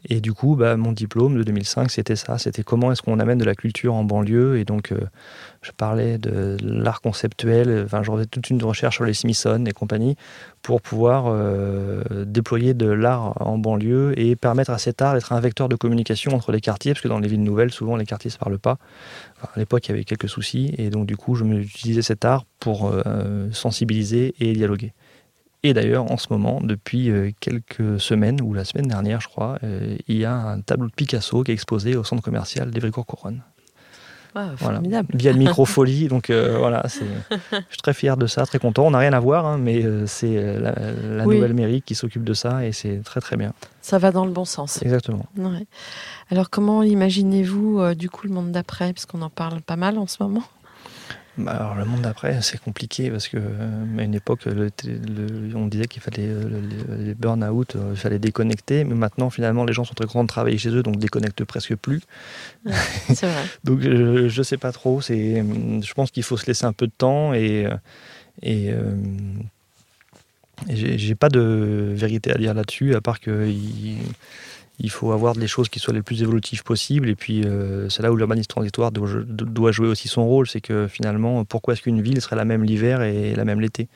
Et 0.10 0.20
du 0.20 0.34
coup, 0.34 0.56
bah, 0.56 0.76
mon 0.76 0.92
diplôme 0.92 1.38
de 1.38 1.44
2005, 1.44 1.90
c'était 1.90 2.16
ça. 2.16 2.38
C'était 2.38 2.64
comment 2.64 2.92
est-ce 2.92 3.02
qu'on 3.02 3.20
amène 3.20 3.38
de 3.38 3.46
la 3.46 3.56
culture 3.56 3.94
en 3.94 4.04
banlieue. 4.04 4.58
Et 4.58 4.66
donc, 4.66 4.92
euh, 4.92 5.00
je 5.62 5.72
parlais 5.72 6.18
de 6.18 6.58
l'art 6.62 7.02
conceptuel. 7.02 7.84
Enfin, 7.86 8.04
j'en 8.04 8.16
faisais 8.16 8.26
toute 8.26 8.50
une 8.50 8.62
recherche 8.64 8.96
sur 8.96 9.06
les 9.06 9.14
Smithsons 9.14 9.66
et 9.66 9.72
compagnie 9.72 10.18
pour 10.62 10.82
pouvoir 10.82 11.26
euh, 11.28 12.26
déployer 12.26 12.74
de 12.74 12.88
l'art 12.88 13.42
en 13.42 13.58
banlieue 13.58 14.14
et 14.18 14.36
permettre 14.36 14.72
à 14.72 14.78
cet 14.78 15.02
art 15.02 15.14
d'être 15.14 15.32
un 15.32 15.40
vecteur 15.40 15.70
de 15.70 15.76
communication 15.76 16.34
entre 16.34 16.52
les 16.52 16.62
quartiers, 16.62 16.94
parce 16.94 17.02
que 17.02 17.08
dans 17.08 17.20
les 17.20 17.28
villes 17.28 17.44
nouvelles, 17.44 17.72
souvent 17.72 17.96
les 17.96 18.06
quartiers 18.06 18.30
ne 18.30 18.34
se 18.34 18.38
parlent 18.38 18.60
pas. 18.60 18.78
À 19.42 19.60
l'époque, 19.60 19.88
il 19.88 19.92
y 19.92 19.94
avait 19.94 20.06
quelques 20.06 20.30
soucis, 20.30 20.74
et 20.78 20.90
donc 20.90 21.06
du 21.06 21.18
coup, 21.18 21.36
je 21.36 21.44
utilisais 21.44 22.02
cet 22.02 22.26
art 22.26 22.46
pour 22.60 22.90
euh, 22.90 23.50
sensibiliser 23.52 24.34
et 24.40 24.54
dialoguer. 24.54 24.94
Et 25.64 25.74
d'ailleurs, 25.74 26.12
en 26.12 26.18
ce 26.18 26.28
moment, 26.30 26.60
depuis 26.62 27.10
euh, 27.10 27.32
quelques 27.40 28.00
semaines, 28.00 28.42
ou 28.42 28.54
la 28.54 28.66
semaine 28.66 28.88
dernière, 28.88 29.22
je 29.22 29.28
crois, 29.30 29.58
euh, 29.64 29.96
il 30.10 30.18
y 30.18 30.26
a 30.26 30.34
un 30.36 30.60
tableau 30.62 30.88
de 30.88 30.94
Picasso 30.94 31.42
qui 31.44 31.52
est 31.52 31.54
exposé 31.54 31.96
au 31.96 32.04
centre 32.04 32.22
commercial 32.22 32.70
d'Evricourt-Couronne. 32.70 33.42
Voilà. 34.36 34.58
formidable. 34.58 35.10
Via 35.14 35.32
le 35.32 35.38
microfolie, 35.38 36.08
donc 36.10 36.32
euh, 36.32 36.58
voilà, 36.58 36.82
je 36.88 36.90
suis 37.70 37.82
très 37.84 37.94
fier 37.94 38.18
de 38.18 38.26
ça, 38.26 38.46
très 38.48 38.58
content. 38.58 38.84
On 38.88 38.90
n'a 38.92 38.98
rien 38.98 39.14
à 39.14 39.20
voir, 39.20 39.46
hein, 39.46 39.60
mais 39.60 39.86
euh, 39.86 40.08
c'est 40.08 40.60
la, 40.60 40.74
la 40.74 41.26
Oui. 41.28 41.36
nouvelle 41.36 41.54
mairie 41.54 41.84
qui 41.84 41.94
s'occupe 41.94 42.24
de 42.24 42.34
ça, 42.34 42.66
et 42.66 42.72
c'est 42.72 43.04
très 43.06 43.22
très 43.22 43.38
bien. 43.38 43.54
Ça 43.82 44.00
va 44.00 44.12
dans 44.12 44.26
le 44.26 44.32
bon 44.32 44.44
sens. 44.44 44.82
Exactement. 44.82 45.28
Ouais. 45.38 45.68
Alors, 46.32 46.50
comment 46.50 46.82
imaginez-vous 46.82 47.80
euh, 47.80 47.94
du 47.94 48.10
coup 48.10 48.26
le 48.28 48.34
monde 48.34 48.52
d'après? 48.52 48.92
Parce 48.92 49.06
qu'on 49.06 49.22
en 49.22 49.30
parle 49.30 49.62
pas 49.62 49.76
mal 49.76 50.00
en 50.00 50.08
ce 50.08 50.18
moment. 50.24 50.44
Bah, 51.36 51.52
alors 51.54 51.76
le 51.76 51.86
monde 51.86 52.02
d'après, 52.02 52.42
c'est 52.44 52.60
compliqué 52.62 53.10
parce 53.10 53.28
que 53.28 53.38
euh, 53.38 53.98
à 53.98 54.04
une 54.04 54.14
époque, 54.14 54.46
le 54.46 54.70
té- 54.70 54.90
le- 54.90 55.56
on 55.56 55.66
disait 55.66 55.86
qu'il 55.86 56.02
fallait 56.02 56.28
euh, 56.28 56.44
le- 56.48 56.96
les 57.06 57.16
burn-out, 57.16 57.76
euh, 57.76 57.90
il 57.92 57.98
fallait 57.98 58.20
déconnecter, 58.20 58.84
mais 58.84 58.94
maintenant 58.94 59.32
finalement 59.32 59.64
les 59.66 59.74
gens 59.74 59.84
sont 59.84 59.96
très 59.96 60.06
contents 60.06 60.24
de 60.24 60.28
travailler 60.28 60.60
chez 60.60 60.70
eux, 60.70 60.84
donc 60.84 60.98
déconnectent 60.98 61.44
presque 61.44 61.76
plus. 61.76 62.02
C'est 63.14 63.26
vrai. 63.26 63.44
Donc 63.64 63.82
je, 63.82 64.28
je 64.30 64.44
sais 64.44 64.58
pas 64.58 64.72
trop. 64.72 65.02
C'est, 65.02 65.44
je 65.82 65.94
pense 65.94 66.12
qu'il 66.12 66.22
faut 66.24 66.38
se 66.38 66.46
laisser 66.46 66.66
un 66.66 66.74
peu 66.74 66.86
de 66.86 66.94
temps 66.96 67.34
et 67.34 67.66
euh, 67.66 67.76
et, 68.44 68.70
euh, 68.72 68.96
et 70.70 70.76
j'ai, 70.76 70.98
j'ai 70.98 71.16
pas 71.16 71.30
de 71.30 71.94
vérité 71.96 72.32
à 72.32 72.38
dire 72.38 72.54
là-dessus, 72.54 72.94
à 72.96 73.02
part 73.02 73.20
que 73.20 73.48
il, 73.48 73.98
il 74.84 74.92
faut 74.92 75.14
avoir 75.14 75.34
des 75.34 75.48
choses 75.48 75.70
qui 75.70 75.80
soient 75.80 75.94
les 75.94 76.02
plus 76.02 76.22
évolutives 76.22 76.64
possibles. 76.64 77.10
Et 77.10 77.16
puis 77.16 77.44
euh, 77.44 77.90
c'est 77.90 78.04
là 78.04 78.12
où 78.12 78.16
l'urbanisme 78.16 78.48
transitoire 78.48 78.92
doit, 78.92 79.72
jouer 79.72 79.88
aussi 79.88 80.10
son 80.10 80.26
rôle, 80.26 80.48
c'est 80.48 80.62
que 80.62 80.88
finalement, 80.88 81.46
pourquoi 81.46 81.74
est-ce 81.74 81.82
qu'une 81.82 82.02
ville 82.02 82.22
serait 82.22 82.36
la 82.36 82.46
même 82.46 82.64
l'hiver 82.64 83.02
et 83.02 83.34
la 83.34 83.46
même 83.46 83.62
l'été? 83.62 83.88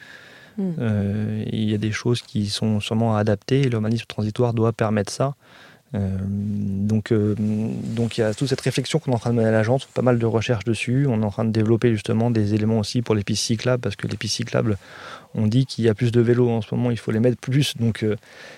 Hmm. 0.57 0.73
euh, 0.79 1.43
il 1.51 1.69
y 1.69 1.75
a 1.75 1.77
des 1.77 1.91
choses 1.91 2.23
qui 2.23 2.47
sont 2.47 2.79
sûrement 2.79 3.15
à 3.15 3.19
adapter 3.19 3.61
et 3.61 3.69
l'urbanisme 3.69 4.05
transitoire 4.07 4.53
doit 4.53 4.73
permettre 4.73 5.11
ça. 5.11 5.35
Euh, 5.95 6.09
donc, 6.19 7.11
euh, 7.11 7.33
donc 7.37 8.17
il 8.17 8.21
y 8.21 8.23
a 8.23 8.33
toute 8.33 8.49
cette 8.49 8.61
réflexion 8.61 8.99
qu'on 8.99 9.11
est 9.11 9.15
en 9.15 9.19
train 9.19 9.31
de 9.31 9.35
mener 9.35 9.47
à 9.47 9.51
l'agence, 9.51 9.85
pas 9.85 10.01
mal 10.01 10.19
de 10.19 10.25
recherches 10.25 10.65
dessus. 10.65 11.05
On 11.07 11.21
est 11.21 11.25
en 11.25 11.31
train 11.31 11.45
de 11.45 11.51
développer 11.51 11.91
justement 11.91 12.29
des 12.29 12.53
éléments 12.53 12.79
aussi 12.79 13.01
pour 13.01 13.15
les 13.15 13.23
pistes 13.23 13.43
cyclables, 13.43 13.81
parce 13.81 13.95
que 13.95 14.07
les 14.07 14.17
pistes 14.17 14.35
cyclables, 14.35 14.77
on 15.33 15.47
dit 15.47 15.65
qu'il 15.65 15.85
y 15.85 15.89
a 15.89 15.93
plus 15.93 16.11
de 16.11 16.19
vélos 16.19 16.49
en 16.49 16.61
ce 16.61 16.73
moment, 16.75 16.91
il 16.91 16.97
faut 16.97 17.11
les 17.11 17.19
mettre 17.19 17.37
plus. 17.37 17.77
Donc 17.77 18.03
euh, 18.03 18.15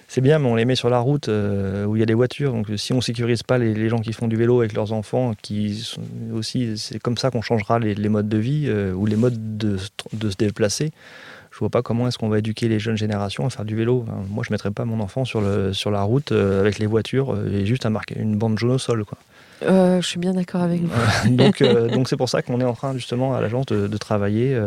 c'est 0.07 0.21
bien, 0.21 0.39
mais 0.39 0.47
on 0.47 0.55
les 0.55 0.65
met 0.65 0.75
sur 0.75 0.89
la 0.89 0.99
route 0.99 1.27
où 1.27 1.95
il 1.95 1.99
y 1.99 2.03
a 2.03 2.07
des 2.07 2.13
voitures. 2.13 2.53
Donc 2.53 2.67
si 2.77 2.93
on 2.93 3.01
sécurise 3.01 3.43
pas 3.43 3.57
les, 3.57 3.89
gens 3.89 3.99
qui 3.99 4.13
font 4.13 4.27
du 4.27 4.35
vélo 4.35 4.59
avec 4.59 4.73
leurs 4.73 4.93
enfants, 4.93 5.33
qui 5.41 5.95
aussi, 6.33 6.77
c'est 6.77 6.99
comme 6.99 7.17
ça 7.17 7.31
qu'on 7.31 7.41
changera 7.41 7.79
les, 7.79 8.09
modes 8.09 8.29
de 8.29 8.37
vie 8.37 8.71
ou 8.71 9.05
les 9.05 9.15
modes 9.15 9.57
de, 9.57 9.77
de 10.13 10.29
se 10.29 10.35
déplacer. 10.35 10.91
Je 11.59 11.65
vois 11.65 11.69
pas 11.69 11.81
comment 11.81 12.07
est-ce 12.07 12.17
qu'on 12.17 12.29
va 12.29 12.39
éduquer 12.39 12.69
les 12.69 12.79
jeunes 12.79 12.95
générations 12.95 13.45
à 13.45 13.49
faire 13.49 13.65
du 13.65 13.75
vélo. 13.75 14.05
Moi, 14.29 14.45
je 14.47 14.53
mettrais 14.53 14.71
pas 14.71 14.85
mon 14.85 15.01
enfant 15.01 15.25
sur, 15.25 15.41
le, 15.41 15.73
sur 15.73 15.91
la 15.91 16.03
route 16.03 16.31
euh, 16.31 16.61
avec 16.61 16.79
les 16.79 16.85
voitures 16.85 17.33
euh, 17.33 17.51
et 17.51 17.65
juste 17.65 17.85
à 17.85 17.89
marquer 17.89 18.17
une 18.17 18.37
bande 18.37 18.57
jaune 18.57 18.71
au 18.71 18.77
sol. 18.77 19.03
Quoi. 19.03 19.17
Euh, 19.63 19.99
je 20.01 20.07
suis 20.07 20.19
bien 20.19 20.31
d'accord 20.33 20.61
avec 20.61 20.79
vous. 20.81 20.89
Donc, 21.31 21.61
donc 21.61 22.07
c'est 22.07 22.15
pour 22.15 22.29
ça 22.29 22.41
qu'on 22.41 22.61
est 22.61 22.63
en 22.63 22.71
train 22.73 22.93
justement 22.93 23.35
à 23.35 23.41
l'agence 23.41 23.65
de, 23.65 23.87
de 23.87 23.97
travailler 23.97 24.57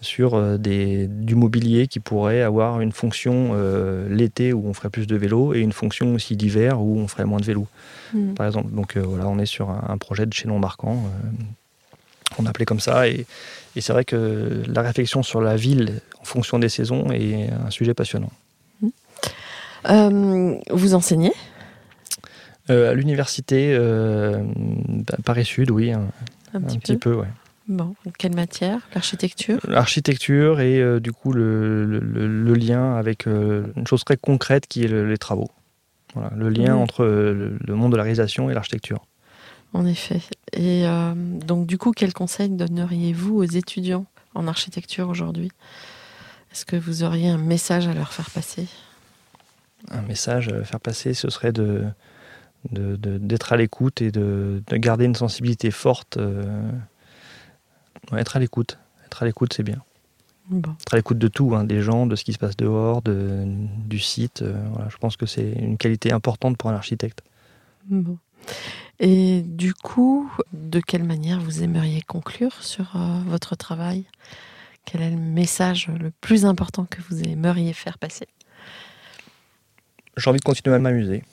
sur 0.00 0.58
des, 0.58 1.08
du 1.08 1.34
mobilier 1.34 1.86
qui 1.88 1.98
pourrait 2.00 2.42
avoir 2.42 2.80
une 2.80 2.92
fonction 2.92 3.50
euh, 3.54 4.08
l'été 4.08 4.52
où 4.52 4.66
on 4.68 4.74
ferait 4.74 4.90
plus 4.90 5.06
de 5.08 5.16
vélo 5.16 5.54
et 5.54 5.58
une 5.60 5.72
fonction 5.72 6.14
aussi 6.14 6.36
d'hiver 6.36 6.80
où 6.80 6.98
on 6.98 7.08
ferait 7.08 7.24
moins 7.24 7.40
de 7.40 7.44
vélo, 7.44 7.66
Mm. 8.14 8.34
par 8.34 8.46
exemple. 8.46 8.70
Donc 8.74 8.96
euh, 8.96 9.00
voilà, 9.04 9.26
on 9.26 9.38
est 9.38 9.46
sur 9.46 9.70
un, 9.70 9.84
un 9.88 9.96
projet 9.98 10.26
de 10.26 10.32
chaînon 10.34 10.58
marquant. 10.58 10.96
euh, 11.06 11.42
on 12.38 12.46
appelait 12.46 12.64
comme 12.64 12.80
ça 12.80 13.08
et, 13.08 13.26
et 13.76 13.80
c'est 13.80 13.92
vrai 13.92 14.04
que 14.04 14.62
la 14.66 14.82
réflexion 14.82 15.22
sur 15.22 15.40
la 15.40 15.56
ville 15.56 16.00
en 16.20 16.24
fonction 16.24 16.58
des 16.58 16.68
saisons 16.68 17.10
est 17.12 17.50
un 17.50 17.70
sujet 17.70 17.94
passionnant. 17.94 18.30
Euh, 19.88 20.54
vous 20.70 20.94
enseignez? 20.94 21.32
Euh, 22.70 22.90
à 22.92 22.94
l'université 22.94 23.74
euh, 23.74 24.38
bah, 24.46 25.16
Paris 25.24 25.44
Sud, 25.44 25.70
oui, 25.72 25.90
un, 25.92 26.02
un 26.54 26.58
un 26.58 26.60
petit, 26.62 26.78
petit 26.78 26.96
peu. 26.96 27.14
ouais. 27.14 27.26
Bon, 27.68 27.94
quelle 28.18 28.34
matière? 28.34 28.78
L'architecture? 28.94 29.58
L'architecture 29.66 30.60
et 30.60 31.00
du 31.00 31.12
coup 31.12 31.32
le, 31.32 31.84
le- 31.84 32.00
le- 32.00 32.26
le 32.28 32.54
lien 32.54 32.94
avec 32.96 33.26
une 33.26 33.86
chose 33.88 34.04
très 34.04 34.16
concrète 34.16 34.66
qui 34.66 34.84
est 34.84 34.88
le- 34.88 35.08
les 35.08 35.16
travaux. 35.18 35.50
Voilà, 36.14 36.30
le 36.36 36.48
lien 36.50 36.74
Mhm. 36.74 36.82
entre 36.82 37.04
le 37.04 37.74
monde 37.74 37.92
de 37.92 37.96
la 37.96 38.02
réalisation 38.02 38.50
et 38.50 38.54
l'architecture. 38.54 39.04
En 39.72 39.86
effet. 39.86 40.20
Et 40.52 40.86
euh, 40.86 41.14
donc, 41.14 41.66
du 41.66 41.78
coup, 41.78 41.92
quel 41.92 42.12
conseil 42.12 42.50
donneriez-vous 42.50 43.36
aux 43.36 43.44
étudiants 43.44 44.06
en 44.34 44.46
architecture 44.48 45.08
aujourd'hui? 45.08 45.50
Est-ce 46.52 46.66
que 46.66 46.76
vous 46.76 47.02
auriez 47.04 47.28
un 47.30 47.38
message 47.38 47.88
à 47.88 47.94
leur 47.94 48.12
faire 48.12 48.30
passer? 48.30 48.68
Un 49.90 50.02
message 50.02 50.48
à 50.48 50.62
faire 50.64 50.80
passer, 50.80 51.14
ce 51.14 51.30
serait 51.30 51.52
de 51.52 51.84
de- 52.70 52.94
de- 52.94 53.18
d'être 53.18 53.52
à 53.52 53.56
l'écoute 53.56 54.02
et 54.02 54.12
de, 54.12 54.62
de 54.68 54.76
garder 54.76 55.04
une 55.04 55.16
sensibilité 55.16 55.72
forte. 55.72 56.16
euh, 56.16 56.70
être 58.16 58.36
à 58.36 58.38
l'écoute. 58.38 58.78
Être 59.06 59.22
à 59.24 59.26
l'écoute, 59.26 59.52
c'est 59.52 59.64
bien. 59.64 59.82
Bon. 60.48 60.70
Être 60.80 60.94
à 60.94 60.96
l'écoute 60.96 61.18
de 61.18 61.26
tout, 61.28 61.54
hein, 61.56 61.64
des 61.64 61.80
gens, 61.82 62.06
de 62.06 62.14
ce 62.14 62.22
qui 62.24 62.32
se 62.32 62.38
passe 62.38 62.56
dehors, 62.56 63.02
de, 63.02 63.42
du 63.46 63.98
site. 63.98 64.42
euh, 64.42 64.62
voilà, 64.74 64.88
je 64.90 64.96
pense 64.98 65.16
que 65.16 65.26
c'est 65.26 65.50
une 65.52 65.76
qualité 65.76 66.12
importante 66.12 66.56
pour 66.56 66.70
un 66.70 66.74
architecte. 66.74 67.22
Bon. 67.86 68.16
Et 69.04 69.42
du 69.42 69.74
coup, 69.74 70.32
de 70.52 70.78
quelle 70.78 71.02
manière 71.02 71.40
vous 71.40 71.64
aimeriez 71.64 72.02
conclure 72.02 72.62
sur 72.62 72.94
euh, 72.94 73.18
votre 73.26 73.56
travail? 73.56 74.04
Quel 74.84 75.02
est 75.02 75.10
le 75.10 75.16
message 75.16 75.88
le 75.88 76.12
plus 76.20 76.46
important 76.46 76.86
que 76.88 77.00
vous 77.10 77.20
aimeriez 77.20 77.72
faire 77.72 77.98
passer? 77.98 78.28
J'ai 80.16 80.30
envie 80.30 80.38
de 80.38 80.44
continuer 80.44 80.76
à 80.76 80.78
m'amuser. 80.78 81.24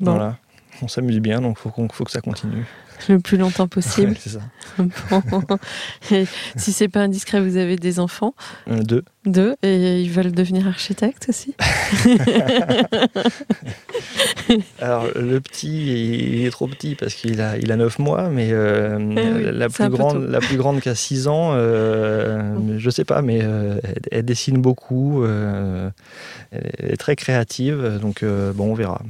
Bon, 0.00 0.12
Voilà. 0.12 0.38
On 0.82 0.88
s'amuse 0.88 1.20
bien, 1.20 1.40
donc 1.40 1.56
il 1.64 1.70
faut, 1.70 1.88
faut 1.92 2.04
que 2.04 2.10
ça 2.10 2.20
continue. 2.20 2.66
le 3.08 3.20
plus 3.20 3.36
longtemps 3.36 3.68
possible. 3.68 4.12
Ouais, 4.12 4.18
c'est 4.18 4.30
ça. 4.30 4.40
Bon. 4.78 4.90
Et 6.10 6.26
si 6.56 6.72
c'est 6.72 6.88
pas 6.88 7.00
indiscret, 7.00 7.40
vous 7.40 7.56
avez 7.56 7.76
des 7.76 8.00
enfants, 8.00 8.34
Un, 8.66 8.80
deux. 8.80 9.04
deux, 9.26 9.56
et 9.62 10.00
ils 10.00 10.10
veulent 10.10 10.32
devenir 10.32 10.66
architectes 10.66 11.26
aussi 11.28 11.54
Alors, 14.80 15.06
le 15.14 15.40
petit, 15.40 16.38
il 16.38 16.46
est 16.46 16.50
trop 16.50 16.66
petit 16.66 16.94
parce 16.94 17.14
qu'il 17.14 17.40
a, 17.40 17.56
il 17.58 17.72
a 17.72 17.76
9 17.76 17.98
mois, 17.98 18.28
mais 18.28 18.48
euh, 18.52 18.98
Eh 19.16 19.32
oui, 19.32 19.44
la, 19.52 19.68
plus 19.68 19.88
grande, 19.88 20.24
la 20.28 20.40
plus 20.40 20.56
grande 20.56 20.80
qui 20.80 20.88
a 20.88 20.94
6 20.94 21.28
ans, 21.28 21.52
euh, 21.54 22.78
je 22.78 22.90
sais 22.90 23.04
pas, 23.04 23.22
mais 23.22 23.40
euh, 23.42 23.78
elle, 23.82 24.02
elle 24.10 24.24
dessine 24.24 24.60
beaucoup, 24.60 25.22
euh, 25.24 25.90
elle 26.52 26.92
est 26.92 26.96
très 26.96 27.16
créative, 27.16 27.98
donc 28.00 28.22
euh, 28.22 28.52
bon, 28.52 28.72
on 28.72 28.74
verra. 28.74 29.00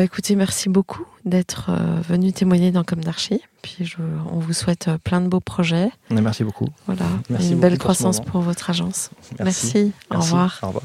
Bah 0.00 0.04
écoutez, 0.04 0.34
merci 0.34 0.70
beaucoup 0.70 1.04
d'être 1.26 1.68
euh, 1.68 2.00
venu 2.08 2.32
témoigner 2.32 2.70
dans 2.70 2.84
Comme 2.84 3.04
d'Archie. 3.04 3.42
Puis 3.60 3.84
je, 3.84 3.98
on 4.32 4.38
vous 4.38 4.54
souhaite 4.54 4.88
euh, 4.88 4.96
plein 4.96 5.20
de 5.20 5.28
beaux 5.28 5.40
projets. 5.40 5.90
Merci 6.08 6.42
beaucoup. 6.42 6.68
Voilà, 6.86 7.04
Merci 7.28 7.48
une 7.48 7.56
beaucoup 7.56 7.60
belle 7.68 7.78
croissance 7.78 8.22
pour 8.22 8.40
votre 8.40 8.70
agence. 8.70 9.10
Merci. 9.38 9.66
Merci. 9.74 9.92
Au 10.10 10.20
revoir. 10.20 10.58
Au 10.62 10.68
revoir. 10.68 10.84